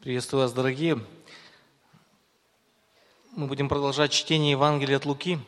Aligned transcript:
Приветствую 0.00 0.44
вас, 0.44 0.54
дорогие. 0.54 0.98
Мы 3.32 3.46
будем 3.46 3.68
продолжать 3.68 4.12
чтение 4.12 4.52
Евангелия 4.52 4.96
от 4.96 5.04
Луки. 5.04 5.38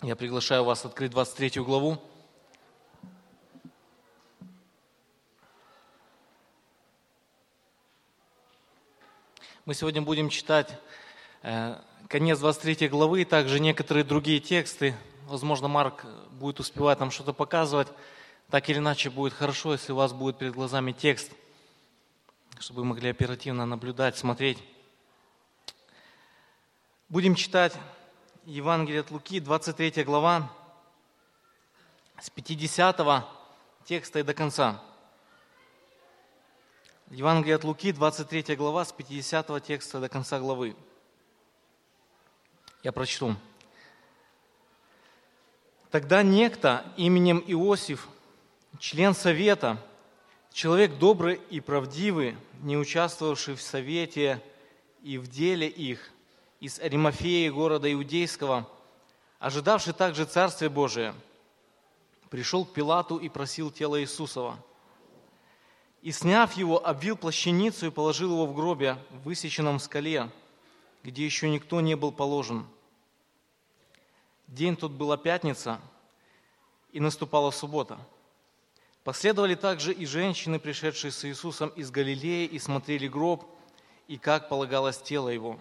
Я 0.00 0.14
приглашаю 0.14 0.62
вас 0.62 0.84
открыть 0.84 1.10
23 1.10 1.60
главу. 1.64 2.00
Мы 9.64 9.74
сегодня 9.74 10.02
будем 10.02 10.28
читать 10.28 10.78
э, 11.42 11.80
конец 12.06 12.38
23 12.38 12.86
главы, 12.86 13.24
также 13.24 13.58
некоторые 13.58 14.04
другие 14.04 14.38
тексты. 14.38 14.94
Возможно, 15.26 15.66
Марк 15.66 16.06
будет 16.30 16.60
успевать 16.60 17.00
нам 17.00 17.10
что-то 17.10 17.32
показывать. 17.32 17.88
Так 18.50 18.70
или 18.70 18.78
иначе, 18.78 19.10
будет 19.10 19.32
хорошо, 19.32 19.72
если 19.72 19.90
у 19.90 19.96
вас 19.96 20.12
будет 20.12 20.38
перед 20.38 20.54
глазами 20.54 20.92
текст, 20.92 21.32
чтобы 22.60 22.80
вы 22.80 22.86
могли 22.86 23.10
оперативно 23.10 23.66
наблюдать, 23.66 24.16
смотреть. 24.16 24.58
Будем 27.08 27.34
читать 27.34 27.74
Евангелие 28.44 29.00
от 29.00 29.10
Луки, 29.10 29.40
23 29.40 30.04
глава, 30.04 30.50
с 32.20 32.30
50 32.30 33.24
текста 33.84 34.18
и 34.18 34.22
до 34.22 34.34
конца. 34.34 34.82
Евангелие 37.10 37.56
от 37.56 37.64
Луки, 37.64 37.92
23 37.92 38.56
глава, 38.56 38.84
с 38.84 38.92
50 38.92 39.64
текста 39.64 40.00
до 40.00 40.08
конца 40.08 40.38
главы. 40.38 40.76
Я 42.82 42.92
прочту. 42.92 43.36
Тогда 45.90 46.22
некто 46.22 46.84
именем 46.96 47.42
Иосиф, 47.46 48.08
член 48.78 49.14
совета, 49.14 49.82
человек 50.52 50.98
добрый 50.98 51.40
и 51.50 51.60
правдивый, 51.60 52.36
не 52.60 52.76
участвовавший 52.76 53.54
в 53.54 53.62
совете 53.62 54.42
и 55.02 55.18
в 55.18 55.28
деле 55.28 55.68
их, 55.68 56.10
из 56.60 56.80
Аримафеи, 56.80 57.48
города 57.48 57.92
Иудейского, 57.92 58.68
ожидавший 59.38 59.92
также 59.92 60.24
Царствие 60.24 60.68
Божие, 60.68 61.14
пришел 62.30 62.64
к 62.64 62.72
Пилату 62.72 63.16
и 63.16 63.28
просил 63.28 63.70
тело 63.70 64.00
Иисусова. 64.00 64.58
И, 66.02 66.12
сняв 66.12 66.54
его, 66.54 66.84
обвил 66.84 67.16
плащаницу 67.16 67.86
и 67.86 67.90
положил 67.90 68.32
его 68.32 68.46
в 68.46 68.54
гробе, 68.54 68.98
высеченном 69.24 69.78
в 69.78 69.82
скале, 69.82 70.30
где 71.02 71.24
еще 71.24 71.48
никто 71.48 71.80
не 71.80 71.96
был 71.96 72.12
положен. 72.12 72.66
День 74.46 74.76
тот 74.76 74.92
была 74.92 75.16
пятница, 75.16 75.80
и 76.92 77.00
наступала 77.00 77.50
суббота. 77.50 77.98
Последовали 79.08 79.54
также 79.54 79.94
и 79.94 80.04
женщины, 80.04 80.58
пришедшие 80.58 81.12
с 81.12 81.24
Иисусом 81.24 81.70
из 81.70 81.90
Галилеи, 81.90 82.44
и 82.44 82.58
смотрели 82.58 83.08
гроб, 83.08 83.46
и 84.06 84.18
как 84.18 84.50
полагалось 84.50 85.00
тело 85.00 85.30
его. 85.30 85.58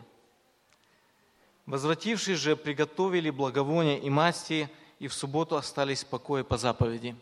Возвратившись 1.66 2.40
же, 2.40 2.58
приготовили 2.58 3.30
благовония 3.30 4.00
и 4.00 4.10
масти, 4.10 4.70
и 5.00 5.08
в 5.08 5.14
субботу 5.14 5.56
остались 5.56 6.04
в 6.04 6.08
покое 6.08 6.44
по 6.44 6.58
заповеди. 6.58 7.16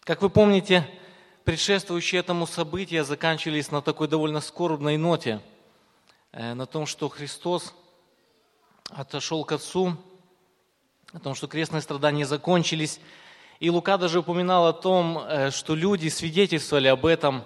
Как 0.00 0.20
вы 0.20 0.28
помните, 0.28 0.86
предшествующие 1.44 2.20
этому 2.20 2.46
события 2.46 3.04
заканчивались 3.04 3.70
на 3.70 3.80
такой 3.80 4.06
довольно 4.06 4.42
скорбной 4.42 4.98
ноте, 4.98 5.40
э, 6.32 6.52
на 6.52 6.66
том, 6.66 6.84
что 6.84 7.08
Христос 7.08 7.74
отошел 8.90 9.46
к 9.46 9.52
Отцу, 9.52 9.96
о 11.12 11.18
том, 11.18 11.34
что 11.34 11.46
крестные 11.46 11.82
страдания 11.82 12.26
закончились. 12.26 13.00
И 13.60 13.70
Лука 13.70 13.96
даже 13.96 14.20
упоминал 14.20 14.66
о 14.66 14.72
том, 14.72 15.18
э, 15.18 15.50
что 15.50 15.74
люди 15.74 16.08
свидетельствовали 16.08 16.88
об 16.88 17.06
этом. 17.06 17.44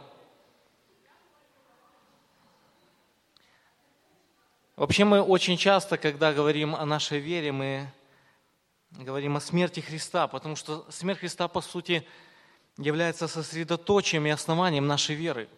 Вообще 4.77 5.05
мы 5.05 5.21
очень 5.21 5.57
часто, 5.59 5.99
когда 5.99 6.33
говорим 6.33 6.75
о 6.75 6.87
нашей 6.87 7.19
вере, 7.19 7.53
мы 7.53 7.93
говорим 8.93 9.37
о 9.37 9.41
смерти 9.41 9.81
Христа, 9.81 10.27
потому 10.27 10.57
что 10.57 10.87
смерть 10.91 11.21
Христа, 11.21 11.49
по 11.49 11.61
сути, 11.61 12.07
является 12.79 13.29
сосредоточием 13.29 14.27
и 14.27 14.31
основанием 14.31 14.87
нашей 14.87 15.15
веры. 15.15 15.49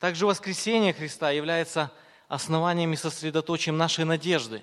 Также 0.00 0.26
воскресение 0.26 0.92
Христа 0.92 1.30
является 1.30 1.92
основанием 2.26 2.92
и 2.92 2.96
сосредоточием 2.96 3.76
нашей 3.76 4.04
надежды. 4.04 4.62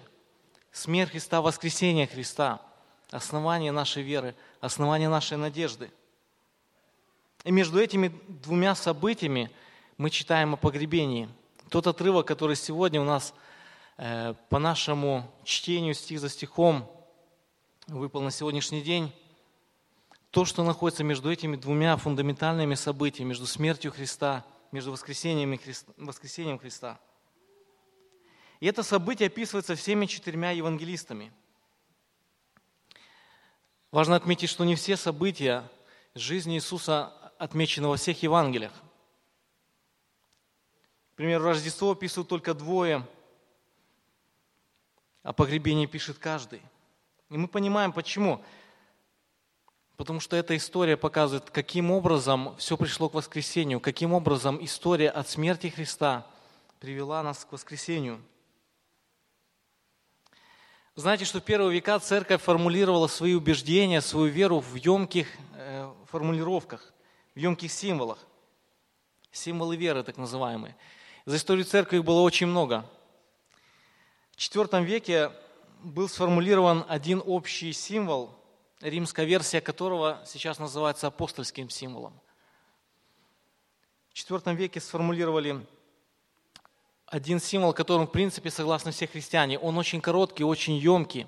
Смерть 0.78 1.10
Христа, 1.10 1.42
воскресение 1.42 2.06
Христа– 2.06 2.62
основание 3.10 3.72
нашей 3.72 4.04
веры, 4.04 4.36
основание 4.62 5.10
нашей 5.10 5.36
надежды. 5.36 5.92
И 7.44 7.52
между 7.52 7.80
этими 7.80 8.10
двумя 8.28 8.76
событиями 8.76 9.50
мы 9.98 10.12
читаем 10.12 10.54
о 10.54 10.58
погребении. 10.58 11.30
Тот 11.70 11.88
отрывок, 11.88 12.28
который 12.28 12.56
сегодня 12.56 13.02
у 13.02 13.06
нас 13.06 13.34
э, 13.98 14.36
по 14.50 14.60
нашему 14.60 15.28
чтению 15.44 15.96
стих 15.96 16.20
за 16.20 16.30
стихом 16.30 16.88
выпал 17.88 18.22
на 18.22 18.30
сегодняшний 18.30 18.84
день, 18.84 19.12
то, 20.30 20.46
что 20.46 20.64
находится 20.64 21.04
между 21.04 21.32
этими 21.32 21.56
двумя 21.56 21.98
фундаментальными 21.98 22.76
событиями, 22.76 23.30
между 23.30 23.48
смертью 23.48 23.92
Христа, 23.92 24.46
между 24.72 24.92
воскресением 24.92 25.58
Христа, 25.58 25.92
воскресением 25.98 26.60
Христа. 26.60 27.00
И 28.60 28.66
это 28.66 28.84
событие 28.84 29.28
описывается 29.28 29.76
всеми 29.76 30.06
четырьмя 30.06 30.52
евангелистами. 30.52 31.32
Важно 33.92 34.16
отметить, 34.16 34.50
что 34.50 34.66
не 34.66 34.76
все 34.76 34.98
события 34.98 35.70
жизни 36.16 36.56
Иисуса 36.56 37.14
отмечены 37.38 37.88
во 37.88 37.98
всех 37.98 38.22
Евангелиях. 38.24 38.74
К 41.14 41.16
примеру, 41.18 41.46
Рождество 41.46 41.92
описывают 41.92 42.30
только 42.30 42.54
двое, 42.54 43.08
а 45.24 45.34
погребение 45.34 45.88
пишет 45.88 46.18
каждый. 46.18 46.62
И 47.30 47.38
мы 47.38 47.48
понимаем, 47.48 47.92
почему. 47.92 48.44
Потому 49.96 50.20
что 50.20 50.36
эта 50.36 50.56
история 50.56 50.96
показывает, 50.96 51.50
каким 51.50 51.92
образом 51.92 52.56
все 52.58 52.78
пришло 52.78 53.10
к 53.10 53.16
воскресению, 53.16 53.80
каким 53.80 54.14
образом 54.14 54.64
история 54.64 55.10
от 55.10 55.28
смерти 55.28 55.68
Христа 55.68 56.28
привела 56.80 57.24
нас 57.24 57.46
к 57.46 57.52
воскресению. 57.52 58.22
Знаете, 60.98 61.26
что 61.26 61.40
в 61.40 61.44
первые 61.44 61.76
века 61.76 62.00
церковь 62.00 62.42
формулировала 62.42 63.06
свои 63.06 63.36
убеждения, 63.36 64.02
свою 64.02 64.32
веру 64.32 64.62
в 64.62 64.74
емких 64.74 65.28
э, 65.54 65.94
формулировках, 66.08 66.92
в 67.36 67.38
емких 67.38 67.72
символах. 67.72 68.18
Символы 69.32 69.76
веры, 69.76 70.02
так 70.02 70.18
называемые. 70.18 70.76
За 71.28 71.36
историю 71.38 71.66
церкви 71.66 71.98
их 71.98 72.04
было 72.04 72.22
очень 72.22 72.48
много. 72.48 72.84
В 74.32 74.38
IV 74.40 74.84
веке 74.86 75.32
был 75.84 76.10
сформулирован 76.10 76.84
один 76.88 77.22
общий 77.24 77.74
символ, 77.74 78.32
римская 78.82 79.28
версия 79.28 79.62
которого 79.62 80.24
сейчас 80.26 80.58
называется 80.58 81.06
апостольским 81.06 81.70
символом. 81.70 82.20
В 84.10 84.16
IV 84.16 84.56
веке 84.56 84.80
сформулировали 84.80 85.64
один 87.08 87.40
символ, 87.40 87.74
которым, 87.74 88.08
в 88.08 88.12
принципе, 88.12 88.52
согласны 88.52 88.92
все 88.92 89.08
христиане. 89.08 89.58
Он 89.60 89.78
очень 89.78 90.00
короткий, 90.00 90.44
очень 90.44 90.76
емкий. 90.76 91.28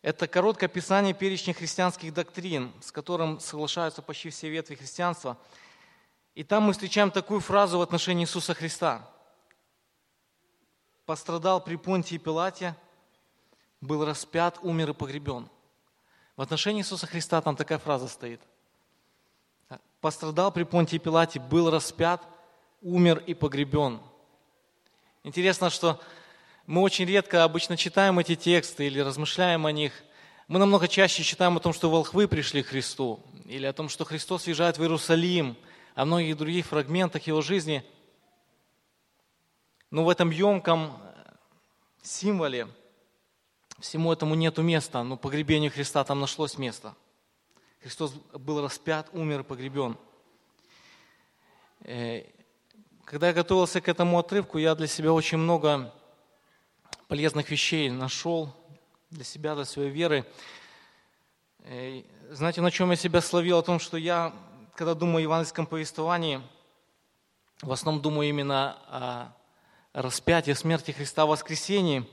Это 0.00 0.26
короткое 0.26 0.66
описание 0.66 1.12
перечня 1.12 1.52
христианских 1.52 2.14
доктрин, 2.14 2.72
с 2.80 2.90
которым 2.90 3.40
соглашаются 3.40 4.00
почти 4.00 4.30
все 4.30 4.48
ветви 4.48 4.76
христианства. 4.76 5.36
И 6.34 6.44
там 6.44 6.62
мы 6.62 6.72
встречаем 6.72 7.10
такую 7.10 7.40
фразу 7.40 7.78
в 7.78 7.82
отношении 7.82 8.24
Иисуса 8.24 8.54
Христа. 8.54 9.08
«Пострадал 11.04 11.62
при 11.62 11.76
Понтии 11.76 12.16
Пилате– 12.16 12.74
был 13.80 14.04
распят, 14.04 14.58
умер 14.62 14.90
и 14.90 14.94
погребен. 14.94 15.48
В 16.36 16.42
отношении 16.42 16.80
Иисуса 16.80 17.06
Христа 17.06 17.40
там 17.40 17.56
такая 17.56 17.78
фраза 17.78 18.08
стоит. 18.08 18.40
Пострадал 20.00 20.52
при 20.52 20.62
Понтии 20.62 20.98
Пилате, 20.98 21.40
был 21.40 21.70
распят, 21.70 22.22
умер 22.80 23.22
и 23.26 23.34
погребен. 23.34 24.00
Интересно, 25.24 25.70
что 25.70 26.00
мы 26.66 26.82
очень 26.82 27.06
редко 27.06 27.44
обычно 27.44 27.76
читаем 27.76 28.18
эти 28.18 28.36
тексты 28.36 28.86
или 28.86 29.00
размышляем 29.00 29.66
о 29.66 29.72
них. 29.72 29.92
Мы 30.46 30.58
намного 30.58 30.88
чаще 30.88 31.22
читаем 31.22 31.56
о 31.56 31.60
том, 31.60 31.72
что 31.72 31.90
волхвы 31.90 32.28
пришли 32.28 32.62
к 32.62 32.68
Христу, 32.68 33.20
или 33.44 33.66
о 33.66 33.72
том, 33.72 33.88
что 33.88 34.04
Христос 34.04 34.46
въезжает 34.46 34.78
в 34.78 34.82
Иерусалим, 34.82 35.56
о 35.94 36.04
многих 36.04 36.36
других 36.36 36.66
фрагментах 36.66 37.26
Его 37.26 37.42
жизни. 37.42 37.84
Но 39.90 40.04
в 40.04 40.08
этом 40.08 40.30
емком 40.30 40.98
символе 42.02 42.68
Всему 43.78 44.12
этому 44.12 44.34
нету 44.34 44.62
места, 44.62 45.04
но 45.04 45.16
погребению 45.16 45.70
Христа 45.70 46.02
там 46.02 46.18
нашлось 46.18 46.58
место. 46.58 46.96
Христос 47.80 48.12
был 48.32 48.60
распят, 48.60 49.08
умер 49.12 49.40
и 49.40 49.44
погребен. 49.44 49.96
Когда 53.10 53.28
я 53.28 53.32
готовился 53.32 53.80
к 53.80 53.88
этому 53.88 54.18
отрывку, 54.18 54.58
я 54.58 54.74
для 54.74 54.86
себя 54.86 55.14
очень 55.14 55.38
много 55.38 55.94
полезных 57.06 57.48
вещей 57.48 57.88
нашел 57.88 58.54
для 59.08 59.24
себя, 59.24 59.54
для 59.54 59.64
своей 59.64 59.88
веры. 59.88 60.26
Э, 61.60 62.02
знаете, 62.32 62.60
на 62.60 62.70
чем 62.70 62.90
я 62.90 62.96
себя 62.96 63.22
словил? 63.22 63.56
О 63.56 63.62
том, 63.62 63.78
что 63.78 63.96
я, 63.96 64.34
когда 64.74 64.92
думаю 64.92 65.20
о 65.20 65.22
евангельском 65.22 65.64
повествовании, 65.64 66.42
в 67.62 67.72
основном 67.72 68.02
думаю 68.02 68.28
именно 68.28 68.76
о 68.88 69.32
распятии, 69.94 70.52
смерти 70.52 70.90
Христа, 70.90 71.24
воскресении. 71.24 72.06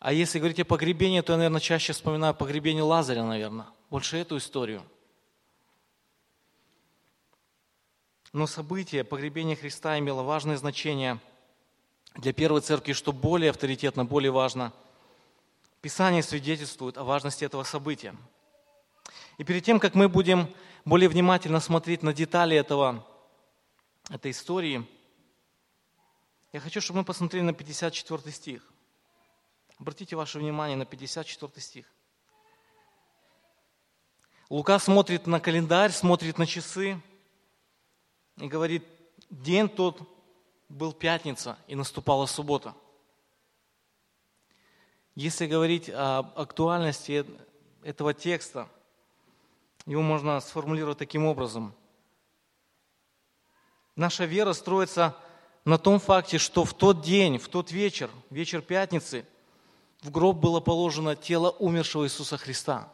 А 0.00 0.12
если 0.12 0.40
говорить 0.40 0.58
о 0.58 0.64
погребении, 0.64 1.20
то 1.20 1.34
я, 1.34 1.36
наверное, 1.36 1.60
чаще 1.60 1.92
вспоминаю 1.92 2.34
погребение 2.34 2.82
Лазаря, 2.82 3.22
наверное. 3.22 3.66
Больше 3.90 4.16
эту 4.16 4.38
историю. 4.38 4.82
Но 8.34 8.48
событие 8.48 9.04
погребения 9.04 9.54
Христа 9.54 9.96
имело 9.96 10.24
важное 10.24 10.56
значение 10.56 11.20
для 12.16 12.32
первой 12.32 12.62
церкви, 12.62 12.92
что 12.92 13.12
более 13.12 13.50
авторитетно, 13.50 14.04
более 14.04 14.32
важно. 14.32 14.72
Писание 15.80 16.20
свидетельствует 16.20 16.98
о 16.98 17.04
важности 17.04 17.44
этого 17.44 17.62
события. 17.62 18.12
И 19.38 19.44
перед 19.44 19.62
тем, 19.62 19.78
как 19.78 19.94
мы 19.94 20.08
будем 20.08 20.52
более 20.84 21.08
внимательно 21.08 21.60
смотреть 21.60 22.02
на 22.02 22.12
детали 22.12 22.56
этого, 22.56 23.06
этой 24.10 24.32
истории, 24.32 24.84
я 26.52 26.58
хочу, 26.58 26.80
чтобы 26.80 26.98
мы 26.98 27.04
посмотрели 27.04 27.44
на 27.44 27.52
54 27.52 28.32
стих. 28.32 28.68
Обратите 29.78 30.16
ваше 30.16 30.40
внимание 30.40 30.76
на 30.76 30.86
54 30.86 31.52
стих. 31.58 31.86
Лука 34.50 34.80
смотрит 34.80 35.28
на 35.28 35.38
календарь, 35.38 35.92
смотрит 35.92 36.36
на 36.36 36.48
часы 36.48 37.00
и 38.38 38.48
говорит, 38.48 38.84
день 39.30 39.68
тот 39.68 40.00
был 40.68 40.92
пятница 40.92 41.56
и 41.66 41.74
наступала 41.74 42.26
суббота. 42.26 42.74
Если 45.14 45.46
говорить 45.46 45.88
об 45.90 46.38
актуальности 46.38 47.24
этого 47.82 48.14
текста, 48.14 48.68
его 49.86 50.02
можно 50.02 50.40
сформулировать 50.40 50.98
таким 50.98 51.26
образом. 51.26 51.74
Наша 53.94 54.24
вера 54.24 54.52
строится 54.54 55.16
на 55.64 55.78
том 55.78 56.00
факте, 56.00 56.38
что 56.38 56.64
в 56.64 56.74
тот 56.74 57.02
день, 57.02 57.38
в 57.38 57.48
тот 57.48 57.70
вечер, 57.70 58.10
вечер 58.30 58.60
пятницы, 58.60 59.24
в 60.02 60.10
гроб 60.10 60.38
было 60.38 60.60
положено 60.60 61.14
тело 61.14 61.50
умершего 61.50 62.04
Иисуса 62.04 62.36
Христа. 62.36 62.92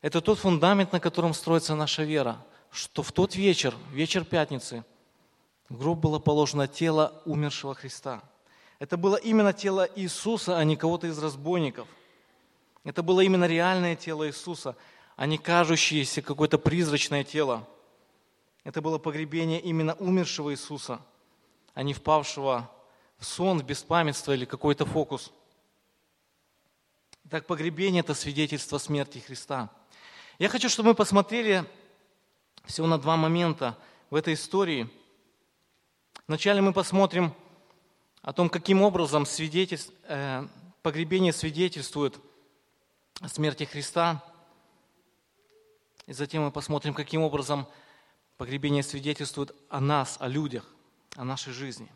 Это 0.00 0.20
тот 0.20 0.38
фундамент, 0.38 0.92
на 0.92 1.00
котором 1.00 1.32
строится 1.32 1.74
наша 1.74 2.02
вера, 2.02 2.44
что 2.70 3.02
в 3.02 3.12
тот 3.12 3.34
вечер, 3.34 3.74
вечер 3.92 4.24
пятницы, 4.24 4.84
в 5.68 5.78
гроб 5.78 5.98
было 5.98 6.18
положено 6.18 6.66
тело 6.66 7.22
умершего 7.24 7.74
Христа. 7.74 8.22
Это 8.78 8.96
было 8.96 9.16
именно 9.16 9.52
тело 9.52 9.88
Иисуса, 9.96 10.56
а 10.58 10.64
не 10.64 10.76
кого-то 10.76 11.06
из 11.06 11.18
разбойников. 11.18 11.88
Это 12.84 13.02
было 13.02 13.20
именно 13.20 13.46
реальное 13.46 13.96
тело 13.96 14.26
Иисуса, 14.26 14.76
а 15.16 15.26
не 15.26 15.36
кажущееся 15.36 16.22
какое-то 16.22 16.58
призрачное 16.58 17.24
тело– 17.24 17.68
это 18.68 18.82
было 18.82 18.98
погребение 18.98 19.60
именно 19.62 19.94
умершего 19.94 20.52
Иисуса, 20.52 21.00
а 21.72 21.82
не 21.82 21.94
впавшего 21.94 22.70
в 23.16 23.24
сон, 23.24 23.60
в 23.60 23.64
беспамятство 23.64 24.32
или 24.32 24.44
какой-то 24.44 24.84
фокус. 24.84 25.32
Так 27.30 27.46
погребение– 27.46 28.00
это 28.04 28.12
свидетельство 28.12 28.76
смерти 28.76 29.20
Христа. 29.20 29.70
Я 30.38 30.50
хочу, 30.50 30.68
чтобы 30.68 30.90
мы 30.90 30.94
посмотрели 30.94 31.64
всего 32.68 32.86
на 32.86 32.98
два 32.98 33.16
момента 33.16 33.76
в 34.10 34.14
этой 34.14 34.34
истории. 34.34 34.88
Вначале 36.28 36.60
мы 36.60 36.72
посмотрим 36.72 37.34
о 38.22 38.32
том, 38.32 38.48
каким 38.48 38.82
образом 38.82 39.26
свидетельств, 39.26 39.92
э, 40.04 40.46
погребение 40.82 41.32
свидетельствует 41.32 42.18
о 43.20 43.28
смерти 43.28 43.64
Христа. 43.64 44.24
И 46.06 46.12
затем 46.12 46.44
мы 46.44 46.52
посмотрим, 46.52 46.94
каким 46.94 47.22
образом 47.22 47.66
Погребение 48.38 48.84
свидетельствует 48.84 49.52
о 49.68 49.80
нас, 49.80 50.16
о 50.20 50.28
людях, 50.28 50.64
о 51.16 51.24
нашей 51.24 51.52
жизни. 51.52 51.90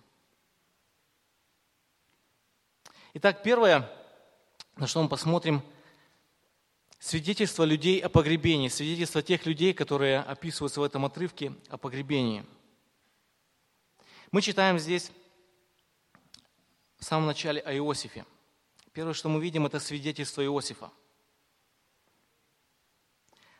Итак, 3.15 3.45
первое, 3.45 3.89
на 4.75 4.89
что 4.89 5.01
мы 5.01 5.09
посмотрим, 5.09 5.63
свидетельство 7.03 7.65
людей 7.65 7.99
о 7.99 8.09
погребении, 8.09 8.69
свидетельство 8.69 9.23
тех 9.23 9.45
людей, 9.45 9.75
которые 9.75 10.21
описываются 10.21 10.81
в 10.81 10.85
этом 10.85 11.05
отрывке 11.05 11.53
о 11.69 11.77
погребении. 11.77 12.47
Мы 14.31 14.41
читаем 14.41 14.79
здесь 14.79 15.11
в 16.99 17.05
самом 17.05 17.27
начале 17.27 17.61
о 17.61 17.75
Иосифе. 17.75 18.25
Первое, 18.93 19.15
что 19.15 19.29
мы 19.29 19.43
видим, 19.43 19.67
это 19.67 19.81
свидетельство 19.81 20.45
Иосифа. 20.45 20.93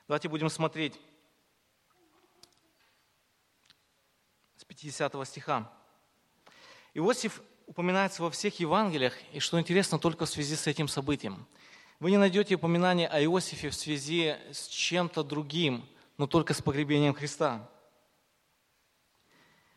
Давайте 0.07 0.29
будем 0.29 0.49
смотреть 0.49 1.01
50 4.69 5.27
стиха. 5.27 5.69
Иосиф 6.95 7.43
упоминается 7.67 8.23
во 8.23 8.31
всех 8.31 8.61
Евангелиях, 8.61 9.15
и 9.33 9.41
что 9.41 9.59
интересно, 9.59 9.99
только 9.99 10.27
в 10.27 10.31
связи 10.31 10.55
с 10.55 10.69
этим 10.69 10.87
событием. 10.87 11.45
Вы 12.03 12.11
не 12.11 12.17
найдете 12.17 12.57
упоминания 12.57 13.07
о 13.07 13.23
Иосифе 13.23 13.71
в 13.71 13.77
связи 13.77 14.35
с 14.51 14.67
чем-то 14.67 15.23
другим, 15.23 15.89
но 16.19 16.27
только 16.27 16.53
с 16.53 16.61
погребением 16.61 17.15
Христа. 17.15 17.71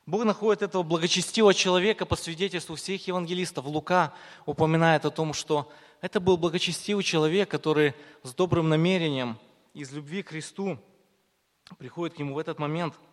Бог 0.08 0.24
находит 0.24 0.64
этого 0.64 0.82
благочестивого 0.82 1.54
человека 1.54 2.08
по 2.08 2.16
свидетельству 2.16 2.78
всех 2.78 3.06
евангелистов. 3.06 3.68
Лука 3.68 4.12
упоминает 4.48 5.06
о 5.06 5.12
том, 5.12 5.34
что 5.34 5.72
это 6.02 6.20
был 6.20 6.36
благочестивый 6.36 7.04
человек, 7.04 7.48
который 7.48 7.94
с 8.24 8.34
добрым 8.34 8.70
намерением 8.70 9.38
из 9.76 9.94
любви 9.94 10.24
к 10.24 10.30
Христу 10.30 10.80
приходит 11.78 12.16
к 12.16 12.18
нему 12.18 12.34
в 12.34 12.40
этот 12.40 12.58
момент– 12.58 12.96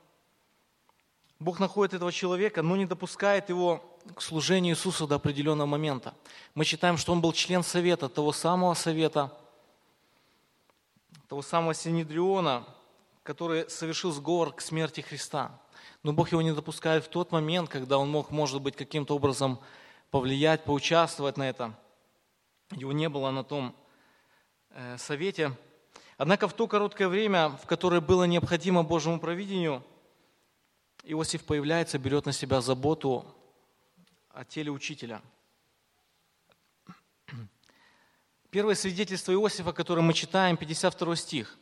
Бог 1.43 1.59
находит 1.59 1.95
этого 1.95 2.13
человека, 2.13 2.63
но 2.63 2.77
не 2.77 2.87
допускает 2.87 3.49
его 3.49 3.83
к 4.15 4.23
служению 4.23 4.75
Иисусу 4.75 5.09
до 5.09 5.17
определенного 5.17 5.67
момента. 5.67 6.15
Мы 6.55 6.65
читаем, 6.65 6.97
что 6.97 7.13
он 7.13 7.21
был 7.21 7.33
член 7.33 7.65
совета, 7.65 8.09
того 8.09 8.33
самого 8.33 8.75
совета, 8.75 9.37
того 11.29 11.43
самого 11.43 11.75
Синедриона, 11.75 12.65
который 13.25 13.69
совершил 13.69 14.13
сговор 14.13 14.53
к 14.53 14.61
смерти 14.61 15.01
Христа. 15.01 15.59
Но 16.05 16.13
Бог 16.13 16.31
его 16.31 16.43
не 16.43 16.53
допускает 16.53 17.05
в 17.05 17.09
тот 17.09 17.33
момент, 17.33 17.69
когда 17.69 17.99
он 17.99 18.09
мог, 18.09 18.31
может 18.31 18.63
быть, 18.63 18.77
каким-то 18.77 19.17
образом 19.17 19.59
повлиять, 20.13 20.63
поучаствовать 20.63 21.37
на 21.37 21.49
это. 21.49 21.77
Его 22.71 22.93
не 22.93 23.09
было 23.09 23.33
на 23.33 23.43
том 23.43 23.75
э, 24.71 24.97
совете. 24.97 25.57
Однако 26.19 26.47
в 26.47 26.53
то 26.53 26.69
короткое 26.69 27.09
время, 27.09 27.49
в 27.49 27.67
которое 27.67 28.01
было 28.01 28.25
необходимо 28.25 28.85
Божьему 28.85 29.19
провидению– 29.19 29.83
Иосиф 31.03 31.45
появляется, 31.45 31.99
берет 31.99 32.27
на 32.27 32.33
себя 32.33 32.61
заботу 32.61 33.27
о 34.31 34.45
теле 34.45 34.71
учителя. 34.71 35.21
Первое 38.51 38.75
свидетельство 38.77 39.33
Иосифа, 39.33 39.73
которое 39.73 40.03
мы 40.03 40.15
читаем, 40.15 40.57
52 40.57 41.17
стих. 41.17 41.59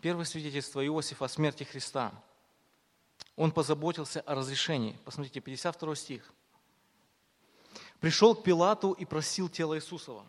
Первое 0.00 0.26
свидетельство 0.26 0.84
Иосифа 0.84 1.24
о 1.24 1.28
смерти 1.28 1.64
Христа. 1.64 2.12
Он 3.36 3.50
позаботился 3.50 4.20
о 4.20 4.34
разрешении. 4.34 4.98
Посмотрите, 5.04 5.40
52 5.40 5.94
стих. 5.94 6.32
Пришел 8.00 8.34
к 8.34 8.42
Пилату 8.42 8.92
и 8.92 9.06
просил 9.06 9.48
тело 9.48 9.76
Иисусова. 9.76 10.26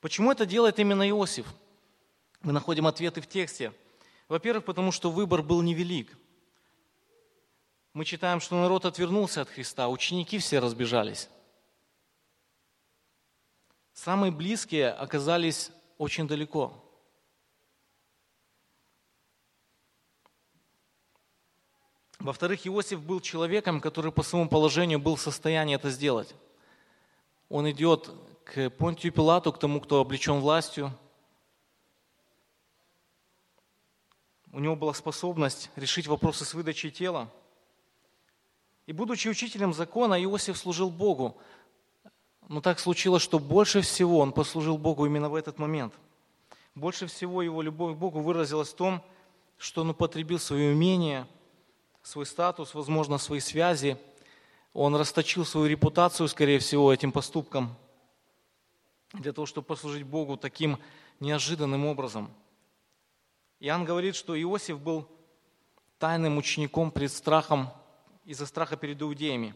Почему 0.00 0.32
это 0.32 0.46
делает 0.46 0.78
именно 0.78 1.06
Иосиф? 1.10 1.46
Мы 2.40 2.52
находим 2.52 2.86
ответы 2.86 3.20
в 3.20 3.26
тексте– 3.26 3.74
во-первых, 4.34 4.64
потому 4.64 4.90
что 4.90 5.12
выбор 5.12 5.44
был 5.44 5.62
невелик. 5.62 6.18
Мы 7.92 8.04
читаем, 8.04 8.40
что 8.40 8.60
народ 8.60 8.84
отвернулся 8.84 9.42
от 9.42 9.48
Христа, 9.48 9.88
ученики 9.88 10.38
все 10.38 10.58
разбежались. 10.58 11.30
Самые 13.92 14.32
близкие 14.32 14.90
оказались 14.90 15.70
очень 15.98 16.26
далеко. 16.26 16.74
Во-вторых, 22.18 22.66
Иосиф 22.66 23.00
был 23.02 23.20
человеком, 23.20 23.80
который 23.80 24.10
по 24.10 24.24
своему 24.24 24.48
положению 24.48 24.98
был 24.98 25.14
в 25.14 25.20
состоянии 25.20 25.76
это 25.76 25.90
сделать. 25.90 26.34
Он 27.48 27.70
идет 27.70 28.10
к 28.42 28.68
Понтию 28.70 29.12
Пилату, 29.12 29.52
к 29.52 29.60
тому, 29.60 29.80
кто 29.80 30.00
облечен 30.00 30.40
властью– 30.40 30.90
у 34.54 34.60
него 34.60 34.76
была 34.76 34.94
способность 34.94 35.68
решить 35.74 36.06
вопросы 36.06 36.44
с 36.44 36.54
выдачей 36.54 36.92
тела. 36.92 37.28
И 38.86 38.92
будучи 38.92 39.26
учителем 39.26 39.74
закона, 39.74 40.22
Иосиф 40.22 40.56
служил 40.56 40.90
Богу. 40.90 41.36
Но 42.46 42.60
так 42.60 42.78
случилось, 42.78 43.22
что 43.22 43.40
больше 43.40 43.80
всего 43.80 44.20
он 44.20 44.32
послужил 44.32 44.78
Богу 44.78 45.06
именно 45.06 45.28
в 45.28 45.34
этот 45.34 45.58
момент. 45.58 45.92
Больше 46.76 47.08
всего 47.08 47.42
его 47.42 47.62
любовь 47.62 47.96
к 47.96 47.98
Богу 47.98 48.20
выразилась 48.20 48.68
в 48.68 48.76
том, 48.76 49.02
что 49.58 49.80
он 49.80 49.90
употребил 49.90 50.38
свое 50.38 50.72
умение, 50.72 51.26
свой 52.04 52.24
статус, 52.24 52.74
возможно, 52.74 53.18
свои 53.18 53.40
связи. 53.40 53.98
Он 54.72 54.94
расточил 54.94 55.44
свою 55.44 55.66
репутацию, 55.66 56.28
скорее 56.28 56.60
всего, 56.60 56.92
этим 56.92 57.10
поступком. 57.10 57.74
для 59.14 59.32
того, 59.32 59.46
чтобы 59.46 59.66
послужить 59.66 60.04
Богу 60.04 60.36
таким 60.36 60.78
неожиданным 61.18 61.86
образом. 61.86 62.30
Иоанн 63.60 63.84
говорит, 63.84 64.16
что 64.16 64.40
Иосиф 64.40 64.80
был 64.80 65.08
тайным 65.98 66.36
учеником 66.36 66.90
перед 66.90 67.12
страхом, 67.12 67.70
из-за 68.24 68.46
страха 68.46 68.76
перед 68.76 69.00
иудеями. 69.00 69.54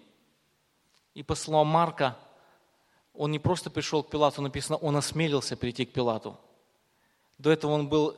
И 1.14 1.23
по 1.23 1.35
словам 1.35 1.69
Марка, 1.69 2.17
он 3.14 3.31
не 3.31 3.38
просто 3.38 3.71
пришел 3.71 4.02
к 4.02 4.11
Пилату, 4.11 4.43
написано, 4.43 4.76
он 4.76 4.97
осмелился 4.97 5.57
прийти 5.57 5.85
к 5.87 5.93
Пилату. 5.93 6.38
До 7.38 7.50
этого 7.50 7.73
он 7.73 7.88
был 7.88 8.17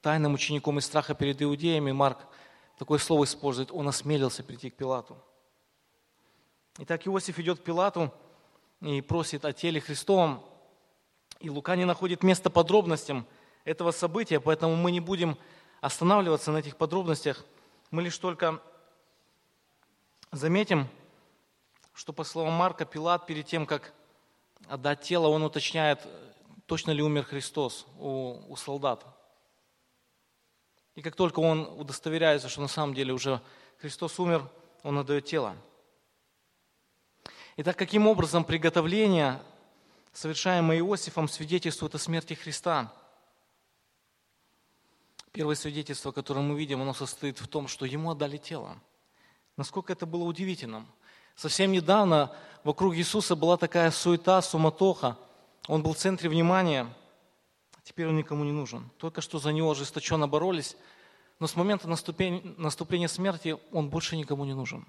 тайным 0.00 0.34
учеником 0.34 0.78
из 0.78 0.86
страха 0.86 1.14
перед 1.14 1.42
иудеями. 1.42 1.92
Марк 1.92 2.18
такое 2.78 2.98
слово 2.98 3.24
использует, 3.24 3.70
он 3.72 3.88
осмелился 3.88 4.42
прийти 4.42 4.70
к 4.70 4.76
Пилату. 4.76 5.16
Итак, 6.78 7.06
Иосиф 7.06 7.38
идет 7.38 7.60
к 7.60 7.64
Пилату 7.64 8.12
и 8.80 9.00
просит 9.00 9.44
о 9.44 9.52
теле 9.52 9.80
Христовом. 9.80 10.42
И 11.40 11.50
Лука 11.50 11.76
не 11.76 11.84
находит 11.84 12.22
места 12.22 12.50
подробностям 12.50 13.26
этого 13.64 13.90
события, 13.90 14.40
поэтому 14.40 14.76
мы 14.76 14.90
не 14.90 15.00
будем 15.00 15.38
останавливаться 15.80 16.50
на 16.50 16.58
этих 16.58 16.76
подробностях. 16.76 17.44
Мы 17.90 18.02
лишь 18.02 18.16
только 18.18 18.60
заметим, 20.30 20.88
что 21.92 22.12
по 22.12 22.24
словам 22.24 22.54
Марка, 22.54 22.84
Пилат 22.84 23.26
перед 23.26 23.46
тем, 23.46 23.66
как 23.66 23.92
отдать 24.68 25.02
тело, 25.02 25.28
он 25.28 25.42
уточняет, 25.42 26.06
точно 26.66 26.90
ли 26.92 27.02
умер 27.02 27.24
Христос 27.24 27.86
у, 27.98 28.40
у 28.48 28.56
солдат. 28.56 29.04
И 30.94 31.02
как 31.02 31.16
только 31.16 31.40
он 31.40 31.60
удостоверяется, 31.78 32.48
что 32.48 32.60
на 32.60 32.68
самом 32.68 32.94
деле 32.94 33.12
уже 33.12 33.40
Христос 33.78 34.18
умер, 34.18 34.48
он 34.82 34.98
отдает 34.98 35.24
тело. 35.24 35.56
Итак, 37.56 37.76
каким 37.76 38.06
образом 38.06 38.44
приготовление, 38.44 39.42
совершаемое 40.12 40.78
Иосифом, 40.78 41.28
свидетельствует 41.28 41.94
о 41.94 41.98
смерти 41.98 42.34
Христа? 42.34 42.92
Первое 45.32 45.54
свидетельство, 45.54 46.12
которое 46.12 46.42
мы 46.42 46.58
видим, 46.58 46.82
оно 46.82 46.92
состоит 46.92 47.40
в 47.40 47.48
том, 47.48 47.66
что 47.66 47.86
ему 47.86 48.10
отдали 48.10 48.36
тело. 48.36 48.78
Насколько 49.56 49.94
это 49.94 50.04
было 50.04 50.24
удивительным. 50.24 50.86
Совсем 51.34 51.72
недавно 51.72 52.36
вокруг 52.64 52.94
Иисуса 52.94 53.34
была 53.34 53.56
такая 53.56 53.90
суета, 53.90 54.42
суматоха. 54.42 55.16
Он 55.68 55.82
был 55.82 55.94
в 55.94 55.96
центре 55.96 56.28
внимания. 56.28 56.86
Теперь 57.82 58.08
он 58.08 58.16
никому 58.16 58.44
не 58.44 58.52
нужен. 58.52 58.90
Только 58.98 59.22
что 59.22 59.38
за 59.38 59.52
него 59.52 59.70
ожесточенно 59.70 60.28
боролись. 60.28 60.76
Но 61.38 61.46
с 61.46 61.56
момента 61.56 61.88
наступления 61.88 63.08
смерти 63.08 63.58
он 63.72 63.88
больше 63.88 64.16
никому 64.16 64.44
не 64.44 64.54
нужен. 64.54 64.86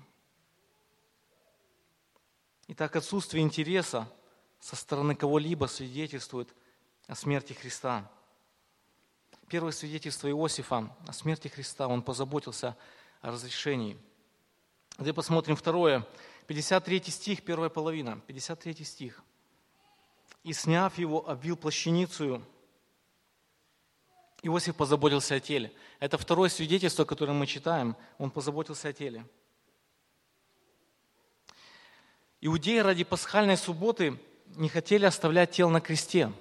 Итак, 2.68 2.96
отсутствие 2.98 3.44
интереса 3.44 4.10
со 4.60 4.76
стороны 4.76 5.16
кого-либо 5.16 5.66
свидетельствует 5.66 6.54
о 7.08 7.16
смерти 7.16 7.54
Христа. 7.54 8.10
Первое 9.54 9.72
свидетельство 9.72 10.28
Иосифа 10.32 10.90
о 11.06 11.14
смерти 11.14 11.48
Христа, 11.48 11.88
он 11.88 12.02
позаботился 12.02 12.76
о 13.22 13.30
разрешении. 13.30 13.96
Давайте 14.98 15.14
посмотрим 15.14 15.56
второе. 15.56 16.08
53 16.48 17.04
стих, 17.04 17.44
первая 17.44 17.70
половина. 17.70 18.20
53 18.26 18.84
стих. 18.84 19.24
«И 20.44 20.54
сняв 20.54 20.98
его, 20.98 21.30
обвил 21.30 21.56
плащаницу, 21.56 22.42
Иосиф 24.42 24.76
позаботился 24.76 25.36
о 25.36 25.40
теле». 25.40 25.72
Это 26.00 26.18
второе 26.18 26.50
свидетельство, 26.50 27.06
которое 27.06 27.34
мы 27.34 27.46
читаем. 27.46 27.96
Он 28.18 28.32
позаботился 28.32 28.88
о 28.88 28.94
теле. 28.94 29.24
Иудеи 32.42 32.80
ради 32.80 33.04
пасхальной 33.04 33.58
субботы 33.58 34.20
не 34.56 34.68
хотели 34.68 35.06
оставлять 35.06 35.52
тело 35.52 35.70
на 35.70 35.80
кресте. 35.80 36.34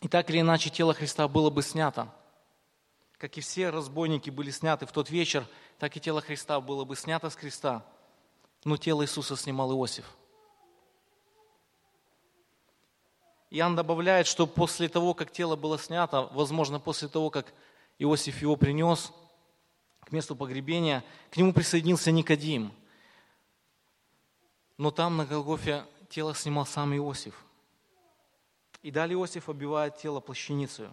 И 0.00 0.08
так 0.08 0.30
или 0.30 0.40
иначе 0.40 0.70
тело 0.70 0.94
Христа 0.94 1.26
было 1.28 1.50
бы 1.50 1.62
снято. 1.62 2.12
Как 3.16 3.36
и 3.36 3.40
все 3.40 3.70
разбойники 3.70 4.30
были 4.30 4.50
сняты 4.50 4.86
в 4.86 4.92
тот 4.92 5.10
вечер, 5.10 5.46
так 5.78 5.96
и 5.96 6.00
тело 6.00 6.20
Христа 6.20 6.60
было 6.60 6.84
бы 6.84 6.94
снято 6.94 7.30
с 7.30 7.36
креста. 7.36 7.84
Но 8.64 8.76
тело 8.76 9.02
Иисуса 9.02 9.36
снимал 9.36 9.72
Иосиф. 9.72 10.04
Иоанн 13.50 13.76
добавляет, 13.76 14.26
что 14.26 14.46
после 14.46 14.88
того, 14.88 15.14
как 15.14 15.32
тело 15.32 15.56
было 15.56 15.78
снято, 15.78 16.28
возможно, 16.32 16.78
после 16.78 17.08
того, 17.08 17.30
как 17.30 17.52
Иосиф 17.98 18.42
его 18.42 18.56
принес 18.56 19.12
к 20.00 20.12
месту 20.12 20.36
погребения, 20.36 21.02
к 21.30 21.36
нему 21.36 21.52
присоединился 21.52 22.12
Никодим– 22.12 22.72
но 24.78 24.92
там 24.92 25.16
на 25.16 25.26
Голгофе 25.26 25.84
тело 26.08 26.34
снимал 26.34 26.64
сам 26.64 26.96
Иосиф. 26.96 27.34
И 28.88 28.90
далее 28.90 29.16
Иосиф 29.16 29.50
обивает 29.50 29.98
тело 29.98 30.18
плащаницей. 30.18 30.88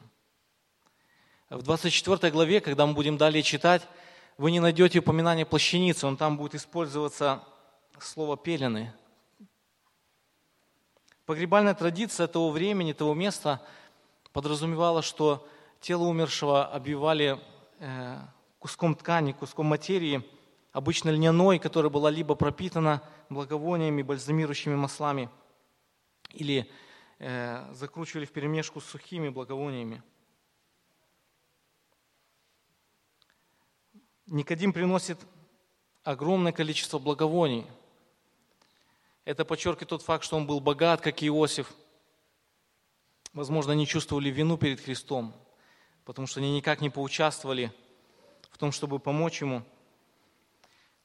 В 1.50 1.62
24 1.62 2.30
главе, 2.30 2.60
когда 2.60 2.86
мы 2.86 2.94
будем 2.94 3.16
далее 3.16 3.42
читать, 3.42 3.88
вы 4.38 4.52
не 4.52 4.60
найдете 4.60 5.00
упоминания 5.00 5.46
плащаницы, 5.46 6.06
он 6.06 6.18
там 6.18 6.36
будет 6.36 6.56
использоваться 6.56 7.42
слово 7.98 8.36
«пелены». 8.36 8.94
Погребальная 11.26 11.74
традиция 11.74 12.28
того 12.28 12.52
времени, 12.52 12.92
того 12.92 13.14
места 13.14 13.62
подразумевала, 14.34 15.02
что 15.02 15.48
тело 15.80 16.04
умершего 16.04 16.68
обивали 16.68 17.40
э, 17.80 18.18
куском 18.60 18.96
ткани, 18.96 19.32
куском 19.32 19.68
материи, 19.68 20.22
обычно 20.74 21.12
льняной, 21.12 21.60
которая 21.60 21.90
была 21.90 22.10
либо 22.10 22.36
пропитана 22.36 23.02
благовониями, 23.30 24.02
бальзамирующими 24.02 24.76
маслами, 24.76 25.30
или 26.34 26.70
закручивали 27.20 28.26
в 28.26 28.32
перемешку 28.32 28.82
с 28.82 28.86
сухими 28.86 29.30
благовониями. 29.30 30.04
Никодим 34.28 34.74
приносит 34.74 35.20
огромное 36.04 36.52
количество 36.52 37.00
благовоний. 37.00 37.66
Это 39.24 39.46
подчеркивает 39.46 39.90
тот 39.90 40.02
факт, 40.02 40.24
что 40.24 40.36
он 40.36 40.46
был 40.46 40.60
богат, 40.60 41.02
как 41.02 41.24
Иосиф. 41.24 41.72
Возможно, 43.34 43.74
они 43.74 43.88
чувствовали 43.88 44.30
вину 44.30 44.58
перед 44.58 44.80
Христом, 44.80 45.34
потому 46.04 46.28
что 46.28 46.40
они 46.40 46.56
никак 46.56 46.82
не 46.82 46.90
поучаствовали 46.90 47.72
в 48.52 48.58
том, 48.58 48.72
чтобы 48.72 49.00
помочь 49.00 49.42
ему– 49.42 49.64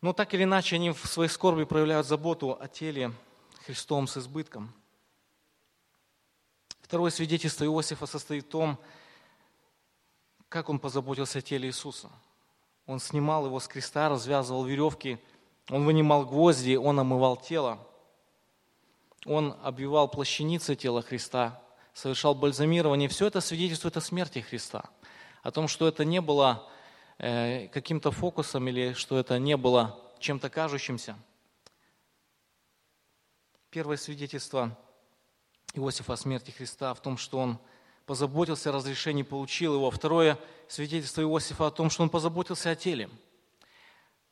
но 0.00 0.14
так 0.14 0.32
или 0.32 0.44
иначе, 0.44 0.76
они 0.76 0.92
в 0.92 1.06
своей 1.06 1.28
скорби 1.28 1.64
проявляют 1.64 2.06
заботу 2.06 2.56
о 2.58 2.68
теле 2.68 3.12
Христом 3.66 4.06
с 4.06 4.16
избытком. 4.16 4.72
Второе 6.90 7.12
свидетельство 7.12 7.64
Иосифа 7.64 8.04
состоит 8.06 8.46
в 8.46 8.48
том, 8.48 8.76
как 10.48 10.68
он 10.68 10.78
позаботился 10.78 11.38
о 11.38 11.40
теле 11.40 11.68
Иисуса. 11.68 12.10
Он 12.84 12.98
снимал 12.98 13.46
его 13.46 13.60
с 13.60 13.68
креста, 13.68 14.08
развязывал 14.08 14.64
веревки, 14.64 15.18
он 15.68 15.84
вынимал 15.84 16.26
гвозди, 16.26 16.74
он 16.74 16.98
омывал 16.98 17.36
тело. 17.36 17.78
Он 19.24 19.56
обвивал 19.62 20.08
плащаницы 20.08 20.74
тела 20.74 21.00
Христа, 21.00 21.62
совершал 21.94 22.34
бальзамирование. 22.34 23.08
Все 23.08 23.26
это 23.28 23.40
свидетельствует 23.40 23.96
о 23.96 24.00
смерти 24.00 24.40
Христа, 24.40 24.90
о 25.42 25.50
том, 25.50 25.68
что 25.68 25.86
это 25.86 26.04
не 26.04 26.20
было 26.20 26.68
Э, 27.22 27.68
каким-то 27.68 28.12
фокусом 28.12 28.66
или 28.68 28.94
что 28.94 29.18
это 29.18 29.38
не 29.38 29.54
было 29.58 30.00
чем-то 30.20 30.48
кажущимся. 30.48 31.18
Первое 33.68 33.98
свидетельство 33.98 34.78
Иосифа 35.74 36.14
о 36.14 36.16
смерти 36.16 36.50
Христа 36.50 36.92
в 36.94 37.00
том, 37.00 37.16
что 37.16 37.38
он 37.38 37.58
позаботился 38.06 38.70
о 38.70 38.72
разрешении, 38.72 39.22
получил 39.22 39.74
его. 39.74 39.90
Второе 39.90 40.38
свидетельство 40.68 41.22
Иосифа 41.22 41.68
о 41.68 41.70
том, 41.70 41.90
что 41.90 42.02
он 42.02 42.10
позаботился 42.10 42.70
о 42.70 42.76
теле. 42.76 43.08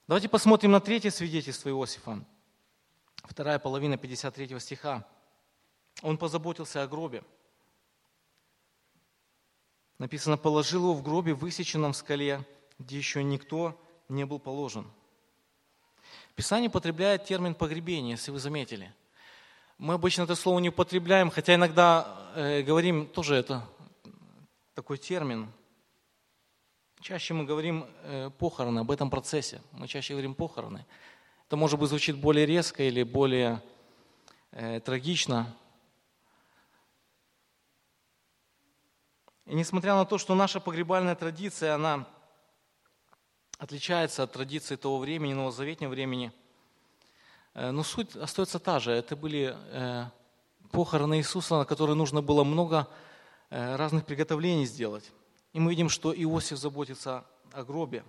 Давайте 0.07 0.29
посмотрим 0.29 0.73
на 0.73 0.81
третье 0.81 1.11
свидетельство 1.11 1.69
Иосифа. 1.69 2.25
Вторая 3.25 3.59
половина 3.59 3.97
53 3.97 4.59
стиха. 4.59 5.07
Он 6.03 6.17
позаботился 6.17 6.83
о 6.83 6.89
гробе. 6.89 7.23
Написано, 9.99 10.39
положил 10.39 10.83
его 10.85 10.95
в 10.95 11.03
гробе, 11.03 11.35
высеченном 11.35 11.93
в 11.93 11.97
скале, 11.97 12.47
где 12.79 12.97
еще 12.97 13.23
никто 13.23 13.81
не 14.09 14.25
был 14.25 14.39
положен. 14.39 14.91
Писание 16.37 16.69
употребляет 16.69 17.25
термин 17.25 17.55
погребение, 17.55 18.13
если 18.13 18.31
вы 18.31 18.39
заметили. 18.39 18.95
Мы 19.79 19.95
обычно 19.95 20.23
это 20.23 20.35
слово 20.35 20.59
не 20.59 20.71
употребляем, 20.71 21.31
хотя 21.31 21.55
иногда 21.55 22.33
э, 22.35 22.63
говорим 22.63 23.07
тоже 23.07 23.37
это 23.37 23.65
такой 24.75 24.99
термин. 24.99 25.53
Чаще 27.01 27.33
мы 27.33 27.45
говорим 27.45 27.87
э, 28.03 28.31
похороны 28.31 28.81
об 28.81 28.91
этом 28.91 29.09
процессе. 29.09 29.63
Мы 29.71 29.87
чаще 29.87 30.15
говорим 30.15 30.35
похороны. 30.35 30.85
Это, 31.47 31.57
может 31.57 31.79
быть, 31.79 31.91
звучит 31.91 32.17
более 32.17 32.45
резко 32.45 32.83
или 32.83 33.05
более 33.05 33.63
э, 34.51 34.81
трагично. 34.81 35.55
И 39.47 39.55
несмотря 39.55 39.95
на 39.95 40.05
то, 40.05 40.19
что 40.19 40.35
наша 40.35 40.59
погребальная 40.59 41.15
традиция, 41.15 41.77
она 41.77 42.05
отличается 43.59 44.25
от 44.25 44.33
традиции 44.33 44.75
того 44.75 44.99
времени, 44.99 45.35
новозаветнего 45.35 45.91
времени. 45.91 46.33
Э, 47.55 47.71
но 47.71 47.83
суть 47.83 48.17
остается 48.17 48.59
та 48.59 48.79
же. 48.79 48.93
Это 48.93 49.17
были 49.17 49.57
э, 49.57 50.05
похороны 50.71 51.19
Иисуса, 51.19 51.59
на 51.59 51.65
которые 51.65 51.97
нужно 51.97 52.23
было 52.23 52.45
много 52.45 52.89
э, 53.51 53.77
разных 53.77 54.05
приготовлений 54.05 54.67
сделать. 54.67 55.11
И 55.53 55.61
мы 55.61 55.71
видим, 55.71 55.89
что 55.89 56.13
Иосиф 56.13 56.59
заботится 56.59 57.25
о 57.53 57.65
гробе. 57.65 58.05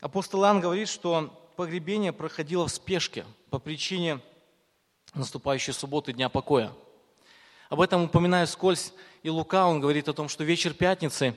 Апостол 0.00 0.42
Иоанн 0.42 0.60
говорит, 0.60 0.88
что 0.88 1.50
погребение 1.56 2.12
проходило 2.12 2.66
в 2.66 2.70
спешке 2.70 3.26
по 3.50 3.58
причине 3.58 4.20
наступающей 5.14 5.72
субботы, 5.72 6.12
Дня 6.12 6.28
покоя. 6.28 6.72
Об 7.68 7.80
этом 7.80 8.04
упоминаю 8.04 8.46
скользь 8.46 8.92
и 9.22 9.28
Лука, 9.28 9.66
он 9.66 9.80
говорит 9.80 10.08
о 10.08 10.12
том, 10.12 10.28
что 10.28 10.44
вечер 10.44 10.72
пятницы, 10.72 11.36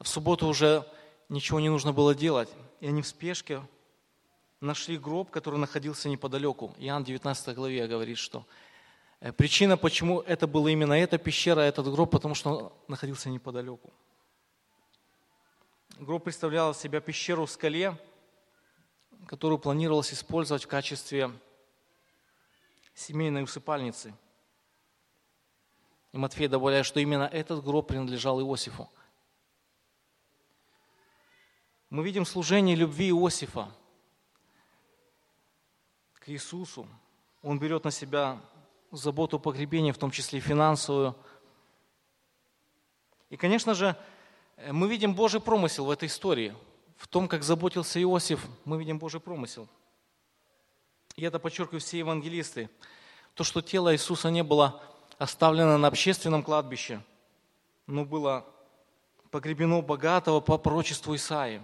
в 0.00 0.08
субботу 0.08 0.46
уже 0.46 0.86
ничего 1.28 1.58
не 1.60 1.68
нужно 1.68 1.92
было 1.92 2.14
делать. 2.14 2.48
И 2.80 2.86
они 2.86 3.02
в 3.02 3.06
спешке 3.06 3.62
нашли 4.64 4.98
гроб, 4.98 5.30
который 5.30 5.58
находился 5.58 6.08
неподалеку. 6.08 6.74
Иоанн 6.78 7.04
19 7.04 7.54
главе 7.54 7.86
говорит, 7.86 8.18
что 8.18 8.46
э, 9.20 9.32
причина, 9.32 9.76
почему 9.76 10.20
это 10.22 10.46
была 10.46 10.70
именно 10.70 10.94
эта 10.94 11.18
пещера, 11.18 11.60
этот 11.60 11.86
гроб, 11.90 12.10
потому 12.10 12.34
что 12.34 12.50
он 12.50 12.72
находился 12.88 13.28
неподалеку. 13.28 13.92
Гроб 15.98 16.24
представлял 16.24 16.72
из 16.72 16.78
себя 16.78 17.00
пещеру 17.00 17.46
в 17.46 17.50
скале, 17.50 17.96
которую 19.26 19.58
планировалось 19.58 20.12
использовать 20.12 20.64
в 20.64 20.68
качестве 20.68 21.30
семейной 22.94 23.44
усыпальницы. 23.44 24.14
И 26.12 26.18
Матфей 26.18 26.48
добавляет, 26.48 26.86
что 26.86 27.00
именно 27.00 27.24
этот 27.24 27.62
гроб 27.64 27.88
принадлежал 27.88 28.40
Иосифу. 28.40 28.88
Мы 31.90 32.04
видим 32.04 32.24
служение 32.24 32.74
любви 32.74 33.10
Иосифа– 33.10 33.72
к 36.24 36.30
Иисусу. 36.30 36.88
Он 37.42 37.58
берет 37.58 37.84
на 37.84 37.90
себя 37.90 38.40
заботу 38.90 39.38
погребения, 39.38 39.92
в 39.92 39.98
том 39.98 40.10
числе 40.10 40.38
и 40.38 40.42
финансовую. 40.42 41.14
И, 43.28 43.36
конечно 43.36 43.74
же, 43.74 43.94
мы 44.70 44.88
видим 44.88 45.14
Божий 45.14 45.40
промысел 45.40 45.84
в 45.84 45.90
этой 45.90 46.08
истории. 46.08 46.54
В 46.96 47.08
том, 47.08 47.28
как 47.28 47.42
заботился 47.42 48.00
Иосиф, 48.00 48.46
мы 48.64 48.78
видим 48.78 48.98
Божий 48.98 49.20
промысел. 49.20 49.68
И 51.16 51.24
это 51.24 51.38
подчеркивают 51.38 51.84
все 51.84 51.98
евангелисты. 51.98 52.70
То, 53.34 53.44
что 53.44 53.60
тело 53.60 53.92
Иисуса 53.92 54.30
не 54.30 54.42
было 54.42 54.82
оставлено 55.18 55.76
на 55.76 55.88
общественном 55.88 56.42
кладбище, 56.42 57.02
но 57.86 58.06
было 58.06 58.46
погребено 59.30 59.82
богатого 59.82 60.40
по 60.40 60.56
пророчеству 60.56 61.14
Исаии, 61.14 61.60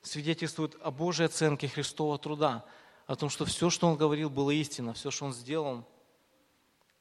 свидетельствует 0.00 0.76
о 0.80 0.90
Божьей 0.90 1.26
оценке 1.26 1.68
Христового 1.68 2.16
труда– 2.16 2.64
о 3.10 3.16
том, 3.16 3.28
что 3.28 3.44
все, 3.44 3.70
что 3.70 3.88
он 3.88 3.96
говорил, 3.96 4.30
было 4.30 4.52
истина, 4.52 4.94
все, 4.94 5.10
что 5.10 5.24
он 5.24 5.32
сделал, 5.32 5.84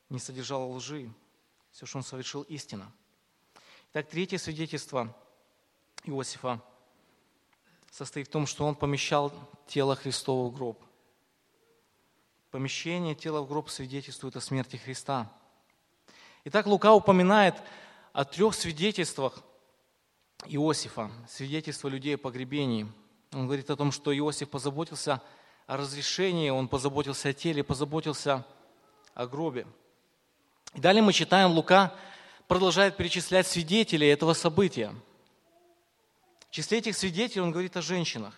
не 0.09 0.17
содержало 0.17 0.65
лжи, 0.65 1.13
все, 1.71 1.85
что 1.85 1.99
он 1.99 2.03
совершил, 2.03 2.41
истина. 2.41 2.91
Итак, 3.91 4.09
третье 4.09 4.39
свидетельство 4.39 5.15
Иосифа 6.05 6.63
состоит 7.91 8.27
в 8.27 8.31
том, 8.31 8.47
что 8.47 8.65
он 8.65 8.73
помещал 8.73 9.31
тело 9.67 9.95
Христова 9.95 10.49
в 10.49 10.55
гроб. 10.55 10.83
Помещение 12.49 13.13
тела 13.13 13.41
в 13.41 13.47
гроб 13.47 13.69
свидетельствует 13.69 14.35
о 14.35 14.41
смерти 14.41 14.77
Христа. 14.77 15.31
Итак, 16.43 16.65
Лука 16.65 16.91
упоминает 16.95 17.53
о 18.13 18.25
трех 18.25 18.55
свидетельствах 18.55 19.43
Иосифа, 20.47 21.11
свидетельства 21.27 21.87
людей 21.87 22.15
о 22.15 22.17
погребении. 22.17 22.91
Он 23.31 23.45
говорит 23.45 23.69
о 23.69 23.75
том, 23.75 23.91
что 23.91 24.11
Иосиф 24.17 24.49
позаботился 24.49 25.13
о 25.13 25.21
о 25.69 25.77
разрешении, 25.77 26.49
он 26.49 26.67
позаботился 26.67 27.29
о 27.29 27.33
теле, 27.33 27.63
позаботился 27.63 28.43
о 29.13 29.27
гробе. 29.27 29.67
И 30.73 30.79
далее 30.79 31.03
мы 31.03 31.13
читаем, 31.13 31.51
Лука 31.51 31.93
продолжает 32.47 32.97
перечислять 32.97 33.45
свидетелей 33.45 34.07
этого 34.07 34.33
события. 34.33 34.95
В 36.49 36.49
числе 36.49 36.79
этих 36.79 36.97
свидетелей 36.97 37.41
он 37.41 37.51
говорит 37.51 37.77
о 37.77 37.83
женщинах. 37.83 38.33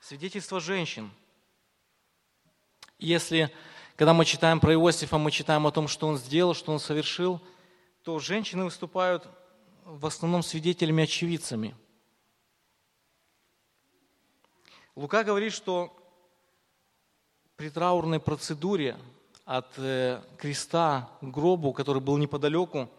Свидетельство 0.00 0.58
женщин. 0.58 1.12
Если, 2.98 3.54
когда 3.94 4.14
мы 4.14 4.24
читаем 4.24 4.58
про 4.58 4.74
Иосифа, 4.74 5.16
мы 5.16 5.30
читаем 5.30 5.64
о 5.64 5.70
том, 5.70 5.86
что 5.86 6.08
он 6.08 6.18
сделал, 6.18 6.54
что 6.54 6.72
он 6.72 6.80
совершил, 6.80 7.40
то 8.02 8.18
женщины 8.18 8.64
выступают 8.64 9.28
в 9.84 10.04
основном 10.04 10.42
свидетелями, 10.42 11.04
очевидцами– 11.04 11.76
Лука 14.98 15.22
говорит, 15.22 15.52
что 15.52 15.96
при 17.54 17.70
траурной 17.70 18.18
процедуре 18.18 18.98
от 19.44 19.78
э, 19.78 20.20
креста 20.38 21.08
к 21.20 21.24
гробу, 21.24 21.72
который 21.72 22.02
был 22.02 22.16
неподалеку, 22.16 22.90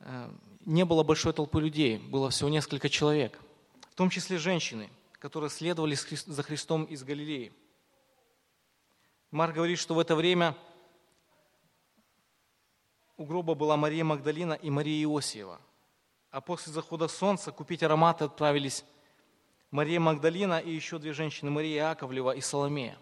э, 0.00 0.28
не 0.66 0.84
было 0.84 1.04
большой 1.04 1.34
толпы 1.34 1.60
людей, 1.60 1.98
было 1.98 2.30
всего 2.30 2.48
несколько 2.48 2.88
человек, 2.88 3.38
в 3.92 3.94
том 3.94 4.10
числе 4.10 4.38
женщины, 4.38 4.90
которые 5.20 5.50
следовали 5.50 5.94
за 5.94 6.42
Христом 6.42 6.82
из 6.82 7.04
Галилеи. 7.04 7.52
Марк 9.30 9.54
говорит, 9.54 9.78
что 9.78 9.94
в 9.94 10.00
это 10.00 10.16
время 10.16 10.56
у 13.16 13.24
гроба 13.24 13.54
была 13.54 13.76
Мария 13.76 14.02
Магдалина 14.02 14.54
и 14.54 14.68
Мария 14.68 15.04
Иосиева. 15.04 15.60
А 16.32 16.40
после 16.40 16.72
захода 16.72 17.06
солнца 17.06 17.52
купить 17.52 17.84
ароматы 17.84 18.24
отправились 18.24 18.84
Мария 19.70 20.00
Магдалина 20.00 20.58
и 20.58 20.70
еще 20.70 20.98
две 20.98 21.12
женщины, 21.12 21.50
Мария 21.50 21.90
Яковлева 21.90 22.32
и 22.32 22.40
Соломея. 22.40 22.98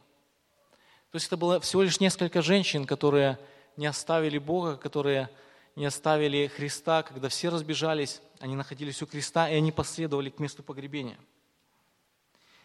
То 1.10 1.16
есть 1.16 1.26
это 1.26 1.36
было 1.36 1.60
всего 1.60 1.82
лишь 1.82 2.00
несколько 2.00 2.42
женщин, 2.42 2.84
которые 2.84 3.38
не 3.76 3.86
оставили 3.86 4.38
Бога, 4.38 4.76
которые 4.76 5.30
не 5.76 5.86
оставили 5.86 6.48
Христа, 6.48 7.02
когда 7.02 7.28
все 7.28 7.48
разбежались, 7.48 8.20
они 8.40 8.56
находились 8.56 9.00
у 9.00 9.06
креста, 9.06 9.48
и 9.48 9.54
они 9.54 9.72
последовали 9.72 10.28
к 10.28 10.38
месту 10.38 10.62
погребения. 10.62 11.18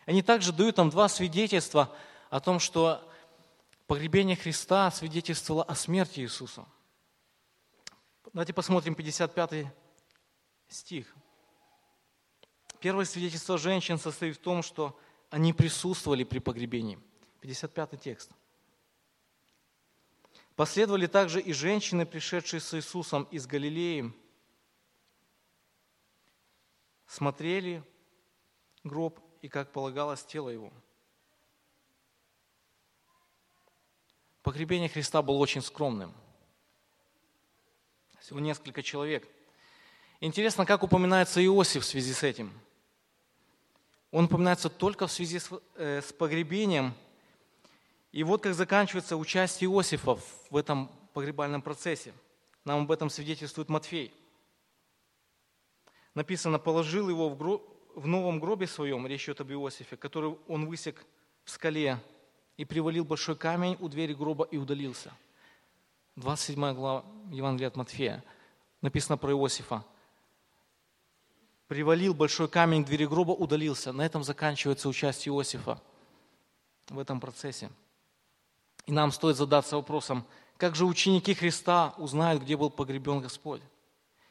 Они 0.05 0.21
также 0.21 0.51
дают 0.51 0.77
нам 0.77 0.89
два 0.89 1.07
свидетельства 1.07 1.95
о 2.29 2.39
том, 2.39 2.59
что 2.59 3.09
погребение 3.87 4.35
Христа 4.35 4.91
свидетельствовало 4.91 5.63
о 5.63 5.75
смерти 5.75 6.19
Иисуса. 6.19 6.65
Давайте 8.33 8.51
посмотрим 8.51 8.95
55 8.95 9.67
стих. 10.67 11.15
Первое 12.83 13.05
свидетельство 13.05 13.57
женщин 13.57 13.97
состоит 13.97 14.35
в 14.35 14.41
том, 14.41 14.61
что 14.61 14.99
они 15.29 15.53
присутствовали 15.53 16.25
при 16.25 16.39
погребении. 16.39 16.99
55 17.39 18.01
текст. 18.01 18.29
Последовали 20.57 21.07
также 21.07 21.39
и 21.39 21.53
женщины, 21.53 22.05
пришедшие 22.05 22.59
с 22.59 22.73
Иисусом 22.73 23.23
из 23.31 23.47
Галилеи, 23.47 24.11
смотрели 27.07 27.81
гроб 28.83 29.17
и, 29.41 29.47
как 29.47 29.71
полагалось, 29.71 30.25
тело 30.25 30.49
его. 30.49 30.73
Погребение 34.41 34.89
Христа 34.89 35.21
было 35.21 35.37
очень 35.37 35.61
скромным. 35.61 36.13
Всего 38.19 38.41
несколько 38.41 38.83
человек. 38.83 39.25
Интересно, 40.19 40.65
как 40.65 40.83
упоминается 40.83 41.41
Иосиф 41.45 41.83
в 41.83 41.87
связи 41.87 42.11
с 42.11 42.23
этим– 42.23 42.51
он 44.13 44.25
упоминается 44.25 44.69
только 44.69 45.07
в 45.07 45.11
связи 45.11 45.39
с, 45.39 45.49
э, 45.75 45.99
с 45.99 46.13
погребением. 46.13 46.93
И 48.11 48.23
вот 48.23 48.43
как 48.43 48.53
заканчивается 48.53 49.17
участие 49.17 49.71
Иосифа 49.71 50.19
в 50.51 50.55
этом 50.55 50.91
погребальном 51.13 51.63
процессе. 51.63 52.13
Нам 52.63 52.83
об 52.83 52.91
этом 52.91 53.09
свидетельствует 53.09 53.69
Матфей. 53.69 54.13
Написано, 56.13 56.59
положил 56.59 57.09
его 57.09 57.27
в, 57.27 57.37
гроб, 57.39 57.67
в 57.95 58.05
новом 58.05 58.39
гробе 58.39 58.67
своем, 58.67 59.07
речь 59.07 59.23
идет 59.23 59.41
об 59.41 59.51
Иосифе, 59.51 59.97
который 59.97 60.37
он 60.47 60.67
высек 60.67 61.03
в 61.43 61.49
скале, 61.49 61.97
и 62.55 62.65
привалил 62.65 63.05
большой 63.05 63.35
камень 63.35 63.77
у 63.79 63.89
двери 63.89 64.13
гроба 64.13 64.45
и 64.45 64.57
удалился. 64.57 65.11
27 66.17 66.75
глава 66.75 67.03
Евангелия 67.31 67.69
от 67.69 67.75
Матфея. 67.75 68.23
Написано 68.79 69.17
про 69.17 69.31
Иосифа 69.31 69.83
привалил 71.73 72.13
большой 72.13 72.47
камень 72.47 72.83
к 72.83 72.85
двери 72.85 73.07
гроба, 73.07 73.31
удалился. 73.31 73.91
На 73.91 74.05
этом 74.05 74.23
заканчивается 74.23 74.87
участие 74.87 75.33
Иосифа 75.33 75.81
в 76.87 76.99
этом 76.99 77.19
процессе. 77.19 77.71
И 78.85 78.91
нам 78.91 79.11
стоит 79.11 79.37
задаться 79.37 79.75
вопросом, 79.75 80.23
как 80.57 80.75
же 80.75 80.85
ученики 80.85 81.33
Христа 81.33 81.95
узнают, 81.97 82.43
где 82.43 82.55
был 82.55 82.69
погребен 82.69 83.21
Господь? 83.21 83.63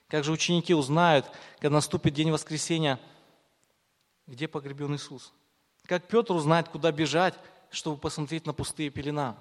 Как 0.06 0.22
же 0.22 0.30
ученики 0.30 0.72
узнают, 0.72 1.26
когда 1.58 1.74
наступит 1.74 2.14
день 2.14 2.30
воскресения, 2.30 3.00
где 4.28 4.46
погребен 4.46 4.94
Иисус? 4.94 5.32
Как 5.86 6.06
Петр 6.06 6.34
узнает, 6.34 6.68
куда 6.68 6.92
бежать, 6.92 7.34
чтобы 7.72 7.98
посмотреть 7.98 8.46
на 8.46 8.52
пустые 8.52 8.88
пелена? 8.88 9.36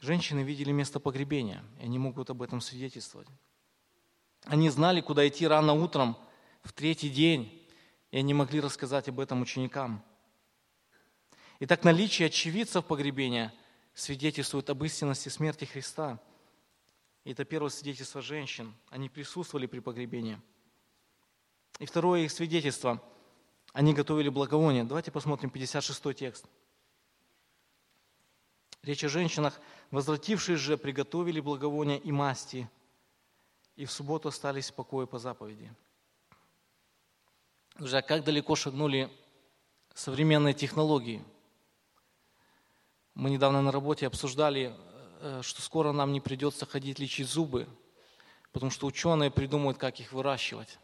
Женщины 0.00 0.40
видели 0.40 0.70
место 0.70 1.00
погребения, 1.00 1.64
и 1.80 1.84
они 1.84 1.98
могут 1.98 2.28
об 2.28 2.42
этом 2.42 2.60
свидетельствовать. 2.60 3.28
Они 4.44 4.68
знали, 4.70 5.00
куда 5.00 5.26
идти 5.26 5.46
рано 5.46 5.72
утром, 5.72 6.16
в 6.62 6.72
третий 6.72 7.10
день, 7.10 7.66
и 8.10 8.18
они 8.18 8.34
могли 8.34 8.60
рассказать 8.60 9.08
об 9.08 9.20
этом 9.20 9.42
ученикам. 9.42 10.02
Итак, 11.60 11.84
наличие 11.84 12.26
очевидцев 12.26 12.84
погребения 12.84 13.54
свидетельствует 13.94 14.68
об 14.70 14.82
истинности 14.84 15.28
смерти 15.28 15.64
Христа. 15.64 16.20
И 17.24 17.32
это 17.32 17.44
первое 17.44 17.70
свидетельство 17.70 18.20
женщин. 18.20 18.74
Они 18.90 19.08
присутствовали 19.08 19.66
при 19.66 19.78
погребении. 19.78 20.40
И 21.78 21.86
второе 21.86 22.20
их 22.20 22.30
свидетельство. 22.30 23.02
Они 23.72 23.94
готовили 23.94 24.28
благовоние. 24.28 24.84
Давайте 24.84 25.10
посмотрим 25.10 25.50
56 25.50 26.14
текст. 26.14 26.46
Речь 28.82 29.02
о 29.04 29.08
женщинах, 29.08 29.58
возвратившись 29.90 30.60
же, 30.60 30.76
приготовили 30.76 31.40
благовония 31.40 31.96
и 31.96 32.12
масти, 32.12 32.68
и 33.76 33.84
в 33.84 33.92
субботу 33.92 34.28
остались 34.28 34.70
в 34.70 34.74
покое 34.74 35.06
по 35.06 35.18
заповеди. 35.18 35.72
Уже 37.78 38.02
как 38.02 38.22
далеко 38.22 38.54
шагнули 38.54 39.10
современные 39.94 40.54
технологии. 40.54 41.24
Мы 43.14 43.30
недавно 43.30 43.62
на 43.62 43.72
работе 43.72 44.06
обсуждали, 44.06 44.74
э, 45.20 45.40
что 45.42 45.62
скоро 45.62 45.92
нам 45.92 46.12
не 46.12 46.20
придется 46.20 46.66
ходить 46.66 46.98
лечить 46.98 47.28
зубы, 47.28 47.68
потому 48.52 48.70
что 48.70 48.86
ученые 48.86 49.30
придумают, 49.30 49.78
как 49.78 49.98
их 50.00 50.12
выращивать. 50.12 50.78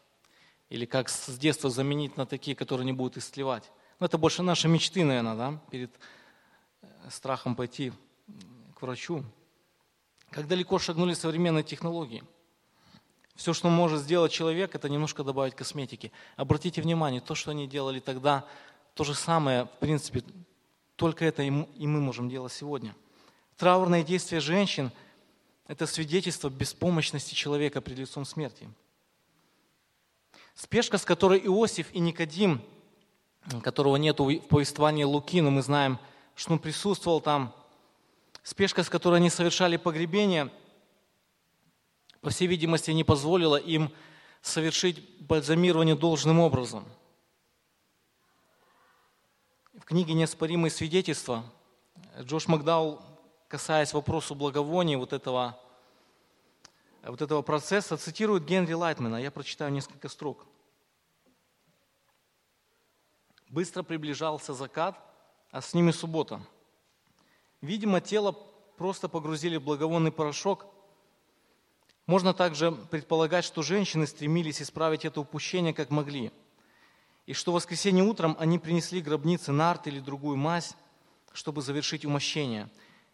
Или 0.69 0.85
как 0.85 1.09
с 1.09 1.37
детства 1.37 1.69
заменить 1.69 2.17
на 2.17 2.25
такие, 2.25 2.55
которые 2.55 2.85
не 2.85 2.93
будут 2.93 3.17
истлевать. 3.17 3.71
Но 3.99 4.05
это 4.05 4.17
больше 4.17 4.41
наши 4.41 4.67
мечты, 4.67 5.03
наверное, 5.03 5.35
да, 5.35 5.61
перед 5.69 5.91
страхом 7.09 7.55
пойти 7.55 7.91
к 8.75 8.81
врачу. 8.81 9.23
Как 10.29 10.47
далеко 10.47 10.79
шагнули 10.79 11.13
современные 11.13 11.63
технологии. 11.63 12.23
Все, 13.35 13.53
что 13.53 13.69
может 13.69 14.01
сделать 14.01 14.31
человек, 14.31 14.75
это 14.75 14.89
немножко 14.89 15.23
добавить 15.23 15.55
косметики. 15.55 16.11
Обратите 16.35 16.81
внимание, 16.81 17.21
то, 17.21 17.35
что 17.35 17.51
они 17.51 17.67
делали 17.67 17.99
тогда, 17.99 18.45
то 18.93 19.03
же 19.03 19.13
самое, 19.13 19.65
в 19.65 19.79
принципе, 19.79 20.23
только 20.95 21.25
это 21.25 21.43
и 21.43 21.49
мы 21.49 21.99
можем 22.01 22.29
делать 22.29 22.53
сегодня. 22.53 22.95
Траурные 23.57 24.03
действия 24.03 24.39
женщин– 24.39 24.91
это 25.67 25.87
свидетельство 25.87 26.49
беспомощности 26.49 27.33
человека 27.33 27.81
перед 27.81 27.99
лицом 27.99 28.25
смерти. 28.25 28.69
Спешка, 30.53 30.97
с 30.97 31.05
которой 31.05 31.39
Иосиф 31.39 31.87
и 31.93 31.99
Никодим, 31.99 32.61
которого 33.63 33.95
нет 33.95 34.19
в 34.19 34.39
повествовании 34.41 35.03
Луки, 35.03 35.41
но 35.41 35.49
мы 35.51 35.61
знаем– 35.61 35.97
что 36.35 36.53
он 36.53 36.59
присутствовал 36.59 37.21
там, 37.21 37.53
спешка, 38.43 38.83
с 38.83 38.89
которой 38.89 39.17
они 39.17 39.29
совершали 39.29 39.77
погребение, 39.77 40.51
по 42.21 42.29
всей 42.29 42.47
видимости, 42.47 42.91
не 42.91 43.03
позволила 43.03 43.57
им 43.57 43.91
совершить 44.41 45.21
бальзамирование 45.21 45.95
должным 45.95 46.39
образом. 46.39 46.85
В 49.73 49.85
книге 49.85 50.13
«Неоспоримые 50.13 50.71
свидетельства» 50.71 51.43
Джош 52.19 52.47
Макдаул, 52.47 53.01
касаясь 53.47 53.93
вопроса 53.93 54.35
благовония 54.35 54.97
вот 54.97 55.13
этого, 55.13 55.59
вот 57.03 57.21
этого 57.21 57.41
процесса, 57.41 57.97
цитирует 57.97 58.45
Генри 58.45 58.73
Лайтмана. 58.73 59.17
Я 59.21 59.31
прочитаю 59.31 59.71
несколько 59.71 60.09
строк. 60.09 60.45
Быстро 63.49 63.83
приближался 63.83 64.53
закат– 64.53 64.97
а 65.51 65.61
с 65.61 65.73
ними 65.73 65.91
суббота. 65.91 66.41
Видимо, 67.61 68.01
тело 68.01 68.31
просто 68.77 69.09
погрузили 69.09 69.57
в 69.57 69.63
благовонный 69.63 70.11
порошок. 70.11 70.65
Можно 72.05 72.33
также 72.33 72.71
предполагать, 72.71 73.45
что 73.45 73.61
женщины 73.61 74.07
стремились 74.07 74.61
исправить 74.61 75.05
это 75.05 75.21
упущение 75.21 75.73
как 75.73 75.89
могли. 75.89 76.31
И 77.25 77.33
что 77.33 77.51
в 77.51 77.55
воскресенье 77.55 78.03
утром 78.03 78.35
они 78.39 78.59
принесли 78.59 79.01
гробницы 79.01 79.51
нарт 79.51 79.87
или 79.87 79.99
другую 79.99 80.37
мазь, 80.37 80.75
чтобы 81.33 81.61
завершить 81.61 82.05
умощение. 82.05 82.69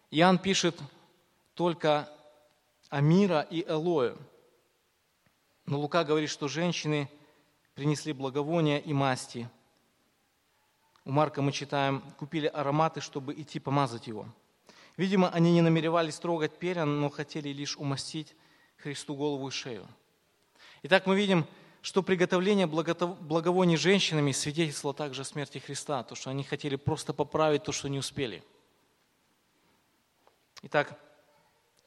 Иоанн 0.09 0.39
пишет 0.39 0.79
только 1.53 2.09
о 2.89 3.01
Мира 3.01 3.41
и 3.41 3.63
Элое. 3.67 4.15
Но 5.65 5.79
Лука 5.79 6.03
говорит, 6.03 6.29
что 6.29 6.47
женщины 6.47 7.09
принесли 7.75 8.13
благовония 8.13 8.77
и 8.79 8.93
масти– 8.93 9.49
у 11.07 11.11
Марка 11.11 11.41
мы 11.41 11.53
читаем, 11.53 12.03
купили 12.19 12.47
ароматы, 12.47 12.99
чтобы 12.99 13.33
идти 13.33 13.61
помазать 13.61 14.07
его. 14.07 14.25
Видимо, 14.97 15.29
они 15.29 15.53
не 15.53 15.61
намеревались 15.61 16.19
трогать 16.19 16.59
перьян, 16.59 16.99
но 16.99 17.09
хотели 17.09 17.47
лишь 17.47 17.77
умастить 17.77 18.35
Христу 18.77 19.15
голову 19.15 19.47
и 19.47 19.51
шею. 19.51 19.87
Итак, 20.83 21.07
мы 21.07 21.15
видим, 21.15 21.45
что 21.81 22.03
приготовление 22.03 22.67
благовоний 22.67 23.77
женщинами 23.77 24.31
свидетельствовало 24.31 24.93
также 24.93 25.21
о 25.21 25.25
смерти 25.25 25.57
Христа, 25.59 26.03
то, 26.03 26.15
что 26.15 26.29
они 26.29 26.43
хотели 26.43 26.75
просто 26.75 27.13
поправить 27.13 27.63
то, 27.63 27.71
что 27.71 27.87
не 27.87 27.99
успели. 27.99 28.43
Итак, 30.63 30.99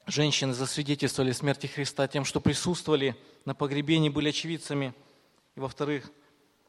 женщины 0.07 0.55
засвидетельствовали 0.55 1.33
смерти 1.33 1.67
Христа 1.67 2.09
тем, 2.09 2.25
что 2.25 2.41
присутствовали 2.41 3.17
на 3.45 3.55
погребении, 3.55 4.09
были 4.09 4.31
очевидцами, 4.31 4.95
и, 5.55 5.61
во-вторых, 5.61 6.11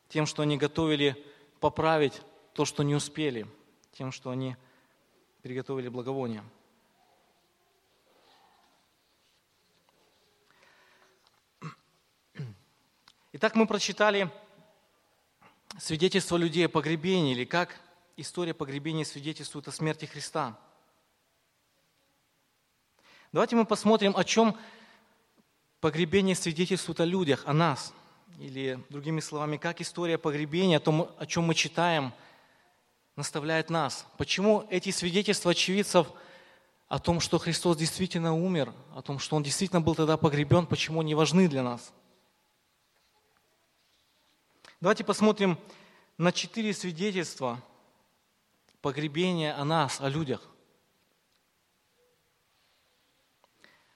тем, 0.10 0.26
что 0.26 0.44
они 0.44 0.58
готовили 0.58 1.16
поправить 1.60 2.22
то, 2.54 2.66
что 2.66 2.84
не 2.84 2.96
успели, 2.96 3.48
тем, 3.94 4.12
что 4.12 4.30
они 4.30 4.56
приготовили 5.42 5.90
благовония. 5.90 6.44
Итак, 13.34 13.56
мы 13.56 13.66
прочитали 13.68 14.30
свидетельство 15.78 16.38
людей 16.38 16.66
о 16.66 16.70
погребении, 16.70 17.34
или 17.34 17.46
как 17.46 17.80
история 18.18 18.54
погребения 18.54 19.06
свидетельствует 19.06 19.68
о 19.68 19.72
смерти 19.72 20.06
Христа. 20.06 20.58
Давайте 23.32 23.56
мы 23.56 23.66
посмотрим, 23.66 24.16
о 24.18 24.24
чем 24.24 24.58
погребение 25.80 26.36
свидетельствует 26.36 27.00
о 27.00 27.06
людях, 27.06 27.44
о 27.46 27.54
нас. 27.54 27.94
Или, 28.40 28.84
другими 28.90 29.20
словами, 29.20 29.58
как 29.58 29.82
история 29.82 30.18
погребения, 30.18 30.78
о 30.78 30.82
том, 30.82 31.10
о 31.18 31.26
чем 31.26 31.44
мы 31.46 31.56
читаем– 31.56 32.14
наставляет 33.16 33.70
нас. 33.70 34.06
Почему 34.18 34.66
эти 34.70 34.90
свидетельства 34.92 35.52
очевидцев 35.52 36.08
о 36.88 37.00
том, 37.00 37.20
что 37.20 37.38
Христос 37.38 37.78
действительно 37.78 38.34
умер, 38.34 38.74
о 38.96 39.02
том, 39.02 39.20
что 39.20 39.36
Он 39.36 39.44
действительно 39.44 39.82
был 39.82 39.96
тогда 39.96 40.18
погребен, 40.18 40.66
почему 40.66 41.02
они 41.02 41.16
важны 41.16 41.48
для 41.48 41.64
нас? 41.64 41.94
Давайте 44.82 45.04
посмотрим 45.04 45.58
на 46.18 46.32
четыре 46.32 46.74
свидетельства 46.74 47.64
погребения 48.82 49.58
о 49.58 49.64
нас, 49.64 50.02
о 50.02 50.10
людях. 50.10 50.42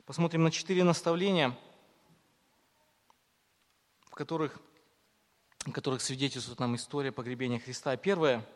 Посмотрим 0.06 0.44
на 0.44 0.52
четыре 0.52 0.84
наставления, 0.84 1.58
в 4.06 4.12
которых, 4.12 4.60
в 5.66 5.72
которых 5.72 6.02
свидетельствует 6.02 6.60
нам 6.60 6.76
история 6.76 7.12
погребения 7.12 7.60
Христа. 7.60 7.98
Первое– 7.98 8.48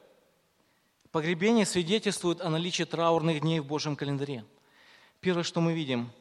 Погребение 1.11 1.65
свидетельствует 1.65 2.39
о 2.39 2.51
наличии 2.51 2.83
траурных 2.83 3.41
дней 3.41 3.59
в 3.59 3.65
Божьем 3.65 3.95
календаре. 3.95 4.45
Первое, 5.21 5.41
что 5.41 5.59
мы 5.59 5.73
видим, 5.73 6.11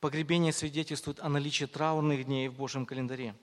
погребение 0.00 0.52
свидетельствует 0.52 1.20
о 1.20 1.28
наличии 1.28 1.66
траурных 1.66 2.24
дней 2.24 2.48
в 2.48 2.54
Божьем 2.54 2.84
календаре. 2.84 3.36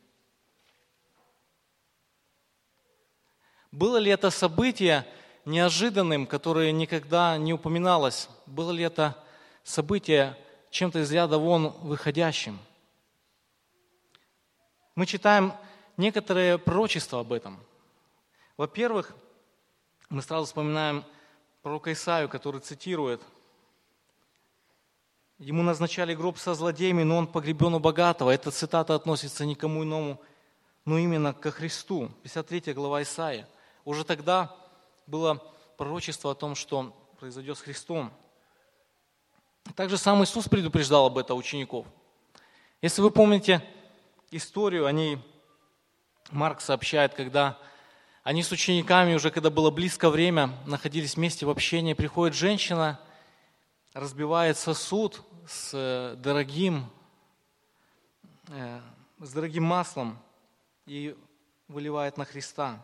Было 3.76 3.98
ли 3.98 4.10
это 4.10 4.30
событие 4.30 5.06
неожиданным, 5.44 6.28
которое 6.28 6.72
никогда 6.72 7.38
не 7.38 7.52
упоминалось? 7.52 8.30
Было 8.46 8.72
ли 8.72 8.82
это 8.86 9.22
событие 9.66 10.38
чем-то 10.70 11.00
из 11.00 11.12
ряда 11.12 11.38
вон 11.38 11.72
выходящим? 11.82 12.58
Мы 14.96 15.06
читаем 15.06 15.52
некоторые 15.98 16.58
пророчества 16.58 17.20
об 17.20 17.34
этом. 17.34 17.60
Во-первых, 18.56 19.14
мы 20.08 20.22
сразу 20.22 20.46
вспоминаем 20.46 21.04
пророка 21.62 21.92
Исаию, 21.92 22.30
который 22.30 22.62
цитирует. 22.62 23.22
Ему 25.38 25.64
назначали 25.64 26.16
гроб 26.16 26.38
со 26.38 26.54
злодеями, 26.54 27.04
но 27.04 27.18
он 27.18 27.28
погребен 27.28 27.74
у 27.74 27.82
богатого. 27.82 28.32
Эта 28.32 28.52
цитата 28.52 28.96
относится 28.96 29.46
никому 29.46 29.84
иному, 29.84 30.22
но 30.86 30.98
именно 30.98 31.34
ко 31.34 31.52
Христу. 31.52 32.10
53 32.24 32.72
глава 32.72 33.02
Исаия. 33.02 33.50
Уже 33.86 34.04
тогда 34.04 34.56
было 35.06 35.36
пророчество 35.78 36.32
о 36.32 36.36
том, 36.36 36.56
что 36.56 36.92
произойдет 37.20 37.58
с 37.58 37.62
Христом. 37.62 38.12
Также 39.76 39.98
сам 39.98 40.24
Иисус 40.24 40.48
предупреждал 40.50 41.06
об 41.06 41.20
этом 41.20 41.38
учеников. 41.38 41.86
Если 42.82 43.02
вы 43.02 43.12
помните 43.12 43.64
историю, 44.32 44.88
о 44.88 44.92
ней 44.92 45.20
Марк 46.32 46.62
сообщает, 46.62 47.14
когда 47.14 47.60
они 48.24 48.42
с 48.42 48.52
учениками 48.52 49.14
уже, 49.14 49.30
когда 49.30 49.52
было 49.52 49.70
близко 49.70 50.10
время, 50.10 50.58
находились 50.66 51.16
вместе 51.16 51.46
в 51.46 51.52
общении. 51.52 51.94
Приходит 51.94 52.36
женщина, 52.36 53.00
разбивает 53.94 54.58
сосуд 54.58 55.22
с 55.48 55.70
э, 55.74 56.16
дорогим, 56.18 56.90
э, 58.48 58.82
с 59.20 59.32
дорогим 59.32 59.64
маслом. 59.64 60.18
И 60.88 61.16
выливает 61.68 62.18
на 62.18 62.26
Христа. 62.26 62.84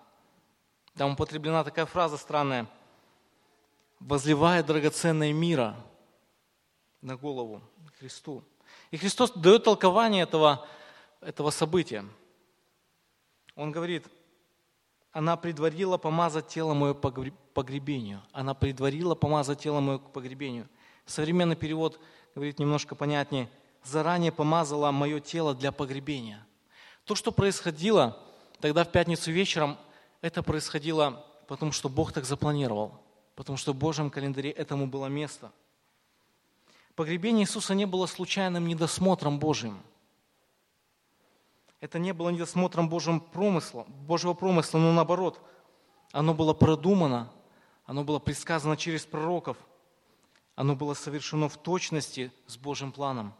Там 0.95 1.11
употреблена 1.11 1.63
такая 1.63 1.85
фраза 1.85 2.17
странная. 2.17 2.67
Возливает 3.99 4.65
драгоценное 4.65 5.31
мира 5.31 5.75
на 7.01 7.15
голову 7.15 7.61
Христу. 7.99 8.43
И 8.89 8.97
Христос 8.97 9.31
дает 9.31 9.63
толкование 9.63 10.23
этого, 10.23 10.67
этого 11.21 11.51
события. 11.51 12.03
Он 13.55 13.71
говорит, 13.71 14.07
она 15.11 15.35
предварила 15.37 15.97
помазать 15.97 16.47
тело 16.47 16.73
мое 16.73 16.93
погребению. 16.93 18.23
Она 18.31 18.53
предварила 18.53 19.13
помазать 19.13 19.59
тело 19.59 19.81
мое 19.81 19.99
к 19.99 20.11
погребению. 20.11 20.67
Современный 21.05 21.55
перевод 21.55 21.99
говорит 22.33 22.59
немножко 22.59 22.95
понятнее. 22.95 23.49
Заранее 23.83 24.31
помазала 24.31 24.91
мое 24.91 25.19
тело 25.19 25.53
для 25.53 25.71
погребения. 25.71 26.45
То, 27.05 27.15
что 27.15 27.31
происходило 27.31 28.17
тогда 28.59 28.83
в 28.83 28.91
пятницу 28.91 29.31
вечером, 29.31 29.77
это 30.21 30.43
происходило 30.43 31.25
потому, 31.47 31.71
что 31.71 31.89
Бог 31.89 32.13
так 32.13 32.25
запланировал. 32.25 32.99
Потому 33.35 33.57
что 33.57 33.73
в 33.73 33.75
Божьем 33.75 34.09
календаре 34.09 34.51
этому 34.51 34.87
было 34.87 35.07
место. 35.07 35.51
Погребение 36.95 37.43
Иисуса 37.43 37.73
не 37.73 37.85
было 37.85 38.05
случайным 38.05 38.67
недосмотром 38.67 39.39
Божьим– 39.39 39.81
это 41.81 41.97
не 41.97 42.13
было 42.13 42.29
недосмотром 42.29 42.87
Божьим 42.87 43.19
промысла, 43.19 43.85
Божьего 43.87 44.35
промысла, 44.35 44.77
но 44.77 44.93
наоборот, 44.93 45.41
оно 46.11 46.35
было 46.35 46.53
продумано, 46.53 47.31
оно 47.85 48.03
было 48.03 48.19
предсказано 48.19 48.77
через 48.77 49.03
пророков, 49.03 49.57
оно 50.55 50.75
было 50.75 50.93
совершено 50.93 51.49
в 51.49 51.57
точности 51.57 52.31
с 52.45 52.55
Божьим 52.55 52.91
планом. 52.91 53.33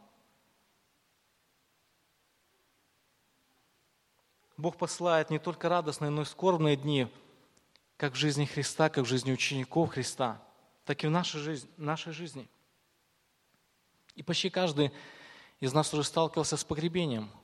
Бог 4.62 4.76
посылает 4.76 5.28
не 5.28 5.40
только 5.40 5.68
радостные, 5.68 6.10
но 6.10 6.22
и 6.22 6.24
скорбные 6.24 6.76
дни, 6.76 7.08
как 7.96 8.12
в 8.12 8.16
жизни 8.16 8.44
Христа, 8.44 8.88
как 8.90 9.04
в 9.04 9.08
жизни 9.08 9.32
учеников 9.32 9.90
Христа, 9.90 10.40
так 10.84 11.02
и 11.02 11.08
в 11.08 11.10
нашей 11.10 11.40
жизни. 11.40 11.68
Нашей 11.76 12.12
жизни. 12.12 12.48
И 14.14 14.22
почти 14.22 14.50
каждый 14.50 14.92
из 15.58 15.72
нас 15.72 15.92
уже 15.92 16.04
сталкивался 16.04 16.56
с 16.56 16.64
погребением– 16.64 17.28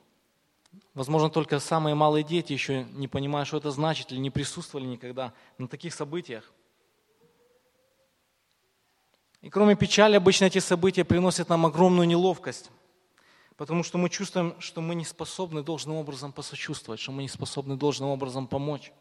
Возможно, 0.93 1.31
только 1.31 1.61
самые 1.61 1.95
малые 1.95 2.23
дети 2.23 2.53
еще 2.53 2.85
не 2.85 3.09
понимают, 3.09 3.49
что 3.49 3.57
это 3.57 3.71
значит, 3.71 4.13
или 4.13 4.19
не 4.19 4.31
присутствовали 4.31 4.87
никогда 4.87 5.33
на 5.57 5.67
таких 5.67 5.95
событиях. 5.95 6.53
И 9.41 9.49
кроме 9.49 9.77
печали, 9.77 10.17
обычно 10.17 10.45
эти 10.45 10.59
события 10.59 11.05
приносят 11.05 11.49
нам 11.49 11.65
огромную 11.65 12.07
неловкость, 12.07 12.71
потому 13.59 13.83
что 13.83 13.99
мы 13.99 14.09
чувствуем, 14.09 14.59
что 14.61 14.81
мы 14.81 14.95
не 14.95 15.05
способны 15.05 15.65
должным 15.65 15.97
образом 15.97 16.33
посочувствовать, 16.33 17.01
что 17.01 17.11
мы 17.11 17.23
не 17.23 17.29
способны 17.29 17.77
должным 17.77 18.09
образом 18.09 18.47
помочь, 18.47 18.93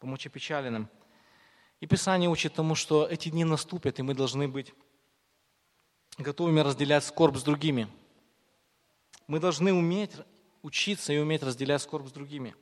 помочь 0.00 0.26
опечаленным. 0.26 0.88
И 1.78 1.86
Писание 1.86 2.30
учит 2.30 2.54
тому, 2.54 2.74
что 2.74 3.06
эти 3.06 3.28
дни 3.28 3.44
наступят, 3.44 3.98
и 3.98 4.02
мы 4.02 4.14
должны 4.14 4.48
быть 4.48 4.72
готовыми 6.16 6.60
разделять 6.60 7.04
скорбь 7.04 7.36
с 7.36 7.42
другими. 7.42 7.86
Мы 9.26 9.40
должны 9.40 9.74
уметь 9.74 10.12
учиться 10.62 11.12
и 11.12 11.18
уметь 11.18 11.42
разделять 11.42 11.82
скорбь 11.82 12.08
с 12.08 12.12
другими. 12.12 12.56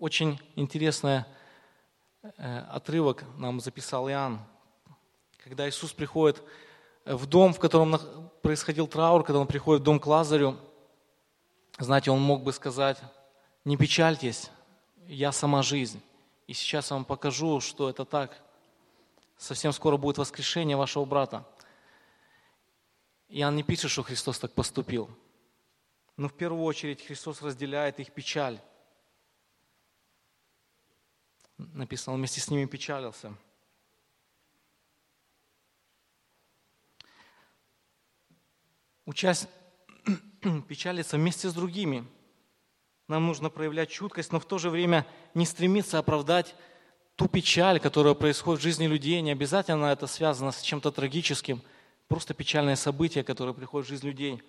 Очень 0.00 0.40
интересный 0.56 1.26
э, 2.22 2.58
отрывок 2.70 3.24
нам 3.38 3.60
записал 3.60 4.08
Иоанн. 4.08 4.40
Когда 5.44 5.68
Иисус 5.68 5.92
приходит 5.92 6.42
в 7.16 7.26
дом, 7.26 7.52
в 7.52 7.58
котором 7.58 7.98
происходил 8.42 8.86
траур, 8.86 9.24
когда 9.24 9.40
он 9.40 9.46
приходит 9.46 9.82
в 9.82 9.84
дом 9.84 9.98
к 9.98 10.06
Лазарю, 10.06 10.56
знаете, 11.78 12.10
он 12.10 12.20
мог 12.20 12.42
бы 12.42 12.52
сказать, 12.52 12.98
не 13.64 13.76
печальтесь, 13.76 14.50
я 15.06 15.32
сама 15.32 15.62
жизнь. 15.62 16.00
И 16.46 16.52
сейчас 16.52 16.90
я 16.90 16.96
вам 16.96 17.04
покажу, 17.04 17.60
что 17.60 17.88
это 17.88 18.04
так. 18.04 18.40
Совсем 19.36 19.72
скоро 19.72 19.96
будет 19.96 20.18
воскрешение 20.18 20.76
вашего 20.76 21.04
брата. 21.04 21.46
Иоанн 23.28 23.56
не 23.56 23.62
пишет, 23.62 23.90
что 23.90 24.02
Христос 24.02 24.38
так 24.38 24.52
поступил. 24.52 25.08
Но 26.16 26.28
в 26.28 26.34
первую 26.34 26.64
очередь 26.64 27.04
Христос 27.04 27.40
разделяет 27.40 27.98
их 28.00 28.12
печаль. 28.12 28.60
Написано, 31.56 32.14
он 32.14 32.20
вместе 32.20 32.40
с 32.40 32.50
ними 32.50 32.66
печалился. 32.66 33.34
Участь 39.10 39.48
печалиться 40.68 41.16
вместе 41.16 41.48
с 41.48 41.52
другими. 41.52 42.06
Нам 43.08 43.26
нужно 43.26 43.50
проявлять 43.50 43.90
чуткость, 43.90 44.30
но 44.30 44.38
в 44.38 44.44
то 44.44 44.56
же 44.58 44.70
время 44.70 45.04
не 45.34 45.46
стремиться 45.46 45.98
оправдать 45.98 46.54
ту 47.16 47.26
печаль, 47.26 47.80
которая 47.80 48.14
происходит 48.14 48.60
в 48.60 48.62
жизни 48.62 48.86
людей. 48.86 49.20
Не 49.20 49.32
обязательно 49.32 49.86
это 49.86 50.06
связано 50.06 50.52
с 50.52 50.62
чем-то 50.62 50.92
трагическим– 50.92 51.60
просто 52.06 52.34
печальное 52.34 52.76
событие, 52.76 53.24
которое 53.24 53.52
приходит 53.52 53.88
в 53.88 53.90
жизнь 53.90 54.06
людей. 54.06 54.40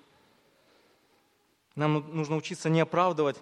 Нам 1.74 2.16
нужно 2.16 2.36
учиться 2.36 2.70
не 2.70 2.82
оправдывать 2.82 3.38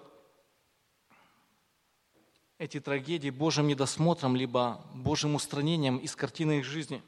эти 2.59 2.79
трагедии 2.79 3.29
Божьим 3.29 3.67
недосмотром, 3.67 4.37
либо 4.37 4.85
Божьим 4.93 5.35
устранением 5.35 5.97
из 5.97 6.15
картины 6.15 6.59
их 6.59 6.63
жизни. 6.63 7.03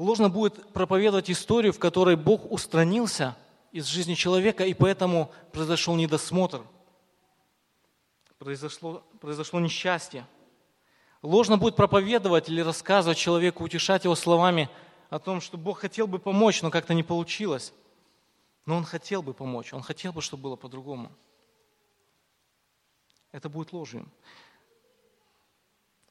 Ложно 0.00 0.30
будет 0.30 0.72
проповедовать 0.72 1.30
историю, 1.30 1.74
в 1.74 1.78
которой 1.78 2.16
Бог 2.16 2.50
устранился 2.50 3.36
из 3.70 3.84
жизни 3.84 4.14
человека, 4.14 4.64
и 4.64 4.72
поэтому 4.72 5.30
произошел 5.52 5.94
недосмотр, 5.94 6.62
произошло, 8.38 9.04
произошло 9.20 9.60
несчастье. 9.60 10.26
Ложно 11.20 11.58
будет 11.58 11.76
проповедовать 11.76 12.48
или 12.48 12.62
рассказывать 12.62 13.18
человеку, 13.18 13.62
утешать 13.62 14.04
его 14.04 14.14
словами– 14.14 14.68
о 15.10 15.18
том, 15.18 15.40
что 15.40 15.58
Бог 15.58 15.80
хотел 15.80 16.06
бы 16.06 16.18
помочь, 16.18 16.62
но 16.62 16.70
как-то 16.70 16.94
не 16.94 17.02
получилось. 17.02 17.74
Но 18.64 18.76
Он 18.76 18.84
хотел 18.84 19.22
бы 19.22 19.34
помочь, 19.34 19.74
Он 19.74 19.82
хотел 19.82 20.12
бы, 20.12 20.22
чтобы 20.22 20.44
было 20.44 20.56
по-другому. 20.56 21.10
Это 23.32 23.48
будет 23.48 23.72
ложью. 23.72 24.08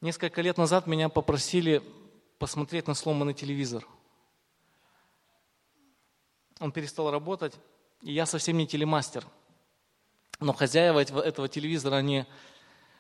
Несколько 0.02 0.42
лет 0.42 0.58
назад 0.58 0.86
меня 0.86 1.10
попросили 1.10 1.82
посмотреть 2.40 2.88
на 2.88 2.96
сломанный 2.96 3.34
телевизор. 3.34 3.86
Он 6.60 6.72
перестал 6.72 7.12
работать, 7.12 7.54
и 8.02 8.12
я 8.14 8.26
совсем 8.26 8.58
не 8.58 8.66
телемастер. 8.66 9.26
Но 10.40 10.54
хозяева 10.54 11.00
этого 11.00 11.50
телевизора, 11.50 11.96
они 11.96 12.26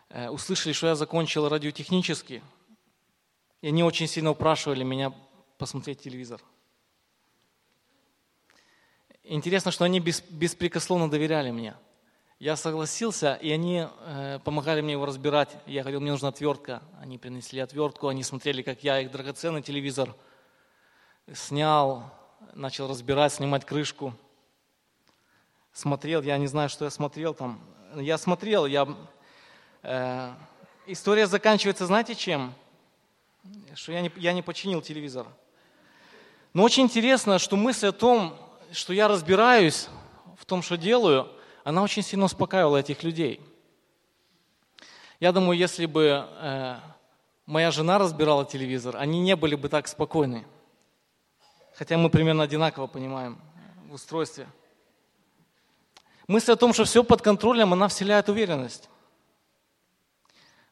э, 0.10 0.30
услышали, 0.30 0.74
что 0.74 0.88
я 0.88 0.96
закончил 0.96 1.48
радиотехнический, 1.48 2.44
и 3.62 3.68
они 3.68 3.84
очень 3.84 4.08
сильно 4.08 4.32
упрашивали 4.32 4.84
меня 4.84 5.14
посмотреть 5.58 6.02
телевизор. 6.02 6.42
Интересно, 9.24 9.72
что 9.72 9.86
они 9.86 10.00
бес, 10.00 10.22
беспрекословно 10.30 11.10
доверяли 11.10 11.52
мне. 11.52 11.76
Я 12.40 12.56
согласился, 12.56 13.34
и 13.34 13.52
они 13.52 13.86
э, 13.86 14.40
помогали 14.46 14.80
мне 14.80 14.94
его 14.94 15.06
разбирать. 15.06 15.58
Я 15.66 15.82
говорил, 15.82 16.00
мне 16.00 16.12
нужна 16.12 16.30
отвертка. 16.30 16.82
Они 17.02 17.18
принесли 17.18 17.60
отвертку, 17.60 18.08
они 18.08 18.24
смотрели, 18.24 18.62
как 18.62 18.82
я 18.82 19.02
их 19.02 19.12
драгоценный 19.12 19.62
телевизор 19.62 20.16
снял, 21.34 22.14
начал 22.54 22.88
разбирать, 22.88 23.34
снимать 23.34 23.66
крышку. 23.66 24.14
Смотрел, 25.74 26.22
я 26.22 26.38
не 26.38 26.48
знаю, 26.48 26.70
что 26.70 26.86
я 26.86 26.92
смотрел 26.92 27.34
там. 27.34 27.60
Я 27.96 28.18
смотрел, 28.18 28.66
я... 28.66 28.88
Э, 29.84 30.32
история 30.88 31.28
заканчивается, 31.28 31.88
знаете, 31.88 32.16
чем? 32.16 32.54
Что 33.76 33.92
я 33.92 34.00
не, 34.00 34.14
я 34.16 34.32
не 34.32 34.44
починил 34.44 34.82
телевизор. 34.82 35.28
Но 36.54 36.64
очень 36.64 36.84
интересно, 36.84 37.38
что 37.38 37.58
мысль 37.58 37.88
о 37.88 37.92
том, 37.92 38.34
что 38.72 38.94
я 38.94 39.10
разбираюсь 39.10 39.90
в 40.38 40.46
том, 40.46 40.62
что 40.62 40.78
делаю, 40.78 41.30
она 41.70 41.84
очень 41.84 42.04
сильно 42.04 42.26
успокаивала 42.26 42.78
этих 42.78 43.04
людей. 43.04 43.42
Я 45.20 45.32
думаю, 45.32 45.58
если 45.58 45.86
бы 45.86 46.28
э, 46.28 46.80
моя 47.46 47.72
жена 47.72 47.98
разбирала 47.98 48.46
телевизор, 48.46 48.98
они 48.98 49.20
не 49.20 49.36
были 49.36 49.56
бы 49.56 49.70
так 49.70 49.88
спокойны. 49.88 50.46
Хотя 51.76 51.98
мы 51.98 52.10
примерно 52.10 52.44
одинаково 52.44 52.88
понимаем 52.88 53.40
в 53.88 53.94
устройстве. 53.94 54.48
Мысль 56.28 56.52
о 56.52 56.56
том, 56.56 56.74
что 56.74 56.86
все 56.86 57.04
под 57.04 57.22
контролем, 57.22 57.74
она 57.74 57.88
вселяет 57.88 58.30
уверенность. 58.30 58.90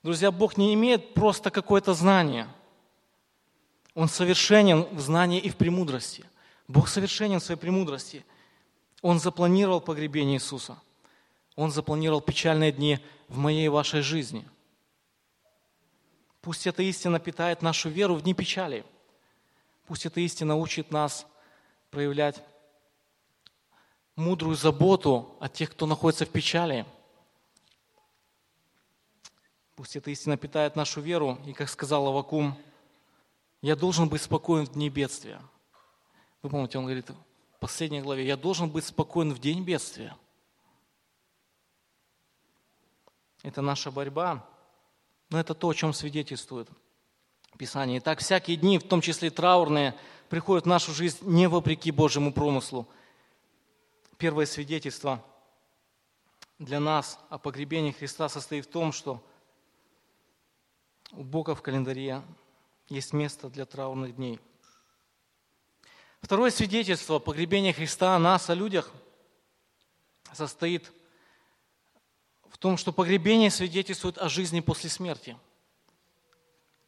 Друзья, 0.04 0.32
Бог 0.32 0.58
не 0.58 0.74
имеет 0.74 1.14
просто 1.14 1.50
какое-то 1.50 1.94
знание– 1.94 2.48
он 3.98 4.08
совершенен 4.08 4.84
в 4.92 5.00
знании 5.00 5.40
и 5.40 5.50
в 5.50 5.56
премудрости. 5.56 6.24
Бог 6.68 6.88
совершенен 6.88 7.40
в 7.40 7.44
своей 7.44 7.60
премудрости. 7.60 8.24
Он 9.02 9.20
запланировал 9.20 9.82
погребение 9.82 10.38
Иисуса. 10.38 10.78
Он 11.58 11.72
запланировал 11.72 12.22
печальные 12.22 12.72
дни 12.72 13.00
в 13.28 13.38
моей 13.38 13.66
и 13.66 13.70
вашей 13.70 14.02
жизни. 14.02 14.48
Пусть 16.40 16.68
эта 16.68 16.84
истина 16.84 17.20
питает 17.20 17.64
нашу 17.64 17.90
веру 17.90 18.14
в 18.14 18.22
дни 18.22 18.36
печали. 18.36 18.86
Пусть 19.88 20.06
эта 20.06 20.22
истина 20.22 20.56
учит 20.56 20.92
нас 20.92 21.26
проявлять 21.90 22.44
мудрую 24.16 24.56
заботу 24.56 25.36
о 25.40 25.50
тех, 25.50 25.72
кто 25.72 25.88
находится 25.88 26.28
в 26.28 26.30
печали. 26.30 26.86
Пусть 29.76 29.96
эта 29.96 30.12
истина 30.12 30.38
питает 30.38 30.76
нашу 30.76 31.02
веру, 31.02 31.40
и, 31.48 31.54
как 31.54 31.70
сказал 31.70 32.08
Авакум, 32.08 32.56
я 33.64 33.76
должен 33.76 34.08
быть 34.10 34.22
спокоен 34.22 34.66
в 34.66 34.74
дни 34.74 34.90
бедствия. 34.90 35.42
Вы 36.44 36.52
помните, 36.52 36.78
он 36.78 36.84
говорит 36.84 37.10
в 37.10 37.60
последней 37.60 38.02
главе, 38.02 38.28
я 38.28 38.38
должен 38.38 38.70
быть 38.70 38.86
спокоен 38.86 39.34
в 39.34 39.40
день 39.40 39.64
бедствия. 39.64 40.16
Это 43.48 43.62
наша 43.62 43.92
борьба, 43.92 44.46
но 45.30 45.40
это 45.40 45.54
то, 45.54 45.70
о 45.70 45.74
чем 45.74 45.94
свидетельствует 45.94 46.68
Писание. 47.58 48.00
Итак, 48.00 48.20
всякие 48.20 48.58
дни, 48.58 48.78
в 48.78 48.84
том 48.84 49.00
числе 49.00 49.30
траурные, 49.30 49.98
приходят 50.28 50.66
в 50.66 50.68
нашу 50.68 50.92
жизнь 50.92 51.20
не 51.22 51.48
вопреки 51.48 51.92
Божьему 51.92 52.34
промыслу. 52.34 52.90
Первое 54.18 54.46
свидетельство 54.46 55.24
для 56.60 56.82
нас 56.82 57.18
о 57.30 57.38
погребении 57.38 57.94
Христа 57.94 58.28
состоит 58.28 58.66
в 58.66 58.70
том, 58.70 58.92
что 58.92 59.24
у 61.14 61.24
Бога 61.24 61.56
в 61.56 61.62
календаре 61.62 62.22
есть 62.90 63.14
место 63.14 63.50
для 63.50 63.66
траурных 63.66 64.18
дней. 64.18 64.42
Второе 66.22 66.52
свидетельство 66.52 67.20
погребения 67.20 67.72
Христа 67.72 68.14
о 68.14 68.20
нас, 68.20 68.50
о 68.50 68.56
людях, 68.56 68.92
состоит 70.34 70.92
в 72.50 72.58
том, 72.58 72.78
что 72.78 72.92
погребение 72.92 73.50
свидетельствует 73.50 74.18
о 74.18 74.30
жизни 74.30 74.60
после 74.60 74.90
смерти. 74.90 75.38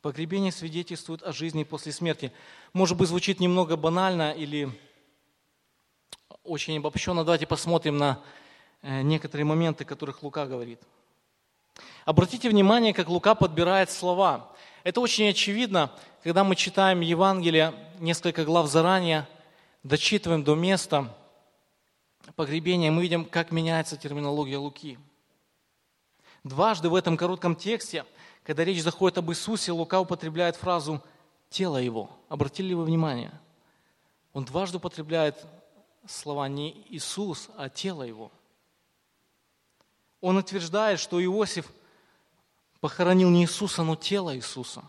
Погребение 0.02 0.52
свидетельствует 0.52 1.24
о 1.24 1.34
жизни 1.34 1.64
после 1.64 1.92
смерти. 1.92 2.32
Может 2.74 2.98
быть, 2.98 3.10
звучит 3.10 3.40
немного 3.40 3.76
банально 3.76 4.32
или 4.32 4.70
очень 6.44 6.78
обобщенно. 6.78 7.26
Давайте 7.26 7.46
посмотрим 7.46 7.98
на 7.98 8.22
э, 8.82 9.02
некоторые 9.02 9.46
моменты, 9.46 9.84
о 9.84 9.88
которых 9.88 10.24
Лука 10.24 10.46
говорит. 10.46 10.80
Обратите 12.06 12.50
внимание, 12.50 12.94
как 12.94 13.10
Лука 13.10 13.36
подбирает 13.36 13.92
слова. 13.92 14.52
Это 14.84 15.02
очень 15.02 15.28
очевидно, 15.30 15.92
когда 16.24 16.44
мы 16.44 16.56
читаем 16.56 17.02
Евангелие 17.02 17.74
несколько 18.00 18.46
глав 18.46 18.70
заранее, 18.70 19.28
дочитываем 19.84 20.44
до 20.44 20.56
места 20.56 21.14
погребения, 22.36 22.92
мы 22.92 23.02
видим, 23.02 23.26
как 23.26 23.52
меняется 23.52 23.98
терминология 23.98 24.58
Луки. 24.58 24.98
Дважды 26.44 26.90
в 26.90 26.96
этом 26.96 27.18
коротком 27.18 27.56
тексте, 27.56 28.06
когда 28.44 28.64
речь 28.64 28.82
заходит 28.82 29.18
об 29.18 29.30
Иисусе, 29.30 29.72
Лука 29.72 30.00
употребляет 30.00 30.56
фразу 30.56 31.04
«тело 31.50 31.78
Его». 31.78 32.10
Обратили 32.30 32.70
ли 32.70 32.76
вы 32.76 32.86
внимание? 32.86 33.32
Он 34.34 34.46
дважды 34.46 34.78
употребляет 34.78 35.46
слова 36.08 36.48
не 36.48 36.86
Иисус, 36.90 37.50
а 37.58 37.70
тело 37.70 38.04
Его. 38.04 38.32
Он 40.22 40.38
утверждает, 40.38 41.00
что 41.00 41.24
Иосиф 41.24 41.72
похоронил 42.80 43.30
не 43.30 43.44
Иисуса, 43.44 43.84
но 43.84 43.96
тело 43.96 44.36
Иисуса. 44.36 44.84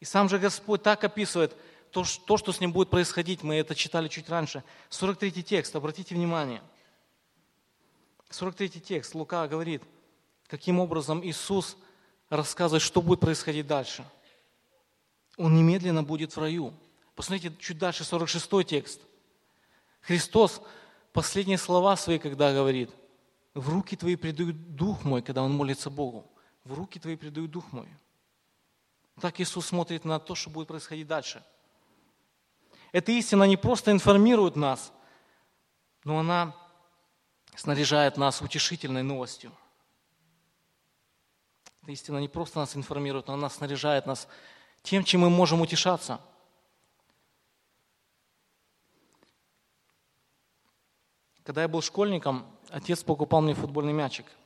И 0.00 0.04
сам 0.04 0.28
же 0.28 0.38
Господь 0.38 0.82
так 0.82 1.02
описывает 1.04 1.56
то, 1.90 2.04
что 2.04 2.52
с 2.52 2.60
ним 2.60 2.72
будет 2.72 2.90
происходить. 2.90 3.42
Мы 3.42 3.56
это 3.56 3.74
читали 3.74 4.08
чуть 4.08 4.28
раньше. 4.28 4.62
43 4.90 5.42
текст, 5.42 5.74
обратите 5.74 6.14
внимание. 6.14 6.62
43 8.28 8.80
текст, 8.80 9.14
Лука 9.14 9.48
говорит, 9.48 9.82
каким 10.48 10.80
образом 10.80 11.24
Иисус 11.24 11.76
рассказывает, 12.28 12.82
что 12.82 13.02
будет 13.02 13.20
происходить 13.20 13.66
дальше. 13.66 14.04
Он 15.36 15.54
немедленно 15.54 16.02
будет 16.02 16.34
в 16.34 16.40
раю. 16.40 16.72
Посмотрите, 17.14 17.54
чуть 17.58 17.78
дальше, 17.78 18.04
46 18.04 18.66
текст. 18.66 19.00
Христос 20.00 20.60
последние 21.12 21.58
слова 21.58 21.96
свои, 21.96 22.18
когда 22.18 22.52
говорит, 22.52 22.90
в 23.54 23.68
руки 23.68 23.96
твои 23.96 24.16
предают 24.16 24.76
дух 24.76 25.04
мой, 25.04 25.22
когда 25.22 25.42
он 25.42 25.52
молится 25.52 25.90
Богу 25.90 26.30
в 26.66 26.74
руки 26.74 26.98
Твои 26.98 27.16
предаю 27.16 27.48
Дух 27.48 27.72
мой. 27.72 27.88
Так 29.20 29.40
Иисус 29.40 29.66
смотрит 29.66 30.04
на 30.04 30.18
то, 30.18 30.34
что 30.34 30.50
будет 30.50 30.68
происходить 30.68 31.06
дальше. 31.06 31.42
Эта 32.92 33.12
истина 33.12 33.44
не 33.44 33.56
просто 33.56 33.92
информирует 33.92 34.56
нас, 34.56 34.92
но 36.04 36.18
она 36.18 36.54
снаряжает 37.54 38.16
нас 38.16 38.42
утешительной 38.42 39.02
новостью. 39.02 39.52
Эта 41.86 41.92
истина 41.92 42.18
не 42.18 42.28
просто 42.28 42.58
нас 42.58 42.74
информирует, 42.76 43.28
но 43.28 43.34
она 43.34 43.48
снаряжает 43.48 44.06
нас 44.06 44.26
тем, 44.82 45.04
чем 45.04 45.20
мы 45.20 45.30
можем 45.30 45.60
утешаться. 45.60 46.20
Когда 51.44 51.62
я 51.62 51.68
был 51.68 51.80
школьником, 51.80 52.44
отец 52.70 53.04
покупал 53.04 53.40
мне 53.40 53.54
футбольный 53.54 53.92
мячик– 53.92 54.26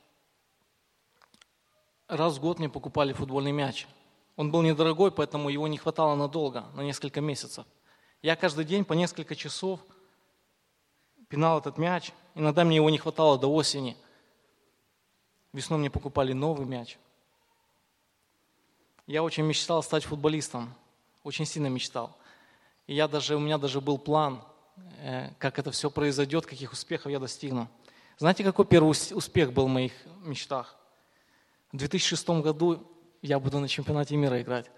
раз 2.11 2.37
в 2.37 2.41
год 2.41 2.59
мне 2.59 2.69
покупали 2.69 3.13
футбольный 3.13 3.51
мяч. 3.51 3.87
Он 4.35 4.51
был 4.51 4.61
недорогой, 4.61 5.11
поэтому 5.11 5.49
его 5.49 5.67
не 5.67 5.77
хватало 5.77 6.15
надолго, 6.15 6.65
на 6.73 6.81
несколько 6.81 7.21
месяцев. 7.21 7.65
Я 8.21 8.35
каждый 8.35 8.65
день 8.65 8.85
по 8.85 8.93
несколько 8.93 9.35
часов 9.35 9.79
пинал 11.29 11.59
этот 11.59 11.77
мяч. 11.77 12.11
Иногда 12.35 12.63
мне 12.63 12.75
его 12.75 12.89
не 12.89 12.97
хватало 12.97 13.37
до 13.37 13.47
осени. 13.47 13.97
Весной 15.53 15.79
мне 15.79 15.89
покупали 15.89 16.33
новый 16.33 16.65
мяч. 16.65 16.97
Я 19.11 19.23
очень 19.23 19.43
мечтал 19.43 19.83
стать 19.83 20.05
футболистом. 20.05 20.73
Очень 21.25 21.45
сильно 21.45 21.67
мечтал. 21.67 22.15
И 22.87 22.95
я 22.95 23.09
даже, 23.09 23.35
у 23.35 23.39
меня 23.39 23.57
даже 23.57 23.81
был 23.81 23.97
план, 23.97 24.41
э, 24.99 25.31
как 25.37 25.59
это 25.59 25.69
все 25.71 25.91
произойдет, 25.91 26.45
каких 26.45 26.71
успехов 26.71 27.11
я 27.11 27.19
достигну. 27.19 27.67
Знаете, 28.17 28.45
какой 28.45 28.63
первый 28.63 28.91
успех 28.91 29.51
был 29.51 29.65
в 29.65 29.69
моих 29.69 29.91
мечтах? 30.21 30.77
В 31.73 31.77
2006 31.77 32.29
году 32.41 32.87
я 33.21 33.37
буду 33.37 33.59
на 33.59 33.67
чемпионате 33.67 34.15
мира 34.15 34.41
играть. 34.41 34.71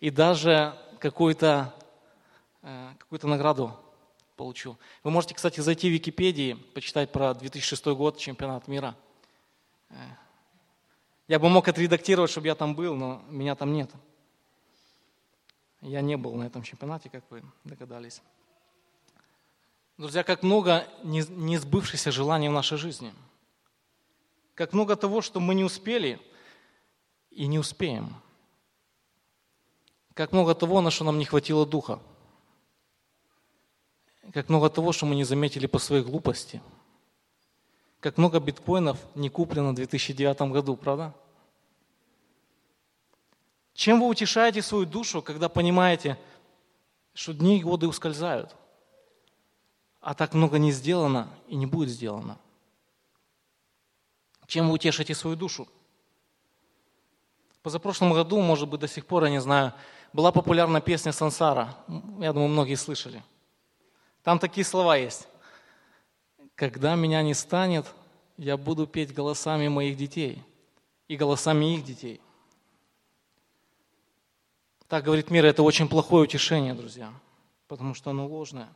И 0.00 0.10
даже 0.10 0.78
какую-то 1.00 1.74
э, 2.60 2.90
какую 2.98 3.30
награду 3.30 3.74
получу. 4.36 4.76
Вы 5.02 5.12
можете, 5.12 5.34
кстати, 5.34 5.60
зайти 5.60 5.88
в 5.88 5.94
Википедии, 5.94 6.52
почитать 6.74 7.10
про 7.10 7.32
2006 7.32 7.86
год, 7.86 8.18
чемпионат 8.18 8.68
мира. 8.68 8.94
Я 11.28 11.38
бы 11.38 11.48
мог 11.48 11.68
отредактировать, 11.68 12.30
чтобы 12.30 12.48
я 12.48 12.54
там 12.54 12.74
был, 12.74 12.96
но 12.96 13.22
меня 13.28 13.54
там 13.54 13.72
нет. 13.72 13.90
Я 15.80 16.00
не 16.00 16.16
был 16.16 16.34
на 16.34 16.44
этом 16.44 16.62
чемпионате, 16.62 17.08
как 17.08 17.22
вы 17.30 17.44
догадались. 17.64 18.20
Друзья, 19.96 20.24
как 20.24 20.42
много 20.42 20.88
не 21.04 21.56
сбывшихся 21.56 22.10
желаний 22.10 22.48
в 22.48 22.52
нашей 22.52 22.78
жизни. 22.78 23.12
Как 24.54 24.72
много 24.72 24.96
того, 24.96 25.20
что 25.22 25.38
мы 25.38 25.54
не 25.54 25.62
успели– 25.62 26.20
и 27.38 27.46
не 27.46 27.60
успеем. 27.60 28.16
Как 30.14 30.32
много 30.32 30.56
того, 30.56 30.80
на 30.80 30.90
что 30.90 31.04
нам 31.04 31.18
не 31.18 31.24
хватило 31.24 31.64
духа. 31.64 32.00
Как 34.34 34.48
много 34.48 34.68
того, 34.68 34.92
что 34.92 35.06
мы 35.06 35.14
не 35.14 35.22
заметили 35.22 35.66
по 35.66 35.78
своей 35.78 36.02
глупости. 36.02 36.60
Как 38.00 38.16
много 38.16 38.38
биткоинов 38.38 38.98
не 39.14 39.28
куплено 39.28 39.72
в 39.72 39.74
2009 39.74 40.40
году, 40.52 40.76
правда? 40.76 41.14
Чем 43.74 44.00
вы 44.00 44.08
утешаете 44.08 44.62
свою 44.62 44.86
душу, 44.86 45.22
когда 45.22 45.48
понимаете, 45.48 46.18
что 47.14 47.32
дни 47.32 47.58
и 47.58 47.62
годы 47.62 47.88
ускользают, 47.88 48.54
а 50.00 50.14
так 50.14 50.34
много 50.34 50.58
не 50.58 50.72
сделано 50.72 51.28
и 51.48 51.56
не 51.56 51.66
будет 51.66 51.88
сделано? 51.88 52.38
Чем 54.46 54.68
вы 54.68 54.74
утешите 54.74 55.14
свою 55.14 55.36
душу? 55.36 55.68
Позапрошлом 57.62 58.12
году, 58.12 58.40
может 58.40 58.68
быть, 58.68 58.80
до 58.80 58.88
сих 58.88 59.04
пор, 59.06 59.24
я 59.24 59.30
не 59.30 59.40
знаю, 59.40 59.74
была 60.12 60.32
популярна 60.32 60.80
песня 60.80 61.12
«Сансара». 61.12 61.74
Я 62.18 62.32
думаю, 62.32 62.48
многие 62.48 62.76
слышали. 62.76 63.22
Там 64.22 64.38
такие 64.38 64.64
слова 64.64 64.96
есть. 64.96 65.28
«Когда 66.58 66.96
меня 66.96 67.22
не 67.22 67.34
станет, 67.34 67.86
я 68.36 68.56
буду 68.56 68.88
петь 68.88 69.14
голосами 69.14 69.68
моих 69.68 69.96
детей 69.96 70.42
и 71.06 71.14
голосами 71.14 71.76
их 71.76 71.84
детей». 71.84 72.20
Так 74.88 75.04
говорит 75.04 75.30
мир, 75.30 75.46
это 75.46 75.62
очень 75.62 75.88
плохое 75.88 76.24
утешение, 76.24 76.74
друзья, 76.74 77.12
потому 77.68 77.94
что 77.94 78.10
оно 78.10 78.26
ложное. 78.26 78.68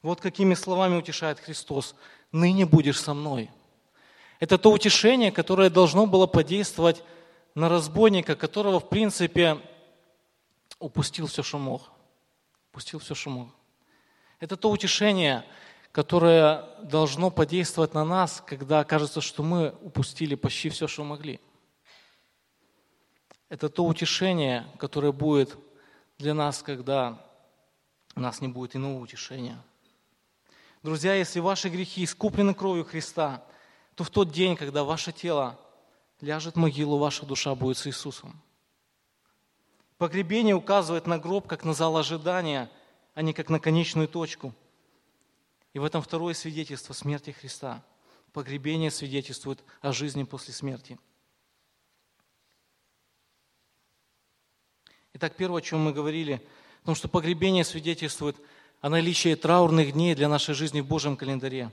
Вот 0.00 0.20
какими 0.20 0.54
словами 0.54 0.94
утешает 0.94 1.40
Христос. 1.40 1.96
«Ныне 2.30 2.66
будешь 2.66 3.00
со 3.00 3.14
мной». 3.14 3.50
Это 4.38 4.56
то 4.56 4.70
утешение, 4.70 5.32
которое 5.32 5.70
должно 5.70 6.06
было 6.06 6.28
подействовать 6.28 7.02
на 7.56 7.68
разбойника, 7.68 8.36
которого, 8.36 8.78
в 8.78 8.88
принципе, 8.88 9.60
упустил 10.78 11.26
все, 11.26 11.42
что 11.42 11.58
мог. 11.58 11.90
Упустил 12.70 13.00
все, 13.00 13.16
что 13.16 13.30
мог. 13.30 13.48
Это 14.38 14.56
то 14.56 14.70
утешение, 14.70 15.44
которое 15.92 16.64
должно 16.82 17.30
подействовать 17.30 17.92
на 17.92 18.04
нас, 18.04 18.42
когда 18.46 18.82
кажется, 18.82 19.20
что 19.20 19.42
мы 19.42 19.74
упустили 19.82 20.34
почти 20.34 20.70
все, 20.70 20.88
что 20.88 21.04
могли. 21.04 21.38
Это 23.50 23.68
то 23.68 23.84
утешение, 23.84 24.66
которое 24.78 25.12
будет 25.12 25.56
для 26.18 26.32
нас, 26.32 26.62
когда 26.62 27.22
у 28.16 28.20
нас 28.20 28.40
не 28.40 28.48
будет 28.48 28.74
иного 28.74 28.98
утешения. 29.00 29.62
Друзья, 30.82 31.14
если 31.14 31.40
ваши 31.40 31.68
грехи 31.68 32.04
искуплены 32.04 32.54
кровью 32.54 32.84
Христа, 32.84 33.44
то 33.94 34.04
в 34.04 34.10
тот 34.10 34.32
день, 34.32 34.56
когда 34.56 34.84
ваше 34.84 35.12
тело 35.12 35.60
ляжет 36.22 36.54
в 36.54 36.58
могилу, 36.58 36.96
ваша 36.96 37.26
душа 37.26 37.54
будет 37.54 37.76
с 37.76 37.86
Иисусом. 37.86 38.40
Погребение 39.98 40.54
указывает 40.54 41.06
на 41.06 41.18
гроб, 41.18 41.46
как 41.46 41.64
на 41.64 41.74
зал 41.74 41.98
ожидания, 41.98 42.70
а 43.14 43.20
не 43.20 43.34
как 43.34 43.50
на 43.50 43.60
конечную 43.60 44.08
точку. 44.08 44.54
И 45.72 45.78
в 45.78 45.84
этом 45.84 46.02
второе 46.02 46.34
свидетельство 46.34 46.92
смерти 46.92 47.30
Христа. 47.30 47.82
Погребение 48.32 48.90
свидетельствует 48.90 49.62
о 49.80 49.92
жизни 49.92 50.24
после 50.24 50.54
смерти. 50.54 50.98
Итак, 55.14 55.34
первое, 55.36 55.58
о 55.58 55.62
чем 55.62 55.80
мы 55.80 55.92
говорили, 55.92 56.42
о 56.82 56.86
том, 56.86 56.94
что 56.94 57.08
погребение 57.08 57.64
свидетельствует 57.64 58.36
о 58.80 58.88
наличии 58.88 59.34
траурных 59.34 59.92
дней 59.92 60.14
для 60.14 60.28
нашей 60.28 60.54
жизни 60.54 60.80
в 60.80 60.86
Божьем 60.86 61.16
календаре. 61.16 61.70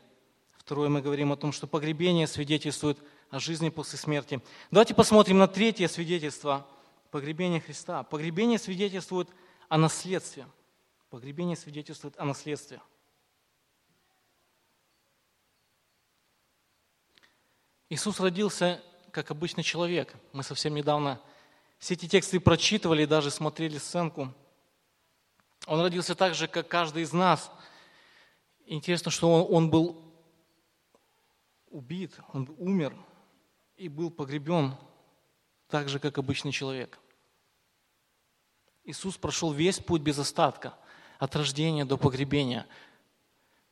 Второе, 0.57 0.89
мы 0.89 1.01
говорим 1.01 1.31
о 1.31 1.37
том, 1.37 1.51
что 1.51 1.65
погребение 1.65 2.27
свидетельствует 2.27 2.97
о 3.29 3.39
жизни 3.39 3.69
после 3.69 3.97
смерти. 3.97 4.41
Давайте 4.71 4.93
посмотрим 4.93 5.39
на 5.39 5.47
третье 5.47 5.87
свидетельство 5.87 6.67
погребения 7.11 7.59
Христа. 7.59 8.03
Погребение 8.03 8.59
свидетельствует 8.59 9.29
о 9.67 9.77
наследстве. 9.77 10.45
Погребение 11.09 11.55
свидетельствует 11.55 12.13
о 12.17 12.25
наследстве. 12.25 12.81
Иисус 17.89 18.19
родился 18.19 18.81
как 19.11 19.31
обычный 19.31 19.63
человек. 19.63 20.13
Мы 20.31 20.43
совсем 20.43 20.75
недавно 20.75 21.19
все 21.79 21.95
эти 21.95 22.07
тексты 22.07 22.39
прочитывали 22.39 23.03
и 23.03 23.07
даже 23.07 23.31
смотрели 23.31 23.79
сценку. 23.79 24.31
Он 25.65 25.81
родился 25.81 26.13
так 26.13 26.35
же, 26.35 26.47
как 26.47 26.67
каждый 26.67 27.03
из 27.03 27.13
нас. 27.13 27.51
Интересно, 28.67 29.09
что 29.09 29.31
он, 29.31 29.55
он 29.55 29.69
был 29.71 30.13
убит, 31.69 32.19
он 32.33 32.53
умер 32.59 32.95
и 33.75 33.89
был 33.89 34.11
погребен 34.11 34.75
так 35.67 35.89
же, 35.89 35.99
как 35.99 36.17
обычный 36.19 36.51
человек. 36.51 36.99
Иисус 38.83 39.17
прошел 39.17 39.51
весь 39.51 39.79
путь 39.79 40.01
без 40.01 40.19
остатка, 40.19 40.75
от 41.17 41.35
рождения 41.35 41.85
до 41.85 41.97
погребения. 41.97 42.67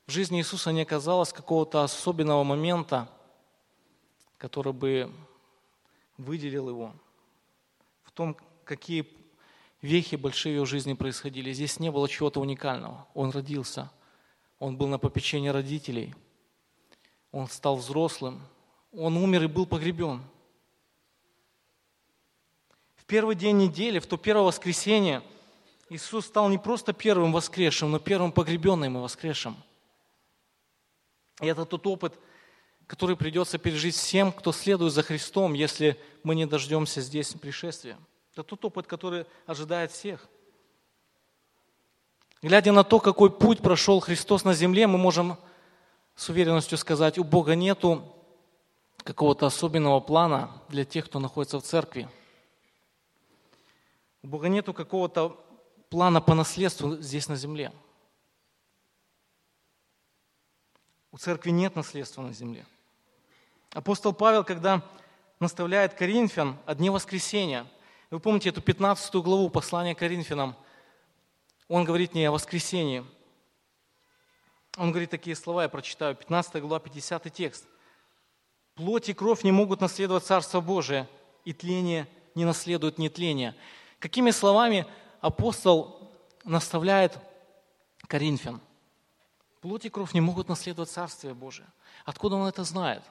В 0.05 0.11
жизни 0.11 0.39
Иисуса 0.39 0.71
не 0.71 0.81
оказалось 0.81 1.33
какого-то 1.33 1.83
особенного 1.83 2.43
момента, 2.43 3.09
который 4.37 4.73
бы 4.73 5.11
выделил 6.17 6.69
его 6.69 6.93
в 8.03 8.11
том, 8.11 8.37
какие 8.63 9.07
вехи 9.81 10.15
большие 10.15 10.53
в 10.53 10.55
его 10.55 10.65
жизни 10.65 10.93
происходили. 10.93 11.51
Здесь 11.51 11.79
не 11.79 11.91
было 11.91 12.09
чего-то 12.09 12.39
уникального. 12.39 13.07
Он 13.13 13.29
родился, 13.31 13.91
он 14.59 14.77
был 14.77 14.87
на 14.87 14.97
попечении 14.97 15.49
родителей– 15.49 16.15
он 17.31 17.47
стал 17.47 17.75
взрослым, 17.75 18.41
он 18.91 19.17
умер 19.17 19.43
и 19.43 19.47
был 19.47 19.65
погребен. 19.65 20.23
В 22.95 23.05
первый 23.05 23.35
день 23.35 23.57
недели, 23.57 23.99
в 23.99 24.07
то 24.07 24.17
первое 24.17 24.45
воскресенье, 24.45 25.21
Иисус 25.89 26.25
стал 26.25 26.49
не 26.49 26.57
просто 26.57 26.93
первым 26.93 27.31
воскресшим, 27.31 27.91
но 27.91 27.99
первым 27.99 28.31
погребенным 28.31 28.97
и 28.97 29.01
воскресшим. 29.01 29.55
И 31.39 31.45
это 31.45 31.65
тот 31.65 31.85
опыт, 31.87 32.17
который 32.87 33.17
придется 33.17 33.57
пережить 33.57 33.95
всем, 33.95 34.31
кто 34.31 34.53
следует 34.53 34.93
за 34.93 35.03
Христом, 35.03 35.53
если 35.53 35.99
мы 36.23 36.35
не 36.35 36.45
дождемся 36.45 37.01
здесь 37.01 37.33
пришествия. 37.33 37.97
Это 38.31 38.43
тот 38.43 38.63
опыт, 38.65 38.87
который 38.87 39.25
ожидает 39.45 39.91
всех. 39.91 40.27
Глядя 42.41 42.71
на 42.71 42.83
то, 42.83 42.99
какой 42.99 43.29
путь 43.29 43.59
прошел 43.59 43.99
Христос 43.99 44.45
на 44.45 44.53
земле, 44.53 44.87
мы 44.87 44.97
можем 44.97 45.37
с 46.15 46.29
уверенностью 46.29 46.77
сказать, 46.77 47.17
у 47.17 47.23
Бога 47.23 47.55
нету 47.55 48.13
какого-то 49.03 49.45
особенного 49.45 49.99
плана 49.99 50.61
для 50.69 50.85
тех, 50.85 51.05
кто 51.05 51.19
находится 51.19 51.59
в 51.59 51.63
церкви. 51.63 52.09
У 54.23 54.27
Бога 54.27 54.47
нету 54.47 54.73
какого-то 54.73 55.43
плана 55.89 56.21
по 56.21 56.33
наследству 56.33 56.95
здесь 56.97 57.27
на 57.27 57.35
земле. 57.35 57.73
У 61.11 61.17
церкви 61.17 61.49
нет 61.49 61.75
наследства 61.75 62.21
на 62.21 62.33
земле. 62.33 62.65
Апостол 63.71 64.13
Павел, 64.13 64.43
когда 64.43 64.81
наставляет 65.39 65.93
Коринфян 65.93 66.57
о 66.65 66.75
дне 66.75 66.91
воскресения, 66.91 67.67
вы 68.09 68.19
помните 68.19 68.49
эту 68.49 68.61
15 68.61 69.13
главу 69.15 69.49
послания 69.49 69.95
Коринфянам, 69.95 70.55
он 71.67 71.83
говорит 71.83 72.13
не 72.13 72.25
о 72.25 72.31
воскресении– 72.31 73.05
он 74.77 74.91
говорит 74.91 75.09
такие 75.09 75.35
слова, 75.35 75.63
я 75.63 75.69
прочитаю, 75.69 76.15
15 76.15 76.61
глава, 76.61 76.79
50 76.79 77.33
текст. 77.33 77.65
«Плоть 78.75 79.09
и 79.09 79.13
кровь 79.13 79.43
не 79.43 79.51
могут 79.51 79.81
наследовать 79.81 80.23
Царство 80.23 80.61
Божие, 80.61 81.09
и 81.45 81.53
тление 81.53 82.07
не 82.35 82.45
наследует 82.45 82.99
нетление». 82.99 83.55
Какими 83.97 84.29
словами 84.29 84.85
апостол 85.19 86.11
наставляет 86.43 87.17
Коринфян? 88.05 88.61
Плоть 89.61 89.85
и 89.85 89.89
кровь 89.89 90.13
не 90.13 90.21
могут 90.21 90.47
наследовать 90.47 90.91
Царствие 90.91 91.33
Божие. 91.33 91.67
Откуда 92.05 92.35
он 92.35 92.47
это 92.47 92.63
знает? 92.63 93.01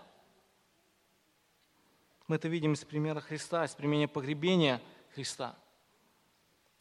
Мы 2.28 2.36
это 2.36 2.48
видим 2.48 2.72
из 2.72 2.84
примера 2.84 3.20
Христа, 3.20 3.64
из 3.64 3.74
примера 3.74 4.08
погребения 4.08 4.82
Христа. 5.14 5.54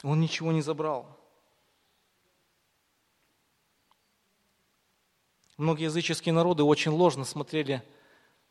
Он 0.02 0.20
ничего 0.20 0.50
не 0.50 0.60
забрал. 0.60 1.06
Многие 5.56 5.84
языческие 5.84 6.32
народы 6.32 6.64
очень 6.64 6.90
ложно 6.90 7.24
смотрели 7.24 7.82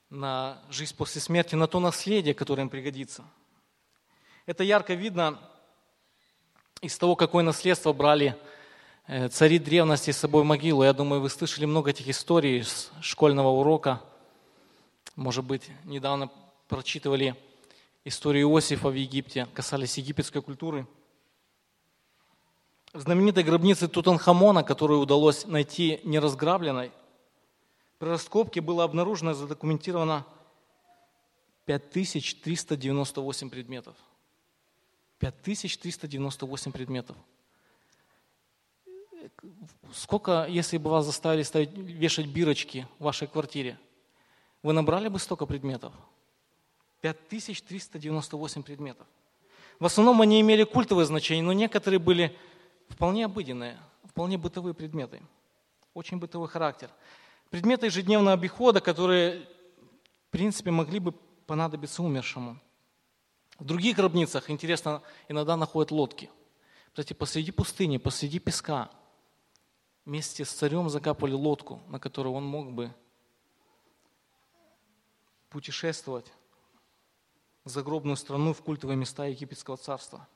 на 0.10 0.62
жизнь 0.70 0.96
после 0.96 1.22
смерти, 1.22 1.56
на 1.56 1.68
то 1.68 1.80
наследие, 1.80 2.34
которое 2.34 2.64
им 2.64 2.70
пригодится. 2.70 3.26
Это 4.46 4.64
ярко 4.64 4.94
видно 4.94 5.40
из 6.82 6.98
того, 6.98 7.16
какое 7.16 7.44
наследство 7.44 7.92
брали 7.94 8.38
э, 9.08 9.28
цари 9.28 9.60
древности 9.60 10.12
с 10.12 10.18
собой 10.18 10.44
в 10.44 10.46
могилу. 10.46 10.84
Я 10.84 10.94
думаю, 10.94 11.22
вы 11.22 11.30
слышали 11.30 11.66
много 11.66 11.90
этих 11.90 12.08
историй 12.08 12.64
с 12.64 12.92
школьного 13.02 13.50
урока. 13.50 14.02
Может 15.16 15.44
быть, 15.44 15.70
недавно 15.84 16.32
прочитывали 16.68 17.36
историю 18.04 18.50
Иосифа 18.50 18.90
в 18.90 18.94
Египте, 18.94 19.48
касались 19.54 19.98
египетской 19.98 20.42
культуры. 20.42 20.88
В 22.94 23.02
знаменитой 23.02 23.44
гробнице 23.44 23.88
Тутанхамона, 23.88 24.64
которую 24.64 25.02
удалось 25.02 25.46
найти 25.46 26.00
неразграбленной, 26.04 26.92
при 28.00 28.08
раскопке 28.08 28.62
было 28.62 28.84
обнаружено 28.84 29.32
и 29.32 29.34
задокументировано 29.34 30.26
5398 31.66 33.50
предметов. 33.50 33.96
5398 35.20 36.72
предметов. 36.72 37.18
Сколько, 39.94 40.46
если 40.48 40.78
бы 40.78 40.90
вас 40.90 41.06
заставили 41.06 41.44
ставить, 41.44 41.72
вешать 41.76 42.28
бирочки 42.28 42.88
в 43.00 43.04
вашей 43.04 43.28
квартире, 43.28 43.80
вы 44.62 44.74
набрали 44.74 45.08
бы 45.08 45.20
столько 45.20 45.46
предметов? 45.46 45.94
5398 47.14 48.64
предметов. 48.64 49.08
В 49.80 49.86
основном 49.86 50.22
они 50.22 50.40
имели 50.42 50.64
культовое 50.64 51.06
значение, 51.06 51.44
но 51.44 51.54
некоторые 51.54 52.00
были 52.00 52.36
вполне 52.88 53.26
обыденные, 53.26 53.78
вполне 54.06 54.38
бытовые 54.38 54.74
предметы. 54.74 55.22
Очень 55.94 56.18
бытовой 56.18 56.48
характер. 56.48 56.90
Предметы 57.50 57.88
ежедневного 57.88 58.34
обихода, 58.34 58.82
которые, 58.82 59.48
в 60.28 60.32
принципе, 60.32 60.72
могли 60.72 61.00
бы 61.00 61.12
понадобиться 61.46 62.04
умершему. 62.04 62.60
В 63.60 63.66
других 63.66 63.96
гробницах, 63.98 64.50
интересно, 64.50 65.02
иногда 65.30 65.56
находят 65.56 65.92
лодки. 65.92 66.30
Кстати, 66.88 67.14
посреди 67.14 67.52
пустыни, 67.52 67.98
посреди 67.98 68.40
песка, 68.40 68.90
вместе 70.06 70.46
с 70.46 70.52
царем 70.52 70.90
закапали 70.90 71.34
лодку, 71.34 71.82
на 71.88 72.00
которой 72.00 72.30
он 72.30 72.46
мог 72.46 72.72
бы 72.72 72.94
путешествовать 75.50 76.32
загробную 77.66 78.16
страну, 78.16 78.54
в 78.54 78.62
культовые 78.62 78.96
места 78.96 79.26
египетского 79.26 79.78
царства– 79.78 80.28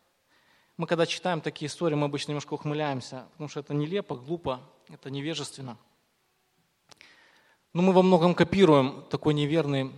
мы 0.80 0.88
когда 0.88 1.06
читаем 1.06 1.42
такие 1.42 1.68
истории, 1.68 1.96
мы 1.96 2.06
обычно 2.06 2.32
немножко 2.32 2.54
ухмыляемся, 2.54 3.28
потому 3.34 3.50
что 3.50 3.60
это 3.60 3.74
нелепо, 3.74 4.16
глупо, 4.16 4.62
это 4.88 5.10
невежественно. 5.10 5.78
Но 7.74 7.82
мы 7.82 7.92
во 7.92 8.02
многом 8.02 8.34
копируем 8.34 9.04
такой 9.10 9.34
неверный, 9.34 9.92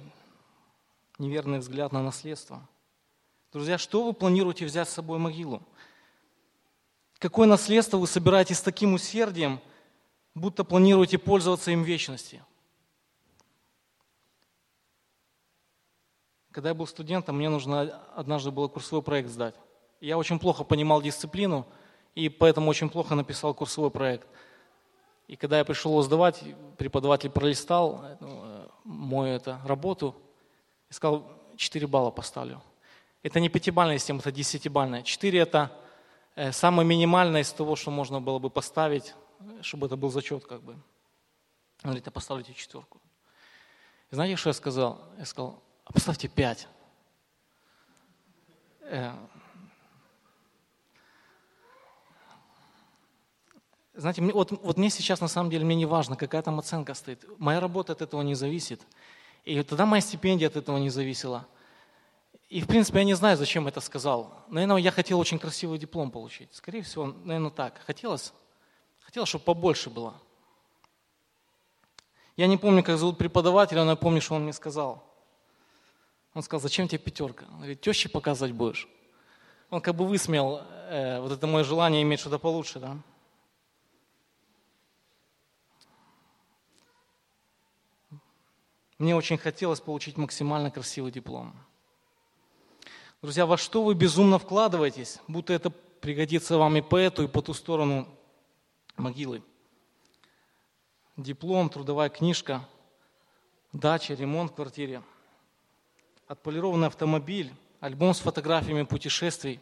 неверный 1.20 1.60
взгляд 1.60 1.92
на 1.92 2.02
наследство. 2.02 2.68
Друзья, 3.54 3.78
что 3.78 4.04
вы 4.04 4.14
планируете 4.14 4.66
взять 4.66 4.90
с 4.90 4.94
собой 4.94 5.20
могилу? 5.20 5.62
Какое 7.20 7.48
наследство 7.48 7.98
вы 7.98 8.08
собираетесь 8.08 8.58
с 8.58 8.64
таким 8.64 8.96
усердием, 8.96 9.60
будто 10.34 10.64
планируете 10.64 11.20
пользоваться 11.20 11.70
им 11.70 11.84
в 11.84 11.86
вечности? 11.86 12.44
Когда 16.52 16.70
я 16.70 16.76
был 16.76 16.86
студентом, 16.86 17.38
мне 17.38 17.49
нужно 17.49 18.02
однажды 18.16 18.52
было 18.52 18.68
курсовой 18.68 19.02
проект 19.02 19.30
сдать. 19.30 19.56
Я 20.02 20.18
очень 20.18 20.38
плохо 20.38 20.64
понимал 20.64 21.02
дисциплину, 21.02 21.66
и 22.14 22.28
поэтому 22.28 22.70
очень 22.70 22.89
плохо 22.89 23.16
написал 23.16 23.54
курсовой 23.54 23.89
проект. 23.89 24.28
И 25.28 25.38
когда 25.38 25.60
я 25.60 25.66
пришел 25.66 25.91
его 25.91 26.02
сдавать, 26.02 26.43
преподаватель 26.78 27.30
пролистал 27.30 28.04
ну, 28.20 28.70
мою 28.84 29.34
это, 29.34 29.62
работу 29.66 30.16
и 30.89 30.93
сказал, 30.93 31.32
4 31.56 31.88
балла 31.88 32.12
поставлю. 32.12 32.62
Это 33.24 33.39
не 33.39 33.47
пятибалльная 33.47 33.97
система, 33.97 34.20
это 34.20 34.32
десятибалльная. 34.32 35.04
4 35.04 35.39
это 35.39 35.72
э, 36.36 36.52
самое 36.52 36.86
минимальное 36.86 37.41
из 37.41 37.54
того, 37.54 37.78
что 37.78 37.91
можно 37.91 38.20
было 38.20 38.39
бы 38.39 38.49
поставить, 38.49 39.16
чтобы 39.62 39.86
это 39.86 39.95
был 39.95 40.10
зачет 40.10 40.45
как 40.45 40.62
бы. 40.64 40.74
Он 40.74 41.91
говорит, 41.91 42.08
я 42.08 42.12
поставлю 42.12 42.43
тебе 42.43 42.56
четверку. 42.56 42.99
И 44.10 44.16
знаете, 44.16 44.36
что 44.36 44.49
я 44.49 44.54
сказал? 44.54 44.99
Я 45.18 45.26
сказал, 45.26 45.64
а 45.92 45.94
поставьте 45.94 46.30
5. 46.30 46.68
Э, 48.84 49.12
знаете, 53.94 54.22
вот, 54.22 54.52
вот 54.52 54.78
мне 54.78 54.89
сейчас 54.89 55.20
на 55.20 55.28
самом 55.28 55.50
деле 55.50 55.66
мне 55.66 55.76
не 55.76 55.86
важно, 55.86 56.16
какая 56.16 56.42
там 56.42 56.60
оценка 56.60 56.94
стоит. 56.94 57.26
Моя 57.38 57.60
работа 57.60 57.92
от 57.92 58.02
этого 58.02 58.22
не 58.22 58.36
зависит. 58.36 58.82
И 59.44 59.62
тогда 59.64 59.86
моя 59.86 60.02
стипендия 60.02 60.48
от 60.48 60.56
этого 60.56 60.78
не 60.78 60.89
зависела. 60.89 61.46
И, 62.48 62.62
в 62.62 62.68
принципе, 62.68 63.00
я 63.00 63.06
не 63.06 63.14
знаю, 63.14 63.36
зачем 63.36 63.68
это 63.68 63.82
сказал. 63.82 64.46
Наверное, 64.48 64.78
я 64.78 64.92
хотел 64.92 65.20
очень 65.20 65.39
красивый 65.39 65.78
диплом 65.78 66.10
получить. 66.10 66.54
Скорее 66.54 66.84
всего, 66.84 67.08
наверное, 67.08 67.52
так. 67.52 67.82
Хотелось, 67.86 68.32
хотелось, 69.02 69.28
чтобы 69.28 69.44
побольше 69.44 69.89
было. 69.89 70.14
Я 72.38 72.48
не 72.48 72.58
помню, 72.58 72.82
как 72.82 72.98
зовут 72.98 73.18
преподавателя, 73.18 73.84
но 73.84 73.92
я 73.92 73.96
помню, 73.98 74.22
что 74.22 74.36
он 74.36 74.44
мне 74.44 74.54
сказал. 74.54 75.11
Он 76.34 76.44
сказал, 76.44 76.62
зачем 76.62 76.88
тебе 76.88 77.00
пятерка? 77.00 77.46
Он 77.50 77.58
говорит, 77.58 77.82
теще 77.82 78.10
показывать 78.10 78.54
будешь. 78.54 78.88
Он 79.70 79.82
как 79.82 79.96
бы 79.96 80.06
высмеял 80.06 80.62
э, 80.90 81.20
вот 81.20 81.32
это 81.32 81.48
мое 81.48 81.64
желание 81.64 82.02
иметь 82.02 82.20
что-то 82.20 82.40
получше, 82.40 82.80
да. 82.80 82.98
Мне 88.98 89.16
очень 89.16 89.38
хотелось 89.38 89.82
получить 89.82 90.16
максимально 90.16 90.70
красивый 90.70 91.12
диплом. 91.12 91.56
Друзья, 93.22 93.46
во 93.46 93.58
что 93.58 93.84
вы 93.84 93.96
безумно 93.96 94.40
вкладываетесь, 94.40 95.20
будто 95.28 95.54
это 95.54 95.70
пригодится 95.70 96.58
вам 96.58 96.78
и 96.78 96.82
по 96.82 96.98
эту, 96.98 97.24
и 97.24 97.28
по 97.28 97.42
ту 97.42 97.54
сторону 97.54 98.08
могилы. 98.98 99.44
Диплом, 101.18 101.70
трудовая 101.70 102.10
книжка, 102.10 102.68
дача, 103.74 104.14
ремонт 104.14 104.52
в 104.52 104.56
квартире, 104.56 105.04
отполированный 106.32 106.88
автомобиль, 106.88 107.54
альбом 107.80 108.14
с 108.14 108.20
фотографиями 108.20 108.84
путешествий, 108.84 109.60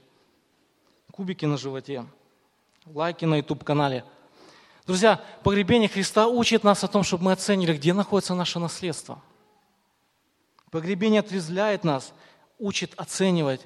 кубики 1.11 1.45
на 1.45 1.57
животе, 1.57 2.05
лайки 2.85 3.25
на 3.25 3.37
YouTube-канале. 3.37 4.05
Друзья, 4.85 5.23
погребение 5.43 5.89
Христа 5.89 6.27
учит 6.27 6.63
нас 6.63 6.83
о 6.83 6.87
том, 6.87 7.03
чтобы 7.03 7.25
мы 7.25 7.31
оценили, 7.31 7.75
где 7.75 7.93
находится 7.93 8.35
наше 8.35 8.59
наследство– 8.59 9.21
Погребение 10.71 11.21
отрезвляет 11.21 11.83
нас, 11.83 12.13
учит 12.59 12.93
оценивать 12.95 13.65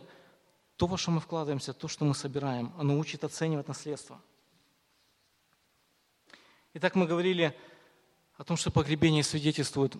то, 0.77 0.87
во 0.87 0.97
что 0.97 1.11
мы 1.11 1.19
вкладываемся, 1.19 1.73
то, 1.73 1.87
что 1.87 2.05
мы 2.05 2.15
собираем. 2.15 2.73
Оно 2.77 2.97
учит 2.97 3.23
оценивать 3.23 3.67
наследство. 3.67 4.21
Итак, 6.73 6.95
мы 6.95 7.05
говорили 7.05 7.55
о 8.37 8.43
том, 8.43 8.57
что 8.57 8.71
погребение 8.71 9.23
свидетельствует 9.23 9.95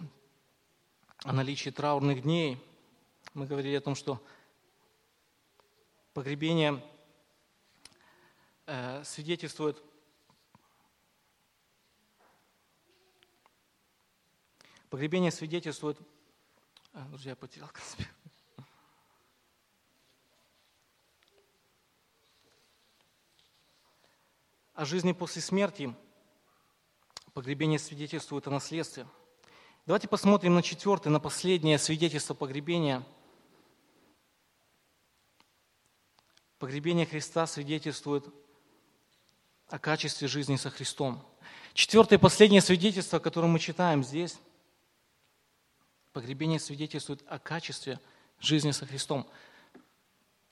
о 1.23 1.33
наличии 1.33 1.69
траурных 1.69 2.23
дней. 2.23 2.61
Мы 3.33 3.47
говорили 3.47 3.75
о 3.75 3.81
том, 3.81 3.95
что 3.95 4.23
погребение 6.13 6.83
э, 8.67 9.03
свидетельствует 9.03 9.81
Погребение 14.91 15.31
свидетельствует 15.31 15.97
а, 16.93 17.01
друзья, 17.07 17.31
я 17.31 17.35
потерял 17.35 17.67
конспект. 17.69 18.13
О 24.75 24.85
жизни 24.85 25.11
после 25.13 25.41
смерти 25.41 25.95
погребение 27.33 27.79
свидетельствует 27.79 28.45
о 28.45 28.51
наследстве. 28.51 29.07
Давайте 29.87 30.07
посмотрим 30.07 30.53
на 30.53 30.61
четвертое, 30.61 31.09
на 31.09 31.19
последнее 31.19 31.79
свидетельство 31.79 32.35
погребения. 32.35 33.03
Погребение 36.63 37.05
Христа 37.05 37.45
свидетельствует 37.45 38.23
о 39.67 39.77
качестве 39.79 40.29
жизни 40.29 40.55
со 40.55 40.69
Христом. 40.69 41.21
Четвертое 41.73 42.15
и 42.15 42.17
последнее 42.17 42.61
свидетельство, 42.61 43.19
которое 43.19 43.47
мы 43.47 43.59
читаем 43.59 44.01
здесь– 44.01 44.39
Погребение 46.13 46.61
свидетельствует 46.61 47.21
о 47.27 47.37
качестве 47.37 47.99
жизни 48.39 48.71
со 48.71 48.85
Христом. 48.85 49.27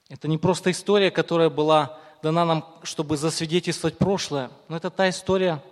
Это 0.09 0.27
не 0.27 0.37
просто 0.37 0.71
история, 0.71 1.11
которая 1.11 1.49
была 1.49 1.97
дана 2.21 2.43
нам, 2.43 2.79
чтобы 2.83 3.15
засвидетельствовать 3.15 3.97
прошлое, 3.97 4.51
но 4.67 4.75
это 4.75 4.89
та 4.89 5.07
история, 5.07 5.63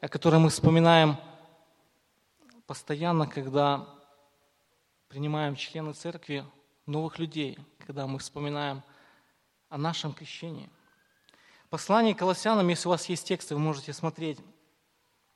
о 0.00 0.08
которой 0.08 0.40
мы 0.40 0.50
вспоминаем 0.50 1.18
постоянно, 2.66 3.28
когда 3.28 3.88
принимаем 5.06 5.54
члены 5.54 5.92
церкви 5.92 6.44
новых 6.84 7.20
людей, 7.20 7.56
когда 7.86 8.08
мы 8.08 8.18
вспоминаем 8.18 8.82
о 9.74 9.78
нашем 9.78 10.12
крещении. 10.12 10.70
Послание 11.68 12.14
к 12.14 12.18
Колоссянам, 12.18 12.68
если 12.68 12.86
у 12.86 12.90
вас 12.90 13.06
есть 13.08 13.26
тексты, 13.26 13.54
вы 13.54 13.60
можете 13.60 13.92
смотреть. 13.92 14.38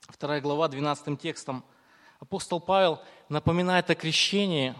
Вторая 0.00 0.40
глава, 0.40 0.68
12 0.68 1.20
текстом– 1.20 1.64
Апостол 2.20 2.60
Павел 2.60 3.00
напоминает 3.28 3.90
о 3.90 3.94
крещении 3.94 4.74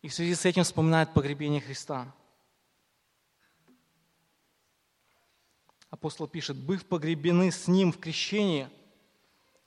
и 0.00 0.08
в 0.08 0.14
связи 0.14 0.34
с 0.34 0.46
этим 0.46 0.64
вспоминает 0.64 1.12
погребение 1.12 1.60
Христа. 1.60 2.14
Апостол 5.90 6.26
пишет, 6.26 6.56
«Быв 6.56 6.86
погребены 6.86 7.50
с 7.50 7.68
Ним 7.68 7.92
в 7.92 7.98
крещении, 7.98 8.70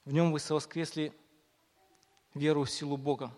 в 0.04 0.14
Нем 0.14 0.32
вы 0.32 0.40
совоскресли 0.40 1.14
веру 2.34 2.64
в 2.64 2.72
силу 2.72 2.98
Бога». 2.98 3.32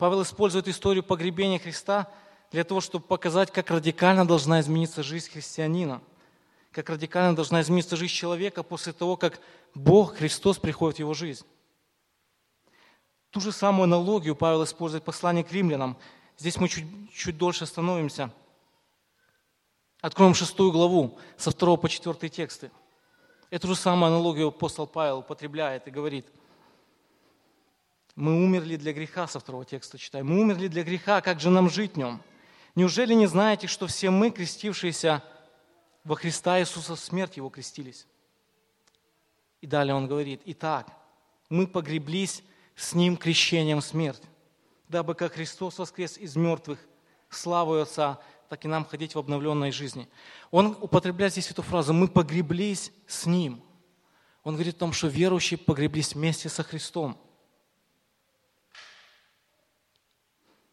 Павел 0.00 0.22
использует 0.22 0.66
историю 0.66 1.04
погребения 1.04 1.60
Христа 1.60 2.10
для 2.50 2.64
того, 2.64 2.80
чтобы 2.80 3.04
показать, 3.04 3.52
как 3.52 3.70
радикально 3.70 4.26
должна 4.26 4.58
измениться 4.60 5.04
жизнь 5.04 5.30
христианина– 5.30 6.02
как 6.72 6.88
радикально 6.88 7.34
должна 7.34 7.60
измениться 7.62 7.96
жизнь 7.96 8.14
человека 8.14 8.62
после 8.62 8.92
того, 8.92 9.16
как 9.16 9.40
Бог, 9.74 10.16
Христос 10.16 10.58
приходит 10.58 10.96
в 10.96 11.00
его 11.00 11.14
жизнь. 11.14 11.44
Ту 13.30 13.40
же 13.40 13.52
самую 13.52 13.84
аналогию 13.84 14.36
Павел 14.36 14.64
использует 14.64 15.02
в 15.02 15.06
послании 15.06 15.42
к 15.42 15.52
римлянам. 15.52 15.96
Здесь 16.36 16.56
мы 16.56 16.68
чуть, 16.68 16.86
чуть 17.12 17.36
дольше 17.36 17.64
остановимся. 17.64 18.32
Откроем 20.00 20.34
шестую 20.34 20.72
главу 20.72 21.18
со 21.36 21.50
второго 21.50 21.76
по 21.76 21.88
четвертый 21.88 22.28
тексты. 22.28 22.70
Эту 23.50 23.68
же 23.68 23.76
самую 23.76 24.08
аналогию 24.08 24.48
апостол 24.48 24.86
Павел 24.86 25.18
употребляет 25.18 25.86
и 25.88 25.90
говорит, 25.90 26.26
мы 28.20 28.42
умерли 28.42 28.76
для 28.76 28.92
греха, 28.92 29.26
со 29.26 29.40
второго 29.40 29.64
текста 29.64 29.98
читаем. 29.98 30.26
Мы 30.28 30.40
умерли 30.40 30.68
для 30.68 30.84
греха, 30.84 31.20
как 31.20 31.40
же 31.40 31.50
нам 31.50 31.68
жить 31.68 31.94
в 31.94 31.96
нем? 31.96 32.22
Неужели 32.74 33.14
не 33.14 33.26
знаете, 33.26 33.66
что 33.66 33.86
все 33.86 34.10
мы, 34.10 34.30
крестившиеся 34.30 35.22
во 36.04 36.16
Христа 36.16 36.60
Иисуса 36.60 36.96
в 36.96 37.00
смерть 37.00 37.36
Его 37.36 37.50
крестились. 37.50 38.06
И 39.60 39.66
далее 39.66 39.94
он 39.94 40.06
говорит, 40.06 40.40
итак, 40.44 40.88
мы 41.48 41.66
погреблись 41.66 42.42
с 42.74 42.94
Ним 42.94 43.16
крещением 43.16 43.80
в 43.80 43.84
смерть, 43.84 44.22
дабы 44.88 45.14
как 45.14 45.34
Христос 45.34 45.78
воскрес 45.78 46.16
из 46.16 46.36
мертвых 46.36 46.78
славу 47.28 47.74
Отца, 47.74 48.18
так 48.48 48.64
и 48.64 48.68
нам 48.68 48.84
ходить 48.84 49.14
в 49.14 49.18
обновленной 49.18 49.70
жизни. 49.70 50.08
Он 50.50 50.76
употребляет 50.80 51.32
здесь 51.32 51.50
эту 51.50 51.62
фразу 51.62 51.92
«мы 51.92 52.08
погреблись 52.08 52.90
с 53.06 53.26
Ним». 53.26 53.62
Он 54.42 54.54
говорит 54.54 54.76
о 54.76 54.78
том, 54.80 54.92
что 54.92 55.08
верующие 55.08 55.58
погреблись 55.58 56.14
вместе 56.14 56.48
со 56.48 56.62
Христом. 56.62 57.20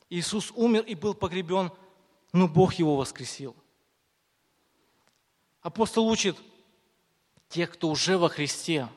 Иисус 0.10 0.52
умер 0.56 0.84
и 0.84 0.96
был 0.96 1.14
погребен, 1.14 1.72
но 2.34 2.48
Бог 2.48 2.76
его 2.76 2.96
воскресил– 2.96 3.56
Апостол 5.68 6.08
учит 6.08 6.38
тех, 7.50 7.72
кто 7.72 7.90
уже 7.90 8.18
во 8.18 8.30
Христе, 8.30 8.88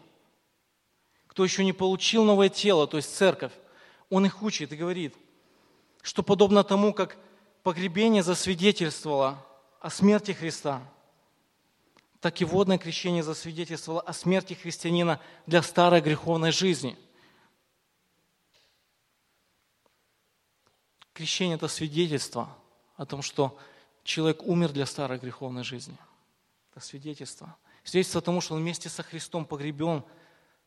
кто 1.27 1.43
еще 1.43 1.65
не 1.65 1.73
получил 1.73 2.23
новое 2.23 2.49
тело, 2.49 2.87
то 2.87 2.97
есть 2.97 3.13
церковь, 3.13 3.51
он 4.09 4.25
их 4.25 4.41
учит 4.41 4.73
и 4.73 4.77
говорит, 4.77 5.17
что 6.01 6.23
подобно 6.23 6.63
тому, 6.63 6.95
как 6.95 7.17
погребение 7.65 8.23
засвидетельствовало 8.23 9.45
о 9.81 9.91
смерти 9.91 10.31
Христа, 10.31 10.81
так 12.21 12.41
и 12.41 12.45
водное 12.45 12.79
крещение 12.79 13.25
засвидетельствовало 13.25 14.03
о 14.03 14.13
смерти 14.13 14.55
христианина 14.55 15.21
для 15.47 15.63
старой 15.63 16.01
греховной 16.01 16.53
жизни. 16.53 16.97
Крещение– 21.13 21.55
это 21.57 21.69
свидетельство 21.69 22.57
о 22.97 23.07
том, 23.07 23.23
что 23.23 23.59
человек 24.05 24.43
умер 24.43 24.73
для 24.73 24.87
старой 24.87 25.19
греховной 25.19 25.65
жизни– 25.65 25.97
это 26.71 26.81
свидетельство. 26.81 27.57
Свидетельство 27.85 28.21
тому, 28.21 28.41
что 28.41 28.55
он 28.55 28.61
вместе 28.61 28.89
со 28.89 29.03
Христом 29.03 29.45
погребен 29.45 30.05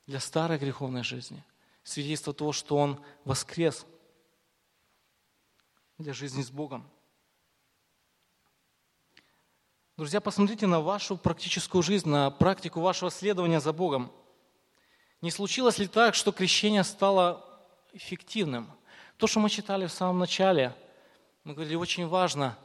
для 0.06 0.20
старой 0.20 0.58
греховной 0.58 1.04
жизни. 1.04 1.44
Свидетельство 1.84 2.34
того, 2.34 2.52
что 2.52 2.78
он 2.78 3.04
воскрес 3.24 3.86
для 5.98 6.14
жизни 6.14 6.42
с 6.42 6.50
Богом. 6.50 6.90
Друзья, 9.96 10.20
посмотрите 10.22 10.66
на 10.66 10.82
вашу 10.82 11.18
практическую 11.18 11.84
жизнь, 11.84 12.10
на 12.10 12.32
практику 12.32 12.82
вашего 12.82 13.12
следования 13.12 13.60
за 13.60 13.72
Богом. 13.74 14.12
Не 15.22 15.30
случилось 15.30 15.78
ли 15.78 15.88
так, 15.88 16.16
что 16.16 16.32
крещение 16.32 16.84
стало 16.84 17.46
эффективным? 17.94 18.70
То, 19.18 19.28
что 19.28 19.40
мы 19.40 19.50
читали 19.50 19.86
в 19.86 19.92
самом 19.92 20.20
начале, 20.20 20.76
мы 21.44 21.54
говорили, 21.54 21.76
очень 21.76 22.08
важно. 22.08 22.58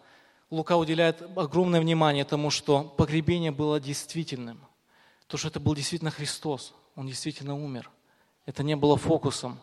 Лука 0.50 0.76
уделяет 0.76 1.22
огромное 1.36 1.80
внимание 1.80 2.24
тому, 2.24 2.50
что 2.50 2.82
погребение 2.84 3.50
было 3.50 3.80
действительным. 3.80 4.64
То, 5.26 5.36
что 5.36 5.48
это 5.48 5.60
был 5.60 5.74
действительно 5.74 6.10
Христос. 6.10 6.74
Он 6.94 7.06
действительно 7.06 7.54
умер. 7.54 7.90
Это 8.46 8.62
не 8.62 8.76
было 8.76 8.96
фокусом. 8.96 9.60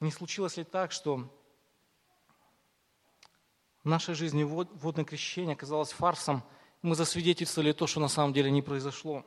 Не 0.00 0.10
случилось 0.10 0.56
ли 0.56 0.64
так, 0.64 0.92
что 0.92 1.28
в 3.84 3.88
нашей 3.88 4.14
жизни 4.14 4.42
водное 4.42 5.04
крещение 5.04 5.54
оказалось 5.54 5.92
фарсом, 5.92 6.42
мы 6.80 6.94
засвидетельствовали 6.94 7.72
то, 7.72 7.86
что 7.86 8.00
на 8.00 8.08
самом 8.08 8.32
деле 8.32 8.50
не 8.50 8.62
произошло. 8.62 9.24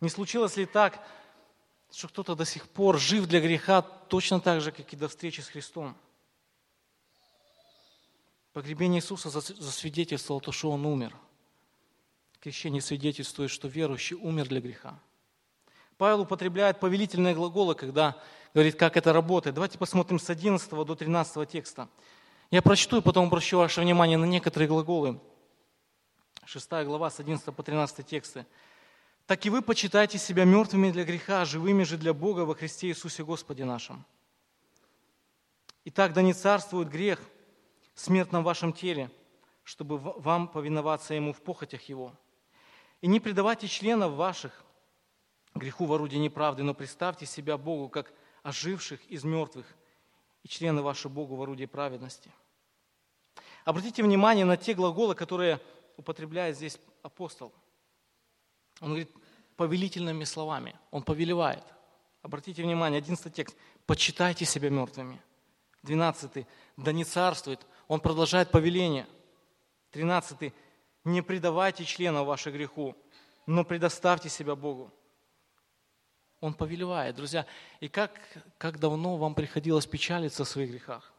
Не 0.00 0.08
случилось 0.08 0.56
ли 0.56 0.66
так, 0.66 1.04
что 1.92 2.08
кто-то 2.08 2.34
до 2.34 2.44
сих 2.44 2.68
пор 2.68 2.98
жив 2.98 3.26
для 3.26 3.40
греха 3.40 3.82
точно 3.82 4.40
так 4.40 4.60
же, 4.60 4.72
как 4.72 4.92
и 4.92 4.96
до 4.96 5.08
встречи 5.08 5.40
с 5.40 5.48
Христом? 5.48 5.96
Погребение 8.52 9.00
Иисуса 9.00 9.30
засвидетельствовало 9.30 10.40
то, 10.40 10.52
что 10.52 10.70
Он 10.70 10.84
умер. 10.86 11.16
Крещение 12.40 12.80
свидетельствует, 12.80 13.50
что 13.50 13.68
верующий 13.68 14.16
умер 14.16 14.48
для 14.48 14.60
греха. 14.60 14.98
Павел 15.98 16.22
употребляет 16.22 16.80
повелительные 16.80 17.34
глаголы, 17.34 17.74
когда 17.74 18.16
говорит, 18.54 18.76
как 18.76 18.96
это 18.96 19.12
работает. 19.12 19.54
Давайте 19.54 19.78
посмотрим 19.78 20.18
с 20.18 20.30
11 20.30 20.70
до 20.70 20.94
13 20.94 21.48
текста. 21.48 21.88
Я 22.50 22.62
прочту 22.62 22.98
и 22.98 23.02
потом 23.02 23.26
обращу 23.26 23.58
ваше 23.58 23.80
внимание 23.80 24.16
на 24.16 24.24
некоторые 24.24 24.68
глаголы. 24.68 25.20
Шестая 26.44 26.84
глава 26.84 27.10
с 27.10 27.20
11 27.20 27.54
по 27.54 27.62
13 27.62 28.06
тексты. 28.06 28.46
«Так 29.30 29.46
и 29.46 29.50
вы 29.50 29.62
почитайте 29.62 30.18
себя 30.18 30.44
мертвыми 30.44 30.90
для 30.90 31.04
греха, 31.04 31.44
живыми 31.44 31.84
же 31.84 31.96
для 31.96 32.12
Бога 32.12 32.40
во 32.40 32.56
Христе 32.56 32.88
Иисусе 32.88 33.22
Господе 33.22 33.64
нашем. 33.64 34.04
Итак, 35.84 36.12
да 36.14 36.20
не 36.20 36.34
царствует 36.34 36.88
грех, 36.88 37.20
смерть 37.94 38.32
на 38.32 38.42
вашем 38.42 38.72
теле, 38.72 39.08
чтобы 39.62 39.98
вам 39.98 40.48
повиноваться 40.48 41.14
Ему 41.14 41.32
в 41.32 41.40
похотях 41.42 41.82
Его. 41.82 42.12
И 43.02 43.06
не 43.06 43.20
предавайте 43.20 43.68
членов 43.68 44.14
ваших 44.14 44.64
греху 45.54 45.86
в 45.86 45.92
орудии 45.92 46.16
неправды, 46.16 46.64
но 46.64 46.74
представьте 46.74 47.24
себя 47.24 47.56
Богу, 47.56 47.88
как 47.88 48.12
оживших 48.42 48.98
из 49.06 49.22
мертвых, 49.22 49.66
и 50.42 50.48
члены 50.48 50.82
ваши 50.82 51.08
Богу 51.08 51.36
в 51.36 51.42
орудии 51.42 51.66
праведности. 51.66 52.32
Обратите 53.64 54.02
внимание 54.02 54.44
на 54.44 54.56
те 54.56 54.74
глаголы, 54.74 55.14
которые 55.14 55.60
употребляет 55.96 56.56
здесь 56.56 56.80
апостол. 57.04 57.52
Он 58.80 58.88
говорит 58.88 59.10
повелительными 59.60 60.24
словами. 60.24 60.74
Он 60.90 61.02
повелевает. 61.02 61.62
Обратите 62.22 62.62
внимание, 62.62 62.96
11 62.96 63.34
текст. 63.34 63.54
«Почитайте 63.84 64.46
себя 64.46 64.70
мертвыми». 64.70 65.20
12. 65.82 66.46
«Да 66.78 66.92
не 66.92 67.04
царствует». 67.04 67.60
Он 67.86 68.00
продолжает 68.00 68.50
повеление. 68.50 69.06
13. 69.90 70.54
«Не 71.04 71.20
предавайте 71.20 71.84
членов 71.84 72.26
вашего 72.26 72.54
греху, 72.54 72.96
но 73.44 73.62
предоставьте 73.62 74.30
себя 74.30 74.56
Богу». 74.56 74.90
Он 76.40 76.54
повелевает, 76.54 77.16
друзья. 77.16 77.44
И 77.80 77.88
как, 77.88 78.18
как 78.56 78.78
давно 78.78 79.18
вам 79.18 79.34
приходилось 79.34 79.86
печалиться 79.86 80.44
о 80.44 80.46
своих 80.46 80.70
грехах? 80.70 81.12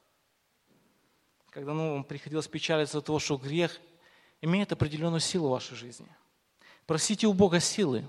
Как 1.52 1.64
давно 1.64 1.92
вам 1.92 2.04
приходилось 2.04 2.48
печалиться 2.48 2.98
от 2.98 3.06
того, 3.06 3.20
что 3.20 3.38
грех 3.38 3.80
имеет 4.42 4.72
определенную 4.72 5.20
силу 5.20 5.50
в 5.50 5.52
вашей 5.52 5.78
жизни? 5.78 6.10
Просите 6.88 7.28
у 7.28 7.34
Бога 7.34 7.60
силы. 7.60 8.04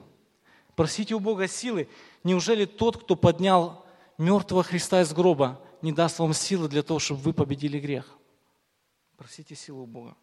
Просите 0.75 1.15
у 1.15 1.21
Бога 1.21 1.49
силы. 1.49 1.89
Неужели 2.25 2.65
тот, 2.65 3.03
кто 3.03 3.17
поднял 3.17 3.85
мертвого 4.19 4.63
Христа 4.63 5.03
из 5.03 5.13
гроба, 5.13 5.61
не 5.83 5.93
даст 5.93 6.19
вам 6.19 6.33
силы 6.33 6.69
для 6.69 6.83
того, 6.83 6.99
чтобы 6.99 7.21
вы 7.21 7.33
победили 7.33 7.79
грех? 7.79 8.17
Просите 9.17 9.55
силу 9.55 9.83
у 9.83 9.87
Бога. 9.87 10.17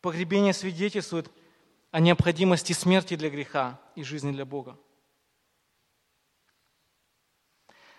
Погребение 0.00 0.52
свидетельствует 0.52 1.30
о 1.90 2.00
необходимости 2.00 2.72
смерти 2.72 3.16
для 3.16 3.30
греха 3.30 3.80
и 3.94 4.02
жизни 4.02 4.32
для 4.32 4.44
Бога. 4.44 4.78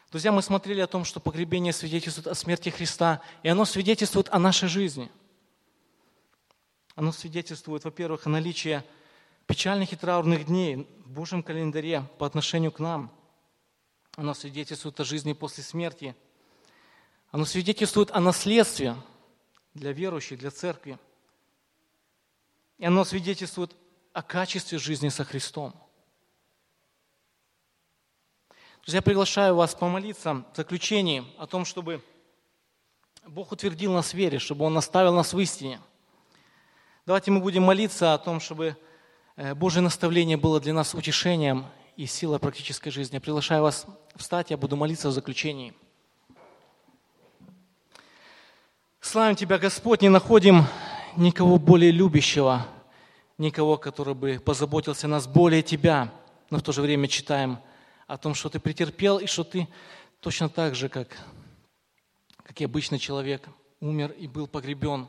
Друзья, 0.10 0.32
мы 0.34 0.42
смотрели 0.42 0.82
о 0.82 0.88
том, 0.88 1.06
что 1.06 1.22
погребение 1.22 1.72
свидетельствует 1.72 2.28
о 2.28 2.36
смерти 2.36 2.70
Христа, 2.70 3.22
и 3.44 3.48
оно 3.48 3.64
свидетельствует 3.64 4.28
о 4.30 4.40
нашей 4.40 4.68
жизни. 4.68 5.10
Оно 6.96 7.14
свидетельствует, 7.14 7.86
во-первых, 7.86 8.26
о 8.26 8.30
наличии 8.30 8.84
печальных 9.52 9.92
и 9.92 9.98
траурных 9.98 10.46
дней 10.46 10.88
в 11.04 11.10
Божьем 11.10 11.44
календаре 11.44 12.04
по 12.18 12.26
отношению 12.26 12.72
к 12.72 12.80
нам. 12.80 13.12
Оно 14.16 14.34
свидетельствует 14.34 14.98
о 15.02 15.04
жизни 15.04 15.34
после 15.34 15.62
смерти. 15.62 16.16
Оно 17.32 17.44
свидетельствует 17.44 18.12
о 18.12 18.22
наследстве 18.22 18.96
для 19.74 19.92
верующих, 19.92 20.40
для 20.40 20.52
церкви. 20.52 20.98
И 22.78 22.86
оно 22.86 23.04
свидетельствует 23.04 23.76
о 24.14 24.24
качестве 24.24 24.78
жизни 24.78 25.10
со 25.10 25.26
Христом– 25.26 25.76
Друзья, 28.84 29.04
приглашаю 29.04 29.56
вас 29.56 29.76
помолиться 29.76 30.44
в 30.54 30.56
заключении 30.56 31.24
о 31.38 31.46
том, 31.46 31.66
чтобы 31.66 32.04
Бог 33.28 33.52
утвердил 33.52 33.94
нас 33.94 34.10
в 34.10 34.14
вере, 34.16 34.40
чтобы 34.40 34.66
Он 34.66 34.74
наставил 34.74 35.14
нас 35.14 35.34
в 35.34 35.40
истине. 35.40 35.80
Давайте 37.06 37.30
мы 37.30 37.42
будем 37.42 37.62
молиться 37.62 38.16
о 38.16 38.18
том, 38.18 38.40
чтобы 38.40 38.76
Божье 39.56 39.82
наставление 39.82 40.38
было 40.38 40.60
для 40.60 40.74
нас 40.74 40.94
утешением 40.94 41.66
и 41.96 42.06
силой 42.06 42.40
практической 42.40 42.90
жизни. 42.90 43.16
Я 43.16 43.22
приглашаю 43.22 43.64
вас 43.64 43.86
встать, 44.16 44.52
я 44.52 44.58
буду 44.58 44.76
молиться 44.76 45.10
в 45.10 45.12
заключении. 45.12 45.74
Славим 49.00 49.36
Тебя, 49.36 49.58
Господь, 49.58 50.02
не 50.02 50.10
находим 50.10 50.66
никого 51.16 51.58
более 51.58 51.92
любящего, 51.92 52.66
никого, 53.38 53.78
который 53.78 54.14
бы 54.14 54.42
позаботился 54.44 55.08
о 55.08 55.10
нас 55.10 55.28
более 55.28 55.64
Тебя, 55.64 56.12
но 56.50 56.60
в 56.60 56.62
то 56.62 56.72
же 56.72 56.82
время 56.82 57.08
читаем– 57.08 57.60
о 58.12 58.18
том, 58.18 58.36
что 58.36 58.50
ты 58.50 58.60
претерпел, 58.60 59.20
и 59.20 59.26
что 59.26 59.46
ты 59.46 59.70
точно 60.20 60.50
так 60.50 60.76
же, 60.76 60.90
как, 60.90 61.18
как 62.44 62.60
и 62.60 62.66
обычный 62.66 63.00
человек, 63.00 63.48
умер 63.80 64.12
и 64.12 64.28
был 64.28 64.48
погребен. 64.48 65.08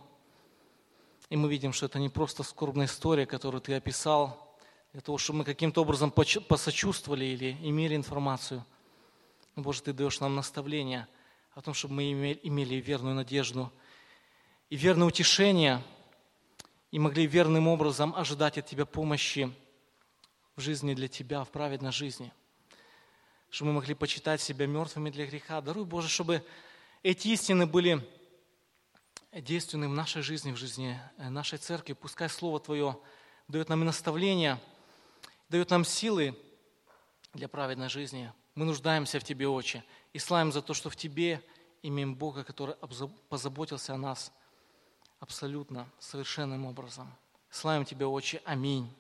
И 1.33 1.37
мы 1.37 1.49
видим, 1.49 1.73
что 1.73 1.87
это 1.87 1.99
не 1.99 2.11
просто 2.11 2.43
скорбная 2.43 2.85
история, 2.85 3.25
которую 3.25 3.63
ты 3.63 3.73
описал, 3.73 4.55
для 4.93 5.01
того, 5.01 5.17
чтобы 5.17 5.39
мы 5.39 5.45
каким-то 5.47 5.81
образом 5.81 6.11
посочувствовали 6.11 7.25
или 7.25 7.57
имели 7.63 7.97
информацию. 7.97 8.63
Боже, 9.57 9.81
Ты 9.81 9.95
даешь 9.95 10.21
нам 10.21 10.35
наставление 10.35 11.09
о 11.55 11.63
том, 11.63 11.73
чтобы 11.73 11.95
мы 11.95 12.39
имели 12.43 12.75
верную 12.75 13.15
надежду 13.15 13.73
и 14.69 14.77
верное 14.77 15.09
утешение, 15.09 15.83
и 16.91 16.99
могли 16.99 17.27
верным 17.27 17.67
образом 17.67 18.15
ожидать 18.15 18.59
от 18.59 18.67
Тебя 18.67 18.85
помощи 18.85 19.51
в 20.55 20.61
жизни 20.61 20.93
для 20.93 21.09
Тебя, 21.09 21.45
в 21.45 21.49
праведной 21.49 21.93
жизни– 21.93 22.31
чтобы 23.49 23.71
мы 23.71 23.77
могли 23.77 23.95
почитать 23.95 24.41
себя 24.43 24.67
мертвыми 24.67 25.09
для 25.11 25.27
греха. 25.27 25.61
Даруй, 25.63 25.85
Боже, 25.85 26.09
чтобы 26.09 26.43
эти 27.03 27.29
истины 27.29 27.67
были 27.67 28.07
действенны 29.41 29.89
в 29.89 29.93
нашей 29.93 30.23
жизни, 30.23 30.53
в 30.53 30.57
жизни 30.57 31.01
э, 31.17 31.29
нашей 31.31 31.59
церкви. 31.59 31.95
Пускай 31.95 32.29
Слово 32.29 32.61
Твое 32.61 32.99
дает 33.49 33.69
нам 33.69 33.83
и 33.83 33.87
наставления, 33.87 34.61
дает 35.49 35.71
нам 35.71 35.85
силы 35.85 36.37
для 37.33 37.49
праведной 37.49 37.89
жизни. 37.89 38.33
Мы 38.55 38.67
нуждаемся 38.67 39.19
в 39.19 39.25
Тебе, 39.25 39.49
Отче, 39.49 39.83
и 40.13 40.19
славим 40.19 40.53
за 40.53 40.61
то, 40.61 40.75
что 40.75 40.91
в 40.91 40.97
Тебе 40.97 41.43
имеем 41.83 42.15
Бога, 42.15 42.45
который 42.45 42.75
позаботился 43.29 43.95
о 43.95 43.99
нас 43.99 44.33
абсолютно 45.19 45.89
совершенным 45.99 46.67
образом. 46.67 47.11
Славим 47.51 47.85
Тебя, 47.85 48.09
Отче. 48.09 48.43
Аминь. 48.45 48.95